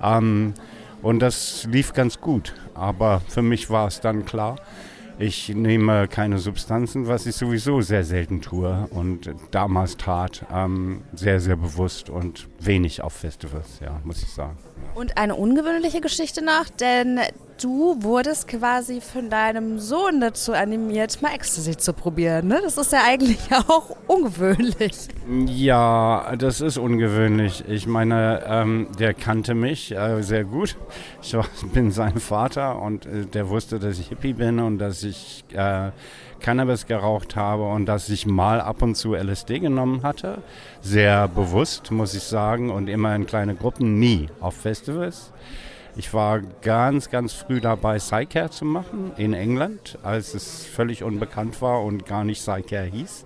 Ähm, 0.00 0.54
und 1.02 1.20
das 1.20 1.66
lief 1.70 1.92
ganz 1.92 2.20
gut. 2.20 2.54
Aber 2.74 3.20
für 3.28 3.42
mich 3.42 3.70
war 3.70 3.88
es 3.88 4.00
dann 4.00 4.24
klar, 4.24 4.56
ich 5.20 5.48
nehme 5.48 6.06
keine 6.06 6.38
Substanzen, 6.38 7.08
was 7.08 7.26
ich 7.26 7.34
sowieso 7.34 7.80
sehr 7.80 8.04
selten 8.04 8.40
tue 8.40 8.86
und 8.90 9.34
damals 9.50 9.96
tat, 9.96 10.46
ähm, 10.52 11.02
sehr, 11.12 11.40
sehr 11.40 11.56
bewusst 11.56 12.08
und 12.08 12.48
wenig 12.60 13.02
auf 13.02 13.14
Festivals, 13.14 13.80
ja, 13.80 14.00
muss 14.04 14.22
ich 14.22 14.32
sagen. 14.32 14.56
Und 14.94 15.18
eine 15.18 15.34
ungewöhnliche 15.34 16.00
Geschichte 16.00 16.44
noch, 16.44 16.68
denn 16.68 17.20
du 17.58 17.96
wurdest 18.02 18.48
quasi 18.48 19.00
von 19.00 19.30
deinem 19.30 19.78
Sohn 19.78 20.20
dazu 20.20 20.52
animiert, 20.52 21.20
mal 21.22 21.34
Ecstasy 21.34 21.76
zu 21.76 21.92
probieren. 21.92 22.48
Ne? 22.48 22.60
Das 22.62 22.78
ist 22.78 22.92
ja 22.92 23.02
eigentlich 23.04 23.38
auch 23.68 23.96
ungewöhnlich. 24.06 25.08
Ja, 25.46 26.34
das 26.36 26.60
ist 26.60 26.78
ungewöhnlich. 26.78 27.64
Ich 27.68 27.86
meine, 27.86 28.42
ähm, 28.46 28.88
der 28.98 29.14
kannte 29.14 29.54
mich 29.54 29.92
äh, 29.92 30.22
sehr 30.22 30.44
gut. 30.44 30.76
Ich 31.22 31.34
war, 31.34 31.46
bin 31.72 31.90
sein 31.90 32.18
Vater 32.18 32.80
und 32.80 33.06
äh, 33.06 33.26
der 33.26 33.48
wusste, 33.48 33.78
dass 33.78 33.98
ich 33.98 34.08
Hippie 34.08 34.32
bin 34.32 34.60
und 34.60 34.78
dass 34.78 35.02
ich 35.02 35.44
äh, 35.52 35.90
Cannabis 36.40 36.86
geraucht 36.86 37.34
habe 37.34 37.64
und 37.64 37.86
dass 37.86 38.08
ich 38.08 38.26
mal 38.26 38.60
ab 38.60 38.82
und 38.82 38.94
zu 38.94 39.14
LSD 39.14 39.58
genommen 39.58 40.04
hatte. 40.04 40.38
Sehr 40.80 41.26
bewusst, 41.26 41.90
muss 41.90 42.14
ich 42.14 42.22
sagen, 42.22 42.70
und 42.70 42.88
immer 42.88 43.14
in 43.14 43.26
kleine 43.26 43.56
Gruppen, 43.56 43.98
nie 43.98 44.28
auf 44.40 44.54
Festivals. 44.54 45.32
Ich 45.98 46.14
war 46.14 46.40
ganz, 46.62 47.10
ganz 47.10 47.32
früh 47.32 47.60
dabei, 47.60 47.98
Psycare 47.98 48.50
zu 48.50 48.64
machen 48.64 49.10
in 49.16 49.34
England, 49.34 49.98
als 50.04 50.32
es 50.32 50.64
völlig 50.64 51.02
unbekannt 51.02 51.60
war 51.60 51.82
und 51.82 52.06
gar 52.06 52.22
nicht 52.22 52.38
Psycare 52.38 52.84
hieß. 52.84 53.24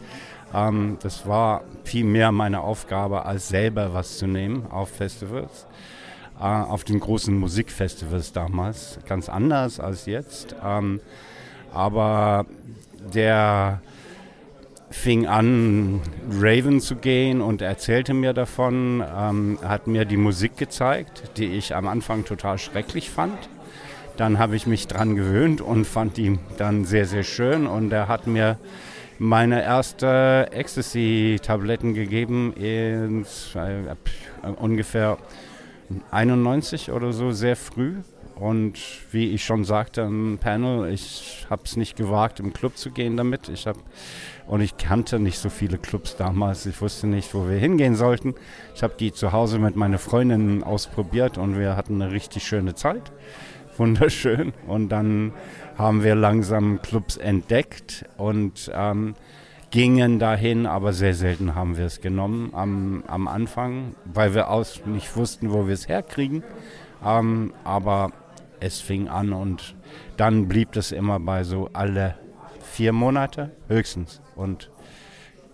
Ähm, 0.54 0.96
das 1.02 1.26
war 1.26 1.64
viel 1.84 2.04
mehr 2.04 2.32
meine 2.32 2.62
Aufgabe, 2.62 3.26
als 3.26 3.50
selber 3.50 3.92
was 3.92 4.16
zu 4.16 4.26
nehmen 4.26 4.68
auf 4.70 4.88
Festivals. 4.88 5.66
Äh, 6.40 6.44
auf 6.44 6.84
den 6.84 6.98
großen 6.98 7.36
Musikfestivals 7.36 8.32
damals, 8.32 8.98
ganz 9.06 9.28
anders 9.28 9.78
als 9.78 10.06
jetzt. 10.06 10.56
Ähm, 10.64 11.00
aber 11.74 12.46
der 13.12 13.82
fing 14.92 15.26
an, 15.26 16.00
Raven 16.30 16.80
zu 16.80 16.96
gehen 16.96 17.40
und 17.40 17.62
erzählte 17.62 18.14
mir 18.14 18.32
davon, 18.32 19.02
ähm, 19.02 19.58
hat 19.64 19.86
mir 19.86 20.04
die 20.04 20.16
Musik 20.16 20.56
gezeigt, 20.56 21.38
die 21.38 21.46
ich 21.46 21.74
am 21.74 21.88
Anfang 21.88 22.24
total 22.24 22.58
schrecklich 22.58 23.10
fand. 23.10 23.48
Dann 24.16 24.38
habe 24.38 24.54
ich 24.54 24.66
mich 24.66 24.86
dran 24.86 25.16
gewöhnt 25.16 25.60
und 25.60 25.86
fand 25.86 26.18
die 26.18 26.38
dann 26.58 26.84
sehr, 26.84 27.06
sehr 27.06 27.22
schön 27.22 27.66
und 27.66 27.92
er 27.92 28.08
hat 28.08 28.26
mir 28.26 28.58
meine 29.18 29.62
erste 29.62 30.48
Ecstasy-Tabletten 30.52 31.94
gegeben, 31.94 32.52
ins, 32.54 33.54
äh, 33.54 33.94
ungefähr 34.56 35.16
91 36.10 36.90
oder 36.90 37.12
so, 37.12 37.32
sehr 37.32 37.56
früh. 37.56 37.96
Und 38.34 38.78
wie 39.12 39.30
ich 39.30 39.44
schon 39.44 39.64
sagte 39.64 40.00
im 40.00 40.38
Panel, 40.40 40.92
ich 40.92 41.46
habe 41.48 41.62
es 41.64 41.76
nicht 41.76 41.96
gewagt, 41.96 42.40
im 42.40 42.52
Club 42.52 42.76
zu 42.76 42.90
gehen 42.90 43.16
damit. 43.16 43.48
Ich 43.48 43.66
hab, 43.66 43.76
und 44.46 44.60
ich 44.60 44.76
kannte 44.76 45.20
nicht 45.20 45.38
so 45.38 45.48
viele 45.48 45.78
Clubs 45.78 46.16
damals. 46.16 46.66
Ich 46.66 46.80
wusste 46.80 47.06
nicht, 47.06 47.34
wo 47.34 47.48
wir 47.48 47.56
hingehen 47.56 47.94
sollten. 47.94 48.34
Ich 48.74 48.82
habe 48.82 48.94
die 48.98 49.12
zu 49.12 49.32
Hause 49.32 49.58
mit 49.58 49.76
meiner 49.76 49.98
Freundin 49.98 50.64
ausprobiert 50.64 51.38
und 51.38 51.58
wir 51.58 51.76
hatten 51.76 52.00
eine 52.00 52.12
richtig 52.12 52.44
schöne 52.44 52.74
Zeit. 52.74 53.12
Wunderschön. 53.76 54.52
Und 54.66 54.88
dann 54.88 55.32
haben 55.76 56.02
wir 56.02 56.14
langsam 56.14 56.82
Clubs 56.82 57.16
entdeckt 57.16 58.04
und 58.16 58.70
ähm, 58.74 59.14
gingen 59.72 60.18
dahin, 60.18 60.66
aber 60.66 60.92
sehr 60.92 61.14
selten 61.14 61.56
haben 61.56 61.76
wir 61.76 61.86
es 61.86 62.00
genommen 62.00 62.50
am, 62.54 63.02
am 63.08 63.26
Anfang, 63.26 63.96
weil 64.04 64.34
wir 64.34 64.50
aus 64.50 64.82
nicht 64.86 65.16
wussten, 65.16 65.50
wo 65.50 65.66
wir 65.66 65.74
es 65.74 65.88
herkriegen. 65.88 66.44
Ähm, 67.04 67.52
aber 67.64 68.12
es 68.60 68.80
fing 68.80 69.08
an 69.08 69.32
und 69.32 69.74
dann 70.16 70.46
blieb 70.46 70.76
es 70.76 70.92
immer 70.92 71.18
bei 71.18 71.42
so 71.42 71.70
alle 71.72 72.14
vier 72.60 72.92
Monate 72.92 73.50
höchstens. 73.66 74.20
Und 74.36 74.70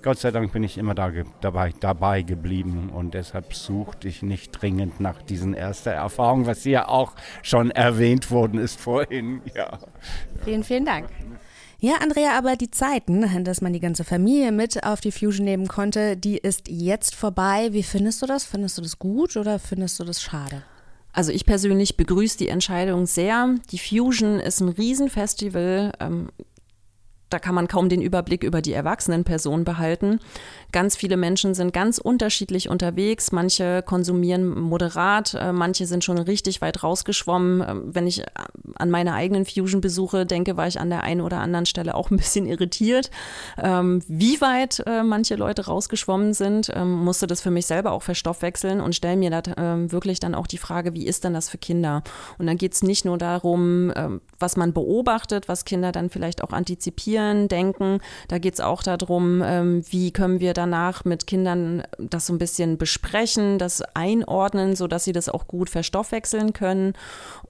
Gott 0.02 0.18
sei 0.18 0.32
Dank 0.32 0.52
bin 0.52 0.64
ich 0.64 0.78
immer 0.78 0.94
da, 0.94 1.10
dabei, 1.40 1.72
dabei 1.78 2.22
geblieben 2.22 2.90
und 2.92 3.14
deshalb 3.14 3.54
suchte 3.54 4.08
ich 4.08 4.22
nicht 4.22 4.50
dringend 4.50 5.00
nach 5.00 5.22
diesen 5.22 5.54
ersten 5.54 5.90
Erfahrungen, 5.90 6.46
was 6.46 6.64
hier 6.64 6.88
auch 6.88 7.12
schon 7.42 7.70
erwähnt 7.70 8.30
worden 8.30 8.58
ist 8.58 8.80
vorhin. 8.80 9.42
Ja. 9.54 9.78
Vielen, 10.44 10.64
vielen 10.64 10.84
Dank. 10.84 11.08
Ja, 11.80 11.98
Andrea, 12.00 12.36
aber 12.36 12.56
die 12.56 12.72
Zeiten, 12.72 13.44
dass 13.44 13.60
man 13.60 13.72
die 13.72 13.78
ganze 13.78 14.02
Familie 14.02 14.50
mit 14.50 14.82
auf 14.82 15.00
die 15.00 15.12
Fusion 15.12 15.44
nehmen 15.44 15.68
konnte, 15.68 16.16
die 16.16 16.36
ist 16.36 16.68
jetzt 16.68 17.14
vorbei. 17.14 17.68
Wie 17.70 17.84
findest 17.84 18.20
du 18.20 18.26
das? 18.26 18.44
Findest 18.44 18.78
du 18.78 18.82
das 18.82 18.98
gut 18.98 19.36
oder 19.36 19.60
findest 19.60 20.00
du 20.00 20.04
das 20.04 20.20
schade? 20.20 20.64
Also 21.12 21.30
ich 21.30 21.46
persönlich 21.46 21.96
begrüße 21.96 22.36
die 22.38 22.48
Entscheidung 22.48 23.06
sehr. 23.06 23.54
Die 23.70 23.78
Fusion 23.78 24.40
ist 24.40 24.60
ein 24.60 24.70
Riesenfestival. 24.70 25.92
Ähm, 26.00 26.30
da 27.30 27.38
kann 27.38 27.54
man 27.54 27.68
kaum 27.68 27.88
den 27.88 28.02
Überblick 28.02 28.42
über 28.42 28.62
die 28.62 28.72
erwachsenen 28.72 29.24
Personen 29.24 29.64
behalten. 29.64 30.20
Ganz 30.72 30.96
viele 30.96 31.16
Menschen 31.16 31.54
sind 31.54 31.72
ganz 31.72 31.98
unterschiedlich 31.98 32.68
unterwegs. 32.68 33.32
Manche 33.32 33.82
konsumieren 33.82 34.48
moderat, 34.48 35.34
äh, 35.34 35.52
manche 35.52 35.86
sind 35.86 36.04
schon 36.04 36.18
richtig 36.18 36.60
weit 36.60 36.82
rausgeschwommen. 36.82 37.64
Ähm, 37.66 37.82
wenn 37.94 38.06
ich 38.06 38.20
äh, 38.20 38.24
an 38.76 38.90
meine 38.90 39.14
eigenen 39.14 39.44
Fusion-Besuche 39.44 40.26
denke, 40.26 40.56
war 40.56 40.66
ich 40.66 40.80
an 40.80 40.90
der 40.90 41.02
einen 41.02 41.20
oder 41.20 41.40
anderen 41.40 41.66
Stelle 41.66 41.94
auch 41.94 42.10
ein 42.10 42.16
bisschen 42.16 42.46
irritiert. 42.46 43.10
Ähm, 43.62 44.02
wie 44.08 44.40
weit 44.40 44.82
äh, 44.86 45.02
manche 45.02 45.36
Leute 45.36 45.66
rausgeschwommen 45.66 46.34
sind, 46.34 46.70
ähm, 46.74 47.04
musste 47.04 47.26
das 47.26 47.40
für 47.40 47.50
mich 47.50 47.66
selber 47.66 47.92
auch 47.92 48.02
verstoffwechseln 48.02 48.80
und 48.80 48.94
stelle 48.94 49.16
mir 49.16 49.30
da 49.30 49.42
wirklich 49.90 50.20
dann 50.20 50.34
auch 50.34 50.46
die 50.46 50.58
Frage, 50.58 50.94
wie 50.94 51.06
ist 51.06 51.24
denn 51.24 51.32
das 51.32 51.48
für 51.48 51.58
Kinder? 51.58 52.02
Und 52.38 52.46
dann 52.46 52.56
geht 52.56 52.74
es 52.74 52.82
nicht 52.82 53.04
nur 53.04 53.18
darum, 53.18 53.92
was 54.38 54.56
man 54.56 54.72
beobachtet, 54.72 55.48
was 55.48 55.64
Kinder 55.64 55.92
dann 55.92 56.10
vielleicht 56.10 56.42
auch 56.42 56.50
antizipieren, 56.50 57.17
Reflektieren, 57.18 57.48
Denken. 57.48 58.00
Da 58.28 58.38
geht 58.38 58.54
es 58.54 58.60
auch 58.60 58.82
darum, 58.82 59.42
ähm, 59.44 59.82
wie 59.90 60.12
können 60.12 60.40
wir 60.40 60.54
danach 60.54 61.04
mit 61.04 61.26
Kindern 61.26 61.82
das 61.98 62.26
so 62.26 62.32
ein 62.32 62.38
bisschen 62.38 62.78
besprechen, 62.78 63.58
das 63.58 63.82
einordnen, 63.94 64.76
sodass 64.76 65.04
sie 65.04 65.12
das 65.12 65.28
auch 65.28 65.46
gut 65.46 65.70
verstoffwechseln 65.70 66.52
können. 66.52 66.94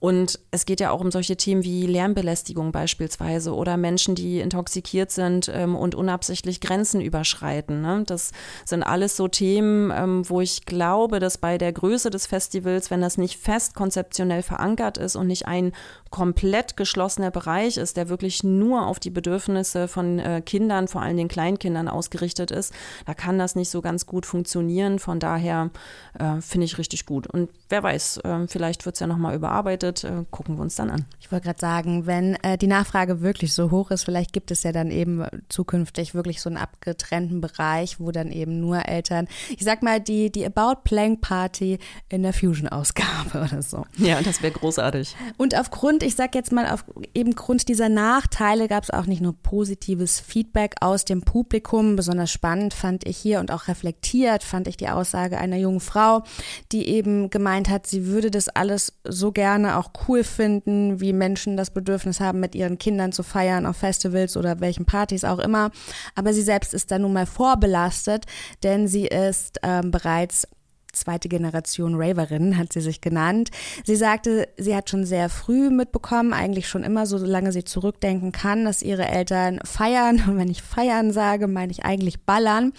Und 0.00 0.38
es 0.50 0.66
geht 0.66 0.80
ja 0.80 0.90
auch 0.90 1.00
um 1.00 1.10
solche 1.10 1.36
Themen 1.36 1.64
wie 1.64 1.86
Lärmbelästigung 1.86 2.72
beispielsweise 2.72 3.54
oder 3.54 3.76
Menschen, 3.76 4.14
die 4.14 4.40
intoxikiert 4.40 5.10
sind 5.10 5.50
ähm, 5.52 5.76
und 5.76 5.94
unabsichtlich 5.94 6.60
Grenzen 6.60 7.00
überschreiten. 7.00 7.82
Ne? 7.82 8.04
Das 8.06 8.32
sind 8.64 8.82
alles 8.82 9.16
so 9.16 9.28
Themen, 9.28 9.92
ähm, 9.94 10.28
wo 10.28 10.40
ich 10.40 10.66
glaube, 10.66 11.18
dass 11.18 11.38
bei 11.38 11.58
der 11.58 11.72
Größe 11.72 12.10
des 12.10 12.26
Festivals, 12.26 12.90
wenn 12.90 13.00
das 13.00 13.18
nicht 13.18 13.38
fest 13.38 13.74
konzeptionell 13.74 14.42
verankert 14.42 14.98
ist 14.98 15.16
und 15.16 15.26
nicht 15.26 15.46
ein 15.46 15.72
komplett 16.10 16.76
geschlossener 16.76 17.30
Bereich 17.30 17.76
ist, 17.76 17.96
der 17.96 18.08
wirklich 18.08 18.42
nur 18.42 18.86
auf 18.86 18.98
die 18.98 19.10
Bedürfnisse 19.10 19.57
von 19.64 20.18
äh, 20.18 20.42
Kindern, 20.44 20.88
vor 20.88 21.02
allem 21.02 21.16
den 21.16 21.28
Kleinkindern 21.28 21.88
ausgerichtet 21.88 22.50
ist, 22.50 22.72
da 23.04 23.14
kann 23.14 23.38
das 23.38 23.54
nicht 23.54 23.68
so 23.70 23.82
ganz 23.82 24.06
gut 24.06 24.24
funktionieren. 24.24 24.98
Von 24.98 25.20
daher 25.20 25.70
äh, 26.18 26.40
finde 26.40 26.64
ich 26.64 26.78
richtig 26.78 27.04
gut. 27.04 27.26
Und 27.26 27.50
wer 27.68 27.82
weiß, 27.82 28.18
äh, 28.18 28.46
vielleicht 28.48 28.86
wird 28.86 28.94
es 28.96 29.00
ja 29.00 29.06
nochmal 29.06 29.34
überarbeitet. 29.34 30.04
Äh, 30.04 30.24
gucken 30.30 30.56
wir 30.56 30.62
uns 30.62 30.76
dann 30.76 30.90
an. 30.90 31.04
Ich 31.20 31.30
wollte 31.30 31.44
gerade 31.44 31.60
sagen, 31.60 32.06
wenn 32.06 32.34
äh, 32.36 32.56
die 32.56 32.66
Nachfrage 32.66 33.20
wirklich 33.20 33.52
so 33.52 33.70
hoch 33.70 33.90
ist, 33.90 34.04
vielleicht 34.04 34.32
gibt 34.32 34.50
es 34.50 34.62
ja 34.62 34.72
dann 34.72 34.90
eben 34.90 35.26
zukünftig 35.48 36.14
wirklich 36.14 36.40
so 36.40 36.48
einen 36.48 36.56
abgetrennten 36.56 37.40
Bereich, 37.40 38.00
wo 38.00 38.12
dann 38.12 38.32
eben 38.32 38.60
nur 38.60 38.86
Eltern, 38.86 39.28
ich 39.50 39.64
sag 39.64 39.82
mal, 39.82 40.00
die, 40.00 40.30
die 40.32 40.46
About 40.46 40.80
Plank 40.84 41.20
Party 41.20 41.78
in 42.08 42.22
der 42.22 42.32
Fusion-Ausgabe 42.32 43.44
oder 43.44 43.60
so. 43.62 43.84
Ja, 43.98 44.22
das 44.22 44.42
wäre 44.42 44.52
großartig. 44.52 45.14
Und 45.36 45.54
aufgrund 45.54 45.98
und 45.98 46.04
ich 46.04 46.14
sage 46.14 46.30
jetzt 46.34 46.52
mal, 46.52 46.68
auf 46.68 46.84
eben 47.12 47.34
Grund 47.34 47.66
dieser 47.66 47.88
Nachteile 47.88 48.68
gab 48.68 48.84
es 48.84 48.90
auch 48.90 49.06
nicht 49.06 49.20
nur 49.20 49.32
positives 49.48 50.20
Feedback 50.20 50.74
aus 50.82 51.06
dem 51.06 51.22
Publikum. 51.22 51.96
Besonders 51.96 52.30
spannend 52.30 52.74
fand 52.74 53.06
ich 53.08 53.16
hier 53.16 53.40
und 53.40 53.50
auch 53.50 53.66
reflektiert 53.66 54.42
fand 54.42 54.68
ich 54.68 54.76
die 54.76 54.90
Aussage 54.90 55.38
einer 55.38 55.56
jungen 55.56 55.80
Frau, 55.80 56.22
die 56.70 56.86
eben 56.86 57.30
gemeint 57.30 57.70
hat, 57.70 57.86
sie 57.86 58.04
würde 58.04 58.30
das 58.30 58.50
alles 58.50 58.92
so 59.04 59.32
gerne 59.32 59.78
auch 59.78 59.90
cool 60.06 60.22
finden, 60.22 61.00
wie 61.00 61.14
Menschen 61.14 61.56
das 61.56 61.70
Bedürfnis 61.70 62.20
haben, 62.20 62.40
mit 62.40 62.54
ihren 62.54 62.76
Kindern 62.76 63.12
zu 63.12 63.22
feiern 63.22 63.64
auf 63.64 63.78
Festivals 63.78 64.36
oder 64.36 64.60
welchen 64.60 64.84
Partys 64.84 65.24
auch 65.24 65.38
immer. 65.38 65.70
Aber 66.14 66.34
sie 66.34 66.42
selbst 66.42 66.74
ist 66.74 66.90
da 66.90 66.98
nun 66.98 67.14
mal 67.14 67.24
vorbelastet, 67.24 68.26
denn 68.62 68.86
sie 68.86 69.06
ist 69.06 69.60
ähm, 69.62 69.90
bereits 69.90 70.46
zweite 71.00 71.28
Generation 71.28 71.94
Raverin, 71.94 72.56
hat 72.58 72.72
sie 72.72 72.80
sich 72.80 73.00
genannt. 73.00 73.50
Sie 73.84 73.96
sagte, 73.96 74.48
sie 74.56 74.74
hat 74.74 74.90
schon 74.90 75.04
sehr 75.04 75.28
früh 75.28 75.70
mitbekommen, 75.70 76.32
eigentlich 76.32 76.68
schon 76.68 76.84
immer, 76.84 77.06
so 77.06 77.18
solange 77.18 77.52
sie 77.52 77.64
zurückdenken 77.64 78.32
kann, 78.32 78.64
dass 78.64 78.82
ihre 78.82 79.06
Eltern 79.06 79.60
feiern. 79.64 80.22
Und 80.28 80.38
wenn 80.38 80.50
ich 80.50 80.62
feiern 80.62 81.12
sage, 81.12 81.46
meine 81.48 81.72
ich 81.72 81.84
eigentlich 81.84 82.20
ballern. 82.20 82.72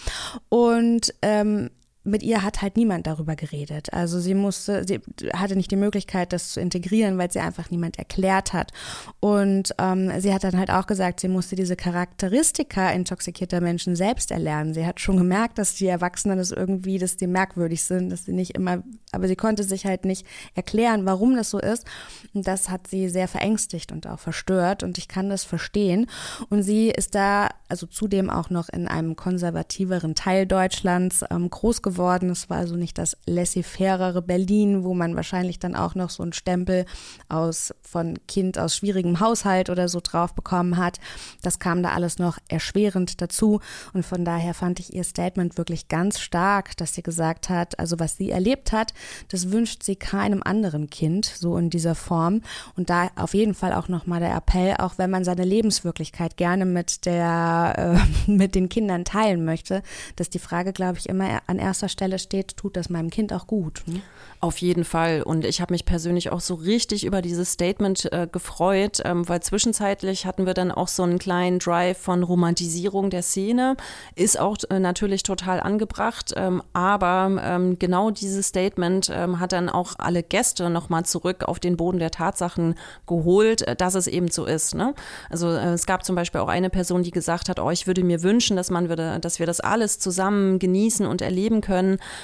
Und 0.50 1.14
ähm, 1.22 1.70
mit 2.06 2.24
ihr 2.24 2.44
hat 2.44 2.62
halt 2.62 2.78
niemand 2.78 3.08
darüber 3.08 3.36
geredet. 3.36 3.92
Also 3.92 4.20
sie 4.20 4.34
musste, 4.34 4.86
sie 4.88 5.02
hatte 5.34 5.58
nicht 5.58 5.70
die 5.70 5.76
Möglichkeit, 5.76 6.32
das 6.32 6.52
zu 6.52 6.62
integrieren, 6.62 7.18
weil 7.18 7.30
sie 7.30 7.40
einfach 7.40 7.72
niemand 7.72 8.00
erklärt 8.00 8.54
hat. 8.54 8.72
Und 9.20 9.76
ähm, 9.78 10.10
sie 10.20 10.34
hat 10.34 10.46
dann 10.46 10.58
halt 10.58 10.72
auch 10.72 10.88
gesagt, 10.88 11.20
sie 11.20 11.28
musste 11.28 11.58
diese 11.58 11.76
Charakteristika 11.76 12.92
intoxikierter 12.92 13.60
Menschen 13.60 13.98
selbst 13.98 14.32
erlernen. 14.32 14.74
Sie 14.74 14.86
hat 14.86 15.02
schon 15.02 15.18
gemerkt, 15.18 15.58
dass 15.58 15.76
die 15.76 15.88
Erwachsenen 15.88 16.38
das 16.38 16.52
irgendwie, 16.52 17.00
dass 17.00 17.18
die 17.18 17.28
merkwürdig 17.28 17.84
sind, 17.84 18.10
dass 18.12 18.24
sie 18.24 18.34
nicht 18.34 18.56
immer, 18.56 18.82
aber 19.12 19.28
sie 19.28 19.36
konnte 19.36 19.64
sich 19.64 19.86
halt 19.86 20.06
nicht 20.06 20.26
erklären, 20.56 21.06
warum 21.06 21.36
das 21.36 21.50
so 21.50 21.60
ist. 21.60 21.86
Und 22.34 22.48
das 22.48 22.70
hat 22.70 22.88
sie 22.88 23.10
sehr 23.10 23.28
verängstigt 23.28 23.92
und 23.92 24.08
auch 24.08 24.20
verstört. 24.20 24.84
Und 24.84 24.98
ich 24.98 25.10
kann 25.10 25.30
das 25.30 25.44
verstehen. 25.44 26.08
Und 26.50 26.64
sie 26.64 26.90
ist 26.90 27.14
da, 27.14 27.50
also 27.68 27.88
zudem 27.88 28.30
auch 28.30 28.50
noch 28.50 28.70
in 28.70 28.88
einem 28.88 29.18
konservativeren 29.18 30.16
Teil 30.16 30.48
Deutschlands 30.48 31.26
ähm, 31.30 31.50
groß 31.50 31.82
geworden 31.82 31.89
geworden. 31.90 32.30
Es 32.30 32.50
war 32.50 32.58
also 32.58 32.76
nicht 32.76 32.98
das 32.98 33.18
laissez-fairere 33.26 34.22
Berlin, 34.22 34.84
wo 34.84 34.94
man 34.94 35.16
wahrscheinlich 35.16 35.58
dann 35.58 35.76
auch 35.76 35.96
noch 35.96 36.12
so 36.12 36.22
einen 36.22 36.34
Stempel 36.34 36.86
aus 37.30 37.74
von 37.82 38.20
Kind 38.28 38.60
aus 38.60 38.76
schwierigem 38.76 39.20
Haushalt 39.20 39.70
oder 39.70 39.90
so 39.90 40.00
drauf 40.02 40.36
bekommen 40.36 40.78
hat. 40.78 41.00
Das 41.42 41.58
kam 41.58 41.82
da 41.82 41.90
alles 41.90 42.20
noch 42.20 42.38
erschwerend 42.48 43.22
dazu 43.22 43.60
und 43.94 44.06
von 44.06 44.24
daher 44.24 44.54
fand 44.54 44.80
ich 44.80 44.94
ihr 44.94 45.04
Statement 45.04 45.58
wirklich 45.58 45.88
ganz 45.88 46.20
stark, 46.20 46.78
dass 46.78 46.94
sie 46.94 47.02
gesagt 47.02 47.50
hat, 47.50 47.80
also 47.80 48.00
was 48.00 48.18
sie 48.18 48.30
erlebt 48.30 48.72
hat, 48.72 48.94
das 49.30 49.52
wünscht 49.52 49.82
sie 49.82 49.96
keinem 49.96 50.44
anderen 50.44 50.90
Kind 50.90 51.26
so 51.26 51.58
in 51.58 51.72
dieser 51.72 51.96
Form 51.96 52.42
und 52.76 52.92
da 52.92 53.10
auf 53.16 53.34
jeden 53.34 53.56
Fall 53.56 53.74
auch 53.74 53.88
noch 53.88 54.06
mal 54.06 54.20
der 54.20 54.36
Appell, 54.36 54.76
auch 54.78 54.98
wenn 54.98 55.10
man 55.10 55.24
seine 55.24 55.44
Lebenswirklichkeit 55.44 56.38
gerne 56.38 56.66
mit 56.66 57.08
der 57.08 57.98
äh, 58.28 58.32
mit 58.32 58.54
den 58.54 58.70
Kindern 58.70 59.06
teilen 59.06 59.44
möchte, 59.44 59.82
dass 60.16 60.30
die 60.30 60.40
Frage, 60.40 60.74
glaube 60.74 61.00
ich, 61.00 61.10
immer 61.10 61.42
an 61.48 61.58
erster 61.58 61.79
Stelle 61.88 62.20
steht, 62.20 62.58
tut 62.58 62.76
das 62.76 62.90
meinem 62.90 63.10
Kind 63.10 63.32
auch 63.32 63.48
gut. 63.48 63.84
Hm? 63.86 64.02
Auf 64.42 64.58
jeden 64.58 64.84
Fall. 64.84 65.22
Und 65.22 65.46
ich 65.46 65.62
habe 65.62 65.74
mich 65.74 65.86
persönlich 65.86 66.32
auch 66.32 66.40
so 66.40 66.56
richtig 66.56 67.06
über 67.06 67.22
dieses 67.22 67.52
Statement 67.52 68.12
äh, 68.12 68.28
gefreut, 68.30 69.02
ähm, 69.06 69.28
weil 69.28 69.42
zwischenzeitlich 69.42 70.26
hatten 70.26 70.46
wir 70.46 70.54
dann 70.54 70.72
auch 70.72 70.88
so 70.88 71.04
einen 71.04 71.20
kleinen 71.20 71.60
Drive 71.60 71.98
von 71.98 72.24
Romantisierung 72.24 73.10
der 73.10 73.22
Szene. 73.22 73.76
Ist 74.16 74.40
auch 74.40 74.58
äh, 74.70 74.80
natürlich 74.80 75.24
total 75.24 75.60
angebracht. 75.60 76.34
Ähm, 76.36 76.64
aber 76.74 77.42
ähm, 77.44 77.80
genau 77.80 78.12
dieses 78.12 78.48
Statement 78.48 79.12
ähm, 79.14 79.40
hat 79.40 79.52
dann 79.52 79.70
auch 79.70 79.94
alle 79.98 80.24
Gäste 80.24 80.70
nochmal 80.70 81.06
zurück 81.06 81.44
auf 81.44 81.60
den 81.60 81.78
Boden 81.78 82.00
der 82.00 82.12
Tatsachen 82.12 82.76
geholt, 83.08 83.62
äh, 83.64 83.76
dass 83.76 83.96
es 83.96 84.08
eben 84.08 84.30
so 84.30 84.46
ist. 84.46 84.74
Ne? 84.74 84.94
Also 85.30 85.50
äh, 85.50 85.74
es 85.74 85.86
gab 85.86 86.06
zum 86.06 86.16
Beispiel 86.16 86.42
auch 86.42 86.48
eine 86.48 86.70
Person, 86.70 87.04
die 87.04 87.12
gesagt 87.12 87.50
hat, 87.50 87.60
oh, 87.60 87.72
ich 87.72 87.88
würde 87.88 88.04
mir 88.04 88.24
wünschen, 88.24 88.56
dass 88.56 88.70
man 88.70 88.90
würde, 88.90 89.20
dass 89.20 89.40
wir 89.40 89.46
das 89.46 89.60
alles 89.60 90.00
zusammen 90.00 90.60
genießen 90.60 91.06
und 91.06 91.22
erleben 91.22 91.62
können. 91.62 91.69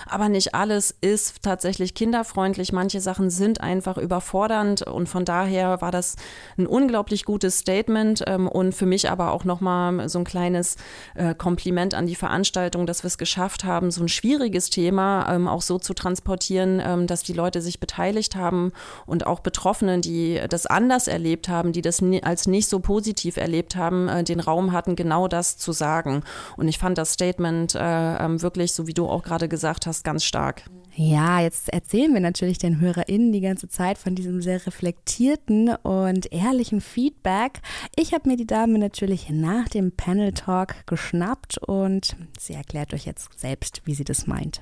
Aber 0.07 0.29
nicht 0.29 0.55
alles 0.55 0.95
ist 1.01 1.43
tatsächlich 1.43 1.93
Kinder 1.93 2.15
kinderfreundlich, 2.15 2.71
manche 2.71 3.01
Sachen 3.01 3.29
sind 3.29 3.59
einfach 3.59 3.97
überfordernd 3.97 4.83
und 4.83 5.09
von 5.09 5.25
daher 5.25 5.81
war 5.81 5.91
das 5.91 6.15
ein 6.57 6.65
unglaublich 6.65 7.25
gutes 7.25 7.59
Statement 7.59 8.23
ähm, 8.25 8.47
und 8.47 8.73
für 8.73 8.85
mich 8.85 9.09
aber 9.09 9.31
auch 9.31 9.43
nochmal 9.43 10.07
so 10.07 10.19
ein 10.19 10.23
kleines 10.23 10.77
äh, 11.15 11.35
Kompliment 11.35 11.93
an 11.93 12.07
die 12.07 12.15
Veranstaltung, 12.15 12.85
dass 12.85 13.03
wir 13.03 13.07
es 13.07 13.17
geschafft 13.17 13.65
haben, 13.65 13.91
so 13.91 14.01
ein 14.01 14.07
schwieriges 14.07 14.69
Thema 14.69 15.27
ähm, 15.29 15.49
auch 15.49 15.61
so 15.61 15.77
zu 15.77 15.93
transportieren, 15.93 16.81
ähm, 16.81 17.05
dass 17.05 17.23
die 17.23 17.33
Leute 17.33 17.61
sich 17.61 17.81
beteiligt 17.81 18.37
haben 18.37 18.71
und 19.05 19.27
auch 19.27 19.41
Betroffene, 19.41 19.99
die 19.99 20.39
das 20.47 20.65
anders 20.65 21.09
erlebt 21.09 21.49
haben, 21.49 21.73
die 21.73 21.81
das 21.81 22.01
als 22.21 22.47
nicht 22.47 22.69
so 22.69 22.79
positiv 22.79 23.35
erlebt 23.35 23.75
haben, 23.75 24.07
äh, 24.07 24.23
den 24.23 24.39
Raum 24.39 24.71
hatten, 24.71 24.95
genau 24.95 25.27
das 25.27 25.57
zu 25.57 25.73
sagen. 25.73 26.23
Und 26.55 26.69
ich 26.69 26.79
fand 26.79 26.97
das 26.97 27.11
Statement 27.11 27.75
äh, 27.75 27.79
ähm, 28.23 28.41
wirklich, 28.41 28.71
so 28.71 28.87
wie 28.87 28.93
du 28.93 29.05
auch 29.07 29.23
gerade 29.23 29.34
gesagt 29.37 29.85
hast, 29.85 30.03
ganz 30.03 30.23
stark. 30.23 30.63
Ja, 30.97 31.41
jetzt 31.41 31.67
erzählen 31.69 32.13
wir 32.13 32.21
natürlich 32.21 32.57
den 32.57 32.79
HörerInnen 32.79 33.33
die 33.33 33.41
ganze 33.41 33.67
Zeit 33.67 33.97
von 33.97 34.15
diesem 34.15 34.41
sehr 34.41 34.65
reflektierten 34.65 35.75
und 35.75 36.31
ehrlichen 36.31 36.79
Feedback. 36.79 37.59
Ich 37.97 38.13
habe 38.13 38.29
mir 38.29 38.37
die 38.37 38.47
Dame 38.47 38.79
natürlich 38.79 39.29
nach 39.29 39.67
dem 39.67 39.91
Panel 39.91 40.31
Talk 40.31 40.85
geschnappt 40.85 41.57
und 41.57 42.15
sie 42.39 42.53
erklärt 42.53 42.93
euch 42.93 43.05
jetzt 43.05 43.37
selbst, 43.37 43.81
wie 43.83 43.93
sie 43.93 44.05
das 44.05 44.25
meint. 44.25 44.61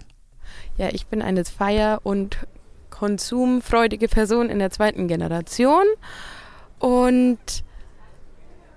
Ja, 0.78 0.90
ich 0.92 1.06
bin 1.06 1.22
eine 1.22 1.46
feier- 1.46 2.02
und 2.04 2.48
konsumfreudige 2.90 4.08
Person 4.08 4.50
in 4.50 4.58
der 4.58 4.72
zweiten 4.72 5.08
Generation 5.08 5.86
und 6.80 7.64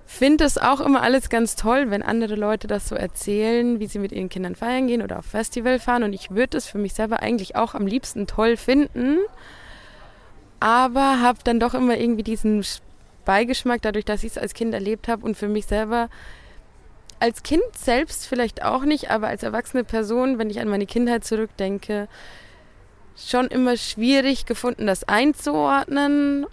finde 0.07 0.45
es 0.45 0.57
auch 0.57 0.79
immer 0.79 1.03
alles 1.03 1.29
ganz 1.29 1.57
toll, 1.57 1.91
wenn 1.91 2.01
andere 2.01 2.35
Leute 2.35 2.65
das 2.65 2.87
so 2.87 2.95
erzählen, 2.95 3.81
wie 3.81 3.87
sie 3.87 3.99
mit 3.99 4.13
ihren 4.13 4.29
Kindern 4.29 4.55
feiern 4.55 4.87
gehen 4.87 5.01
oder 5.01 5.19
auf 5.19 5.25
Festival 5.25 5.79
fahren. 5.79 6.03
Und 6.03 6.13
ich 6.13 6.31
würde 6.31 6.57
es 6.57 6.65
für 6.65 6.77
mich 6.77 6.93
selber 6.93 7.21
eigentlich 7.21 7.57
auch 7.57 7.75
am 7.75 7.85
liebsten 7.85 8.25
toll 8.25 8.55
finden, 8.55 9.19
aber 10.61 11.21
habe 11.21 11.39
dann 11.43 11.59
doch 11.59 11.73
immer 11.73 11.97
irgendwie 11.97 12.23
diesen 12.23 12.65
Beigeschmack, 13.25 13.81
dadurch, 13.81 14.05
dass 14.05 14.23
ich 14.23 14.31
es 14.31 14.37
als 14.37 14.53
Kind 14.53 14.73
erlebt 14.73 15.09
habe 15.09 15.25
und 15.25 15.35
für 15.35 15.49
mich 15.49 15.65
selber 15.65 16.09
als 17.19 17.43
Kind 17.43 17.63
selbst 17.75 18.27
vielleicht 18.27 18.63
auch 18.63 18.83
nicht, 18.83 19.11
aber 19.11 19.27
als 19.27 19.43
erwachsene 19.43 19.83
Person, 19.83 20.39
wenn 20.39 20.49
ich 20.49 20.61
an 20.61 20.69
meine 20.69 20.85
Kindheit 20.85 21.25
zurückdenke, 21.25 22.07
schon 23.17 23.47
immer 23.47 23.75
schwierig 23.75 24.45
gefunden, 24.45 24.87
das 24.87 25.03
einzuordnen 25.03 26.45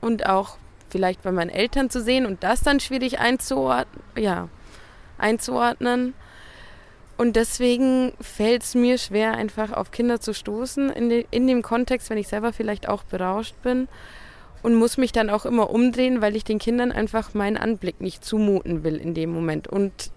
und 0.00 0.26
auch 0.26 0.58
vielleicht 0.88 1.22
bei 1.22 1.32
meinen 1.32 1.50
Eltern 1.50 1.90
zu 1.90 2.02
sehen 2.02 2.26
und 2.26 2.42
das 2.42 2.62
dann 2.62 2.80
schwierig 2.80 3.18
einzuordnen. 3.20 4.02
Ja, 4.16 4.48
einzuordnen. 5.18 6.14
Und 7.16 7.34
deswegen 7.34 8.12
fällt 8.20 8.62
es 8.62 8.74
mir 8.76 8.96
schwer, 8.96 9.34
einfach 9.34 9.72
auf 9.72 9.90
Kinder 9.90 10.20
zu 10.20 10.32
stoßen, 10.32 10.90
in, 10.90 11.08
de, 11.08 11.26
in 11.32 11.48
dem 11.48 11.62
Kontext, 11.62 12.10
wenn 12.10 12.18
ich 12.18 12.28
selber 12.28 12.52
vielleicht 12.52 12.88
auch 12.88 13.02
berauscht 13.02 13.56
bin. 13.62 13.88
Und 14.62 14.74
muss 14.74 14.98
mich 14.98 15.12
dann 15.12 15.30
auch 15.30 15.44
immer 15.44 15.70
umdrehen, 15.70 16.20
weil 16.20 16.34
ich 16.34 16.44
den 16.44 16.58
Kindern 16.58 16.90
einfach 16.90 17.34
meinen 17.34 17.56
Anblick 17.56 18.00
nicht 18.00 18.24
zumuten 18.24 18.82
will 18.82 18.96
in 18.96 19.14
dem 19.14 19.30
Moment. 19.30 19.68
Und 19.68 20.10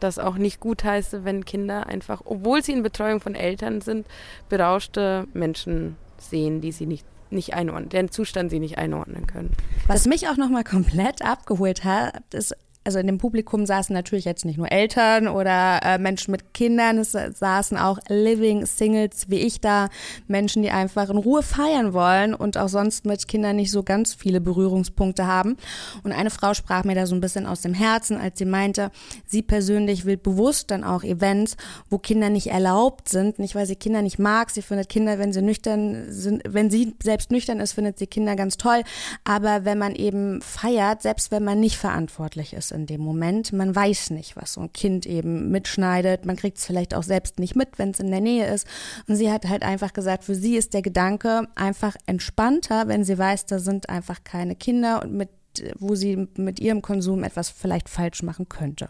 das 0.00 0.18
auch 0.18 0.36
nicht 0.36 0.60
gut 0.60 0.84
heiße, 0.84 1.24
wenn 1.24 1.44
Kinder 1.44 1.86
einfach, 1.86 2.22
obwohl 2.24 2.62
sie 2.62 2.72
in 2.72 2.82
Betreuung 2.82 3.20
von 3.20 3.34
Eltern 3.34 3.80
sind, 3.80 4.06
berauschte 4.48 5.26
Menschen 5.32 5.96
sehen, 6.18 6.60
die 6.60 6.72
sie 6.72 6.86
nicht 6.86 7.06
nicht 7.30 7.54
einordnen, 7.54 7.88
deren 7.88 8.10
Zustand 8.10 8.50
sie 8.50 8.60
nicht 8.60 8.78
einordnen 8.78 9.26
können. 9.26 9.52
Was 9.86 10.06
mich 10.06 10.28
auch 10.28 10.36
nochmal 10.36 10.64
komplett 10.64 11.22
abgeholt 11.22 11.84
hat, 11.84 12.22
ist 12.32 12.56
also 12.84 12.98
in 12.98 13.06
dem 13.06 13.18
Publikum 13.18 13.64
saßen 13.64 13.94
natürlich 13.94 14.26
jetzt 14.26 14.44
nicht 14.44 14.58
nur 14.58 14.70
Eltern 14.70 15.26
oder 15.26 15.80
äh, 15.82 15.98
Menschen 15.98 16.30
mit 16.30 16.52
Kindern, 16.52 16.98
es 16.98 17.12
saßen 17.12 17.78
auch 17.78 17.98
Living 18.08 18.66
Singles 18.66 19.30
wie 19.30 19.38
ich 19.38 19.60
da, 19.60 19.88
Menschen, 20.28 20.62
die 20.62 20.70
einfach 20.70 21.08
in 21.08 21.16
Ruhe 21.16 21.42
feiern 21.42 21.94
wollen 21.94 22.34
und 22.34 22.58
auch 22.58 22.68
sonst 22.68 23.06
mit 23.06 23.26
Kindern 23.26 23.56
nicht 23.56 23.70
so 23.70 23.82
ganz 23.82 24.12
viele 24.14 24.40
Berührungspunkte 24.40 25.26
haben. 25.26 25.56
Und 26.02 26.12
eine 26.12 26.30
Frau 26.30 26.52
sprach 26.52 26.84
mir 26.84 26.94
da 26.94 27.06
so 27.06 27.14
ein 27.14 27.20
bisschen 27.20 27.46
aus 27.46 27.62
dem 27.62 27.72
Herzen, 27.72 28.18
als 28.18 28.38
sie 28.38 28.44
meinte, 28.44 28.90
sie 29.24 29.42
persönlich 29.42 30.04
will 30.04 30.18
bewusst 30.18 30.70
dann 30.70 30.84
auch 30.84 31.04
Events, 31.04 31.56
wo 31.88 31.98
Kinder 31.98 32.28
nicht 32.28 32.48
erlaubt 32.48 33.08
sind, 33.08 33.38
nicht 33.38 33.54
weil 33.54 33.66
sie 33.66 33.76
Kinder 33.76 34.02
nicht 34.02 34.18
mag, 34.18 34.50
sie 34.50 34.62
findet 34.62 34.90
Kinder, 34.90 35.18
wenn 35.18 35.32
sie 35.32 35.42
nüchtern 35.42 36.12
sind, 36.12 36.42
wenn 36.46 36.70
sie 36.70 36.94
selbst 37.02 37.30
nüchtern 37.30 37.60
ist, 37.60 37.72
findet 37.72 37.98
sie 37.98 38.06
Kinder 38.06 38.36
ganz 38.36 38.58
toll, 38.58 38.82
aber 39.24 39.64
wenn 39.64 39.78
man 39.78 39.94
eben 39.94 40.42
feiert, 40.42 41.00
selbst 41.02 41.30
wenn 41.30 41.44
man 41.44 41.60
nicht 41.60 41.78
verantwortlich 41.78 42.52
ist 42.52 42.73
in 42.74 42.86
dem 42.86 43.00
Moment. 43.00 43.52
Man 43.52 43.74
weiß 43.74 44.10
nicht, 44.10 44.36
was 44.36 44.54
so 44.54 44.60
ein 44.60 44.72
Kind 44.72 45.06
eben 45.06 45.50
mitschneidet. 45.50 46.26
Man 46.26 46.36
kriegt 46.36 46.58
es 46.58 46.66
vielleicht 46.66 46.94
auch 46.94 47.02
selbst 47.02 47.38
nicht 47.38 47.56
mit, 47.56 47.78
wenn 47.78 47.90
es 47.90 48.00
in 48.00 48.10
der 48.10 48.20
Nähe 48.20 48.52
ist. 48.52 48.66
Und 49.08 49.16
sie 49.16 49.30
hat 49.30 49.48
halt 49.48 49.62
einfach 49.62 49.92
gesagt, 49.92 50.24
für 50.24 50.34
sie 50.34 50.56
ist 50.56 50.74
der 50.74 50.82
Gedanke 50.82 51.48
einfach 51.54 51.96
entspannter, 52.06 52.88
wenn 52.88 53.04
sie 53.04 53.16
weiß, 53.16 53.46
da 53.46 53.58
sind 53.58 53.88
einfach 53.88 54.24
keine 54.24 54.56
Kinder 54.56 55.02
und 55.02 55.14
mit 55.14 55.30
wo 55.78 55.94
sie 55.94 56.28
mit 56.36 56.58
ihrem 56.58 56.82
Konsum 56.82 57.22
etwas 57.22 57.48
vielleicht 57.48 57.88
falsch 57.88 58.24
machen 58.24 58.48
könnte. 58.48 58.88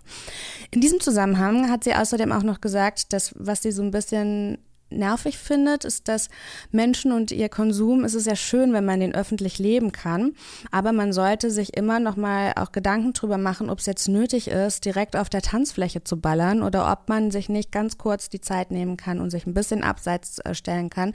In 0.71 0.81
diesem 0.81 0.99
Zusammenhang 0.99 1.71
hat 1.71 1.85
sie 1.85 1.95
außerdem 1.95 2.33
auch 2.33 2.43
noch 2.43 2.63
gesagt, 2.63 3.13
dass 3.13 3.35
was 3.37 3.63
sie 3.63 3.71
so 3.71 3.83
ein 3.83 3.91
bisschen 3.91 4.59
nervig 4.97 5.39
findet, 5.39 5.85
ist, 5.85 6.09
dass 6.09 6.29
Menschen 6.71 7.13
und 7.13 7.31
ihr 7.31 7.49
Konsum, 7.49 8.05
es 8.05 8.15
ist 8.15 8.27
ja 8.27 8.37
schön, 8.37 8.73
wenn 8.73 8.85
man 8.85 9.01
den 9.01 9.15
öffentlich 9.15 9.59
leben 9.59 9.93
kann, 9.93 10.35
aber 10.71 10.93
man 10.93 11.13
sollte 11.13 11.51
sich 11.51 11.77
immer 11.77 12.01
noch 12.01 12.17
mal 12.17 12.53
auch 12.57 12.73
Gedanken 12.73 13.13
drüber 13.13 13.39
machen, 13.39 13.71
ob 13.71 13.79
es 13.79 13.87
jetzt 13.87 14.09
nötig 14.09 14.49
ist, 14.49 14.85
direkt 14.85 15.17
auf 15.17 15.29
der 15.29 15.43
Tanzfläche 15.43 16.05
zu 16.05 16.21
ballern 16.21 16.63
oder 16.63 16.91
ob 16.91 17.09
man 17.09 17.31
sich 17.31 17.49
nicht 17.49 17.73
ganz 17.73 17.99
kurz 17.99 18.29
die 18.29 18.41
Zeit 18.41 18.71
nehmen 18.71 18.97
kann 18.97 19.21
und 19.21 19.31
sich 19.31 19.47
ein 19.47 19.55
bisschen 19.55 19.85
abseits 19.85 20.39
äh, 20.41 20.55
stellen 20.55 20.91
kann 20.91 21.13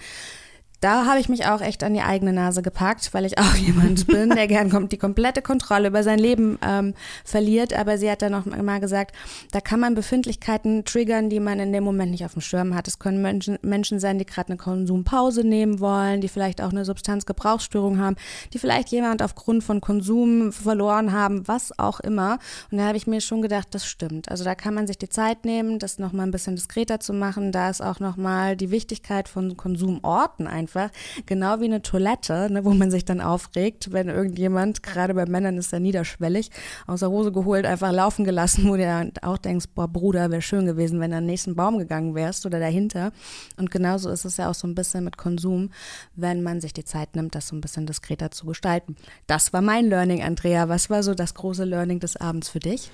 da 0.81 1.05
habe 1.05 1.19
ich 1.19 1.27
mich 1.27 1.45
auch 1.45 1.61
echt 1.61 1.83
an 1.83 1.93
die 1.93 2.01
eigene 2.01 2.31
Nase 2.31 2.61
gepackt, 2.61 3.13
weil 3.13 3.25
ich 3.25 3.37
auch 3.37 3.55
jemand 3.55 4.07
bin, 4.07 4.29
der 4.29 4.47
gern 4.47 4.69
kommt, 4.69 4.91
die 4.91 4.97
komplette 4.97 5.41
Kontrolle 5.41 5.89
über 5.89 6.03
sein 6.03 6.19
Leben 6.19 6.57
ähm, 6.65 6.93
verliert. 7.25 7.73
Aber 7.73 7.97
sie 7.97 8.09
hat 8.09 8.21
dann 8.21 8.31
noch 8.31 8.45
mal 8.45 8.79
gesagt, 8.79 9.15
da 9.51 9.59
kann 9.59 9.79
man 9.79 9.95
Befindlichkeiten 9.95 10.85
triggern, 10.85 11.29
die 11.29 11.39
man 11.39 11.59
in 11.59 11.73
dem 11.73 11.83
Moment 11.83 12.11
nicht 12.11 12.23
auf 12.25 12.33
dem 12.33 12.41
Schirm 12.41 12.75
hat. 12.75 12.87
Es 12.87 12.99
können 12.99 13.21
Menschen, 13.21 13.57
Menschen 13.61 13.99
sein, 13.99 14.19
die 14.19 14.25
gerade 14.25 14.49
eine 14.49 14.57
Konsumpause 14.57 15.43
nehmen 15.43 15.79
wollen, 15.79 16.21
die 16.21 16.29
vielleicht 16.29 16.61
auch 16.61 16.71
eine 16.71 16.85
Substanzgebrauchsstörung 16.85 17.99
haben, 17.99 18.15
die 18.53 18.59
vielleicht 18.59 18.89
jemand 18.89 19.21
aufgrund 19.21 19.63
von 19.63 19.81
Konsum 19.81 20.53
verloren 20.53 21.11
haben, 21.11 21.47
was 21.47 21.77
auch 21.77 21.99
immer. 21.99 22.39
Und 22.71 22.77
da 22.77 22.85
habe 22.85 22.97
ich 22.97 23.07
mir 23.07 23.19
schon 23.19 23.41
gedacht, 23.41 23.67
das 23.71 23.85
stimmt. 23.85 24.29
Also 24.29 24.43
da 24.45 24.55
kann 24.55 24.73
man 24.73 24.87
sich 24.87 24.97
die 24.97 25.09
Zeit 25.09 25.43
nehmen, 25.43 25.79
das 25.79 25.99
noch 25.99 26.13
mal 26.13 26.23
ein 26.23 26.31
bisschen 26.31 26.55
diskreter 26.55 26.99
zu 26.99 27.13
machen. 27.13 27.51
Da 27.51 27.69
ist 27.69 27.81
auch 27.81 27.99
noch 27.99 28.15
mal 28.15 28.55
die 28.55 28.71
Wichtigkeit 28.71 29.27
von 29.27 29.57
Konsumorten 29.57 30.47
einfach 30.47 30.68
einfach, 30.69 30.91
genau 31.25 31.59
wie 31.59 31.65
eine 31.65 31.81
Toilette, 31.81 32.51
ne, 32.51 32.63
wo 32.63 32.71
man 32.71 32.91
sich 32.91 33.05
dann 33.05 33.21
aufregt, 33.21 33.91
wenn 33.91 34.07
irgendjemand, 34.07 34.83
gerade 34.83 35.13
bei 35.13 35.25
Männern 35.25 35.57
ist 35.57 35.73
er 35.73 35.79
niederschwellig, 35.79 36.51
aus 36.85 36.99
der 36.99 37.09
Hose 37.09 37.31
geholt, 37.31 37.65
einfach 37.65 37.91
laufen 37.91 38.23
gelassen, 38.25 38.69
wo 38.69 38.75
du 38.75 39.11
auch 39.21 39.37
denkst, 39.37 39.67
boah 39.73 39.87
Bruder, 39.87 40.29
wäre 40.31 40.41
schön 40.41 40.65
gewesen, 40.65 40.99
wenn 40.99 41.11
du 41.11 41.17
an 41.17 41.23
den 41.23 41.31
nächsten 41.31 41.55
Baum 41.55 41.77
gegangen 41.79 42.15
wärst 42.15 42.45
oder 42.45 42.59
dahinter. 42.59 43.11
Und 43.57 43.71
genauso 43.71 44.09
ist 44.09 44.25
es 44.25 44.37
ja 44.37 44.49
auch 44.49 44.55
so 44.55 44.67
ein 44.67 44.75
bisschen 44.75 45.03
mit 45.03 45.17
Konsum, 45.17 45.71
wenn 46.15 46.43
man 46.43 46.61
sich 46.61 46.73
die 46.73 46.85
Zeit 46.85 47.15
nimmt, 47.15 47.35
das 47.35 47.47
so 47.47 47.55
ein 47.55 47.61
bisschen 47.61 47.85
diskreter 47.85 48.31
zu 48.31 48.45
gestalten. 48.45 48.95
Das 49.27 49.53
war 49.53 49.61
mein 49.61 49.85
Learning, 49.85 50.21
Andrea. 50.21 50.69
Was 50.69 50.89
war 50.89 51.03
so 51.03 51.15
das 51.15 51.33
große 51.33 51.63
Learning 51.63 51.99
des 51.99 52.15
Abends 52.15 52.49
für 52.49 52.59
dich? 52.59 52.91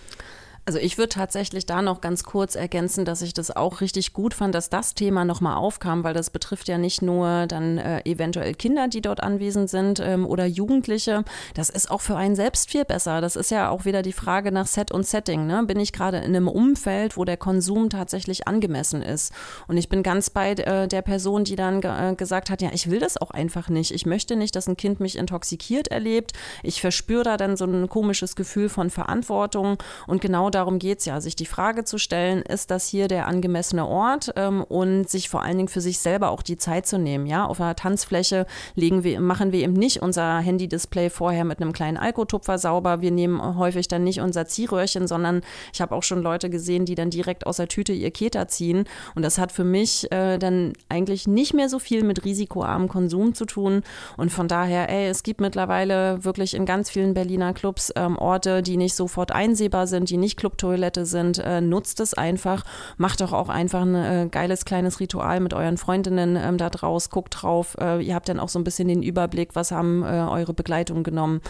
Also 0.67 0.79
ich 0.79 0.97
würde 0.97 1.09
tatsächlich 1.09 1.67
da 1.67 1.83
noch 1.83 2.01
ganz 2.01 2.23
kurz 2.23 2.55
ergänzen, 2.55 3.05
dass 3.05 3.21
ich 3.21 3.35
das 3.35 3.55
auch 3.55 3.81
richtig 3.81 4.13
gut 4.13 4.33
fand, 4.33 4.55
dass 4.55 4.71
das 4.71 4.95
Thema 4.95 5.23
nochmal 5.23 5.57
aufkam, 5.57 6.03
weil 6.03 6.15
das 6.15 6.31
betrifft 6.31 6.67
ja 6.67 6.79
nicht 6.79 7.03
nur 7.03 7.45
dann 7.45 7.77
äh, 7.77 8.01
eventuell 8.03 8.55
Kinder, 8.55 8.87
die 8.87 9.01
dort 9.01 9.21
anwesend 9.21 9.69
sind 9.69 9.99
ähm, 9.99 10.25
oder 10.25 10.47
Jugendliche. 10.47 11.23
Das 11.53 11.69
ist 11.69 11.91
auch 11.91 12.01
für 12.01 12.15
einen 12.15 12.35
selbst 12.35 12.71
viel 12.71 12.83
besser. 12.83 13.21
Das 13.21 13.35
ist 13.35 13.51
ja 13.51 13.69
auch 13.69 13.85
wieder 13.85 14.01
die 14.01 14.11
Frage 14.11 14.51
nach 14.51 14.65
Set 14.65 14.91
und 14.91 15.05
Setting. 15.05 15.45
Ne? 15.45 15.61
Bin 15.67 15.79
ich 15.79 15.93
gerade 15.93 16.17
in 16.17 16.35
einem 16.35 16.47
Umfeld, 16.47 17.15
wo 17.15 17.25
der 17.25 17.37
Konsum 17.37 17.91
tatsächlich 17.91 18.47
angemessen 18.47 19.03
ist? 19.03 19.33
Und 19.67 19.77
ich 19.77 19.87
bin 19.87 20.01
ganz 20.01 20.31
bei 20.31 20.53
äh, 20.53 20.87
der 20.87 21.03
Person, 21.03 21.43
die 21.43 21.55
dann 21.55 21.83
äh, 21.83 22.15
gesagt 22.17 22.49
hat, 22.49 22.63
ja, 22.63 22.69
ich 22.73 22.89
will 22.89 22.99
das 22.99 23.17
auch 23.17 23.29
einfach 23.29 23.69
nicht. 23.69 23.91
Ich 23.91 24.07
möchte 24.07 24.35
nicht, 24.35 24.55
dass 24.55 24.67
ein 24.67 24.77
Kind 24.77 24.99
mich 24.99 25.15
intoxikiert 25.15 25.89
erlebt. 25.89 26.33
Ich 26.63 26.81
verspüre 26.81 27.23
da 27.23 27.37
dann 27.37 27.55
so 27.55 27.65
ein 27.65 27.87
komisches 27.87 28.35
Gefühl 28.35 28.67
von 28.67 28.89
Verantwortung 28.89 29.77
und 30.07 30.21
genau 30.21 30.49
darum 30.55 30.79
geht 30.79 30.99
es 30.99 31.05
ja, 31.05 31.19
sich 31.21 31.35
die 31.35 31.45
Frage 31.45 31.83
zu 31.83 31.97
stellen, 31.97 32.41
ist 32.41 32.71
das 32.71 32.87
hier 32.87 33.07
der 33.07 33.27
angemessene 33.27 33.85
Ort 33.85 34.31
ähm, 34.35 34.63
und 34.63 35.09
sich 35.09 35.29
vor 35.29 35.43
allen 35.43 35.57
Dingen 35.57 35.67
für 35.67 35.81
sich 35.81 35.99
selber 35.99 36.29
auch 36.29 36.41
die 36.41 36.57
Zeit 36.57 36.87
zu 36.87 36.97
nehmen. 36.97 37.27
Ja, 37.27 37.45
auf 37.45 37.59
einer 37.59 37.75
Tanzfläche 37.75 38.45
legen 38.73 39.03
wir, 39.03 39.19
machen 39.19 39.51
wir 39.51 39.59
eben 39.59 39.73
nicht 39.73 40.01
unser 40.01 40.39
Handy-Display 40.39 41.09
vorher 41.09 41.43
mit 41.43 41.61
einem 41.61 41.73
kleinen 41.73 41.97
Alkotupfer 41.97 42.57
sauber. 42.57 43.01
Wir 43.01 43.11
nehmen 43.11 43.57
häufig 43.57 43.87
dann 43.87 44.03
nicht 44.03 44.21
unser 44.21 44.47
Ziehröhrchen, 44.47 45.07
sondern 45.07 45.41
ich 45.73 45.81
habe 45.81 45.93
auch 45.93 46.03
schon 46.03 46.21
Leute 46.21 46.49
gesehen, 46.49 46.85
die 46.85 46.95
dann 46.95 47.09
direkt 47.09 47.45
aus 47.45 47.57
der 47.57 47.67
Tüte 47.67 47.93
ihr 47.93 48.11
Keter 48.11 48.47
ziehen. 48.47 48.85
Und 49.13 49.23
das 49.23 49.37
hat 49.37 49.51
für 49.51 49.65
mich 49.65 50.11
äh, 50.11 50.37
dann 50.37 50.73
eigentlich 50.87 51.27
nicht 51.27 51.53
mehr 51.53 51.67
so 51.67 51.79
viel 51.79 52.03
mit 52.03 52.23
risikoarmem 52.23 52.87
Konsum 52.87 53.33
zu 53.33 53.45
tun. 53.45 53.83
Und 54.15 54.31
von 54.31 54.47
daher, 54.47 54.89
ey, 54.89 55.07
es 55.09 55.23
gibt 55.23 55.41
mittlerweile 55.41 56.23
wirklich 56.23 56.53
in 56.53 56.65
ganz 56.65 56.89
vielen 56.89 57.13
Berliner 57.13 57.53
Clubs 57.53 57.91
ähm, 57.95 58.17
Orte, 58.17 58.61
die 58.61 58.77
nicht 58.77 58.95
sofort 58.95 59.33
einsehbar 59.33 59.87
sind, 59.87 60.09
die 60.09 60.17
nicht 60.17 60.37
Clubtoilette 60.45 61.07
sind, 61.07 61.39
äh, 61.39 61.59
nutzt 61.59 61.99
es 61.99 62.13
einfach. 62.13 62.63
Macht 62.97 63.21
doch 63.21 63.33
auch 63.33 63.49
einfach 63.49 63.81
ein 63.81 63.95
äh, 63.95 64.27
geiles 64.29 64.63
kleines 64.63 64.99
Ritual 64.99 65.39
mit 65.39 65.55
euren 65.55 65.77
Freundinnen 65.77 66.35
ähm, 66.35 66.59
da 66.59 66.69
draus. 66.69 67.09
Guckt 67.09 67.41
drauf. 67.41 67.75
Äh, 67.81 68.05
ihr 68.05 68.13
habt 68.13 68.29
dann 68.29 68.39
auch 68.39 68.49
so 68.49 68.59
ein 68.59 68.63
bisschen 68.63 68.87
den 68.87 69.01
Überblick, 69.01 69.55
was 69.55 69.71
haben 69.71 70.03
äh, 70.03 70.05
eure 70.05 70.53
Begleitung 70.53 71.01
genommen 71.01 71.41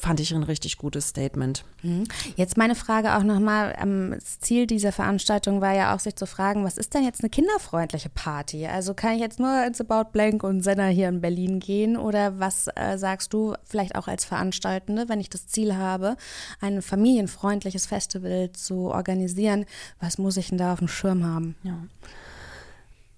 fand 0.00 0.18
ich 0.18 0.34
ein 0.34 0.42
richtig 0.42 0.78
gutes 0.78 1.08
Statement. 1.08 1.64
Mhm. 1.82 2.04
Jetzt 2.36 2.56
meine 2.56 2.74
Frage 2.74 3.16
auch 3.16 3.22
nochmal. 3.22 3.76
Ähm, 3.80 4.12
das 4.14 4.40
Ziel 4.40 4.66
dieser 4.66 4.92
Veranstaltung 4.92 5.60
war 5.60 5.74
ja 5.74 5.94
auch, 5.94 6.00
sich 6.00 6.16
zu 6.16 6.26
fragen, 6.26 6.64
was 6.64 6.78
ist 6.78 6.94
denn 6.94 7.04
jetzt 7.04 7.22
eine 7.22 7.30
kinderfreundliche 7.30 8.08
Party? 8.08 8.66
Also 8.66 8.94
kann 8.94 9.14
ich 9.14 9.20
jetzt 9.20 9.38
nur 9.38 9.64
ins 9.64 9.80
About 9.80 10.10
Blank 10.12 10.42
und 10.42 10.62
Senna 10.62 10.86
hier 10.86 11.08
in 11.08 11.20
Berlin 11.20 11.60
gehen 11.60 11.96
oder 11.96 12.40
was 12.40 12.68
äh, 12.74 12.96
sagst 12.96 13.32
du 13.32 13.54
vielleicht 13.64 13.94
auch 13.94 14.08
als 14.08 14.24
Veranstaltende, 14.24 15.08
wenn 15.08 15.20
ich 15.20 15.30
das 15.30 15.46
Ziel 15.46 15.76
habe, 15.76 16.16
ein 16.60 16.82
familienfreundliches 16.82 17.86
Festival 17.86 18.39
zu 18.52 18.90
organisieren, 18.90 19.66
was 20.00 20.18
muss 20.18 20.36
ich 20.36 20.48
denn 20.48 20.58
da 20.58 20.72
auf 20.72 20.78
dem 20.78 20.88
Schirm 20.88 21.24
haben? 21.24 21.54
Ja. 21.62 21.78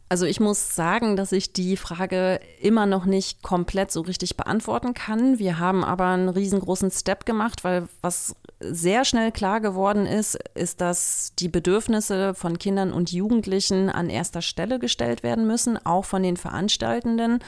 Also 0.08 0.26
ich 0.26 0.40
muss 0.40 0.74
sagen, 0.74 1.16
dass 1.16 1.32
ich 1.32 1.54
die 1.54 1.78
Frage 1.78 2.38
immer 2.60 2.84
noch 2.84 3.06
nicht 3.06 3.42
komplett 3.42 3.90
so 3.90 4.02
richtig 4.02 4.36
beantworten 4.36 4.92
kann. 4.92 5.38
Wir 5.38 5.58
haben 5.58 5.82
aber 5.84 6.08
einen 6.08 6.28
riesengroßen 6.28 6.90
Step 6.90 7.24
gemacht, 7.24 7.64
weil 7.64 7.88
was 8.02 8.36
sehr 8.62 9.04
schnell 9.04 9.32
klar 9.32 9.60
geworden 9.60 10.06
ist, 10.06 10.38
ist, 10.54 10.80
dass 10.80 11.32
die 11.38 11.48
Bedürfnisse 11.48 12.34
von 12.34 12.58
Kindern 12.58 12.92
und 12.92 13.12
Jugendlichen 13.12 13.88
an 13.88 14.08
erster 14.08 14.42
Stelle 14.42 14.78
gestellt 14.78 15.22
werden 15.22 15.46
müssen, 15.46 15.78
auch 15.84 16.04
von 16.04 16.22
den 16.22 16.36
Veranstaltenden. 16.36 17.40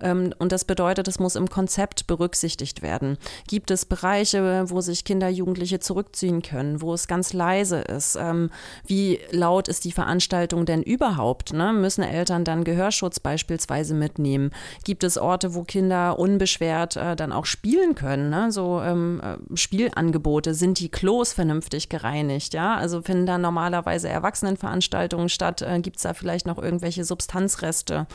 Ähm, 0.00 0.32
und 0.38 0.52
das 0.52 0.64
bedeutet, 0.64 1.08
es 1.08 1.18
muss 1.18 1.36
im 1.36 1.48
Konzept 1.48 2.06
berücksichtigt 2.06 2.82
werden. 2.82 3.18
Gibt 3.48 3.70
es 3.70 3.84
Bereiche, 3.84 4.70
wo 4.70 4.80
sich 4.80 5.04
Kinder, 5.04 5.28
Jugendliche 5.28 5.80
zurückziehen 5.80 6.42
können, 6.42 6.80
wo 6.80 6.94
es 6.94 7.06
ganz 7.06 7.32
leise 7.32 7.80
ist? 7.80 8.16
Ähm, 8.16 8.50
wie 8.86 9.20
laut 9.30 9.68
ist 9.68 9.84
die 9.84 9.92
Veranstaltung 9.92 10.66
denn 10.66 10.82
überhaupt? 10.82 11.52
Ne? 11.52 11.72
Müssen 11.72 12.02
Eltern 12.02 12.44
dann 12.44 12.64
Gehörschutz 12.64 13.20
beispielsweise 13.20 13.94
mitnehmen? 13.94 14.50
Gibt 14.84 15.04
es 15.04 15.18
Orte, 15.18 15.54
wo 15.54 15.64
Kinder 15.64 16.18
unbeschwert 16.18 16.96
äh, 16.96 17.16
dann 17.16 17.32
auch 17.32 17.46
spielen 17.46 17.94
können? 17.94 18.30
Ne? 18.30 18.50
So 18.52 18.80
ähm, 18.80 19.20
äh, 19.22 19.56
Spielangebote 19.56 20.54
sind 20.62 20.78
die 20.78 20.90
Klos 20.90 21.32
vernünftig 21.32 21.88
gereinigt? 21.88 22.54
Ja, 22.54 22.76
also 22.76 23.02
finden 23.02 23.26
da 23.26 23.36
normalerweise 23.36 24.08
Erwachsenenveranstaltungen 24.08 25.28
statt? 25.28 25.60
Äh, 25.60 25.80
Gibt 25.80 25.96
es 25.96 26.04
da 26.04 26.14
vielleicht 26.14 26.46
noch 26.46 26.56
irgendwelche 26.56 27.04
Substanzreste? 27.04 28.06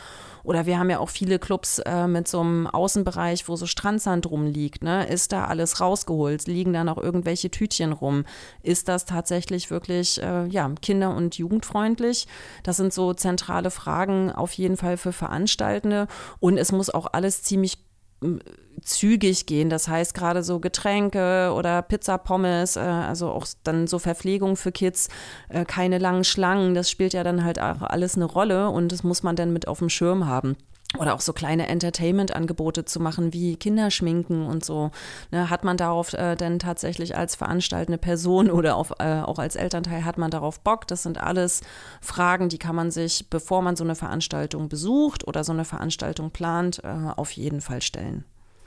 Oder 0.44 0.64
wir 0.64 0.78
haben 0.78 0.88
ja 0.88 0.98
auch 0.98 1.10
viele 1.10 1.38
Clubs 1.38 1.78
äh, 1.80 2.06
mit 2.06 2.26
so 2.26 2.40
einem 2.40 2.66
Außenbereich, 2.66 3.46
wo 3.50 3.56
so 3.56 3.66
Strandsand 3.66 4.30
rumliegt. 4.30 4.82
Ne? 4.82 5.06
Ist 5.06 5.32
da 5.32 5.44
alles 5.44 5.82
rausgeholt? 5.82 6.46
Liegen 6.46 6.72
da 6.72 6.84
noch 6.84 6.96
irgendwelche 6.96 7.50
Tütchen 7.50 7.92
rum? 7.92 8.24
Ist 8.62 8.88
das 8.88 9.04
tatsächlich 9.04 9.70
wirklich 9.70 10.22
äh, 10.22 10.46
ja, 10.46 10.72
kinder- 10.80 11.14
und 11.14 11.36
jugendfreundlich? 11.36 12.28
Das 12.62 12.78
sind 12.78 12.94
so 12.94 13.12
zentrale 13.12 13.70
Fragen 13.70 14.32
auf 14.32 14.54
jeden 14.54 14.78
Fall 14.78 14.96
für 14.96 15.12
Veranstaltende. 15.12 16.06
Und 16.40 16.56
es 16.56 16.72
muss 16.72 16.88
auch 16.88 17.08
alles 17.12 17.42
ziemlich 17.42 17.87
zügig 18.82 19.46
gehen. 19.46 19.70
Das 19.70 19.88
heißt, 19.88 20.14
gerade 20.14 20.42
so 20.42 20.60
Getränke 20.60 21.52
oder 21.54 21.82
Pizza, 21.82 22.18
Pommes, 22.18 22.76
äh, 22.76 22.80
also 22.80 23.28
auch 23.30 23.46
dann 23.64 23.86
so 23.86 23.98
Verpflegung 23.98 24.56
für 24.56 24.72
Kids, 24.72 25.08
äh, 25.48 25.64
keine 25.64 25.98
langen 25.98 26.24
Schlangen, 26.24 26.74
das 26.74 26.90
spielt 26.90 27.12
ja 27.12 27.24
dann 27.24 27.44
halt 27.44 27.60
auch 27.60 27.82
alles 27.82 28.16
eine 28.16 28.24
Rolle 28.24 28.70
und 28.70 28.92
das 28.92 29.02
muss 29.02 29.22
man 29.22 29.36
dann 29.36 29.52
mit 29.52 29.68
auf 29.68 29.78
dem 29.78 29.88
Schirm 29.88 30.26
haben 30.26 30.56
oder 30.96 31.14
auch 31.14 31.20
so 31.20 31.34
kleine 31.34 31.68
Entertainment-Angebote 31.68 32.86
zu 32.86 32.98
machen, 32.98 33.32
wie 33.34 33.56
Kinderschminken 33.56 34.46
und 34.46 34.64
so. 34.64 34.90
Ne, 35.30 35.50
hat 35.50 35.62
man 35.62 35.76
darauf 35.76 36.14
äh, 36.14 36.34
denn 36.34 36.58
tatsächlich 36.58 37.16
als 37.16 37.34
veranstaltende 37.36 37.98
Person 37.98 38.50
oder 38.50 38.76
auf, 38.76 38.92
äh, 38.98 39.20
auch 39.20 39.38
als 39.38 39.56
Elternteil, 39.56 40.04
hat 40.04 40.16
man 40.16 40.30
darauf 40.30 40.60
Bock? 40.60 40.86
Das 40.86 41.02
sind 41.02 41.18
alles 41.18 41.60
Fragen, 42.00 42.48
die 42.48 42.58
kann 42.58 42.74
man 42.74 42.90
sich, 42.90 43.28
bevor 43.28 43.60
man 43.60 43.76
so 43.76 43.84
eine 43.84 43.96
Veranstaltung 43.96 44.68
besucht 44.68 45.26
oder 45.28 45.44
so 45.44 45.52
eine 45.52 45.66
Veranstaltung 45.66 46.30
plant, 46.30 46.82
äh, 46.82 46.88
auf 47.16 47.32
jeden 47.32 47.60
Fall 47.60 47.82
stellen. 47.82 48.24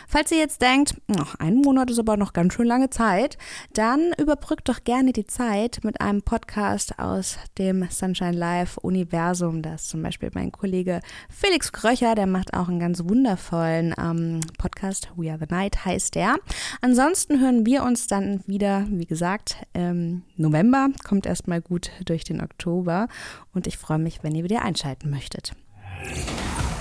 Falls 0.07 0.31
ihr 0.31 0.39
jetzt 0.39 0.61
denkt, 0.61 0.95
ach, 1.17 1.35
ein 1.35 1.55
Monat 1.55 1.89
ist 1.89 1.99
aber 1.99 2.17
noch 2.17 2.33
ganz 2.33 2.53
schön 2.53 2.67
lange 2.67 2.89
Zeit, 2.89 3.04
Zeit, 3.05 3.37
dann 3.73 4.13
überbrückt 4.17 4.67
doch 4.67 4.83
gerne 4.83 5.13
die 5.13 5.27
Zeit 5.27 5.83
mit 5.83 6.01
einem 6.01 6.23
Podcast 6.23 6.97
aus 6.97 7.37
dem 7.59 7.87
Sunshine 7.91 8.31
Live 8.31 8.77
Universum. 8.77 9.61
Da 9.61 9.75
ist 9.75 9.89
zum 9.89 10.01
Beispiel 10.01 10.31
mein 10.33 10.51
Kollege 10.51 11.01
Felix 11.29 11.71
Kröcher, 11.71 12.15
der 12.15 12.25
macht 12.25 12.55
auch 12.55 12.67
einen 12.67 12.79
ganz 12.79 13.03
wundervollen 13.03 13.93
ähm, 13.99 14.39
Podcast. 14.57 15.09
We 15.15 15.29
Are 15.29 15.37
the 15.37 15.45
Night 15.53 15.85
heißt 15.85 16.15
der. 16.15 16.37
Ansonsten 16.81 17.39
hören 17.39 17.63
wir 17.67 17.83
uns 17.83 18.07
dann 18.07 18.43
wieder, 18.47 18.87
wie 18.89 19.05
gesagt, 19.05 19.57
im 19.73 20.23
November. 20.35 20.87
Kommt 21.07 21.27
erstmal 21.27 21.61
gut 21.61 21.91
durch 22.05 22.23
den 22.23 22.41
Oktober 22.41 23.07
und 23.53 23.67
ich 23.67 23.77
freue 23.77 23.99
mich, 23.99 24.23
wenn 24.23 24.33
ihr 24.33 24.43
wieder 24.43 24.63
einschalten 24.63 25.11
möchtet. 25.11 25.51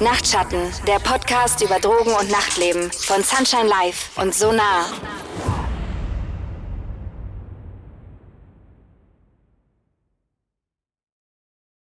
Nachtschatten, 0.01 0.73
der 0.87 1.01
Podcast 1.01 1.63
über 1.63 1.79
Drogen 1.81 2.13
und 2.13 2.31
Nachtleben 2.31 2.91
von 2.91 3.23
Sunshine 3.23 3.69
Live 3.69 4.17
und 4.17 4.35
Sonar. 4.35 4.87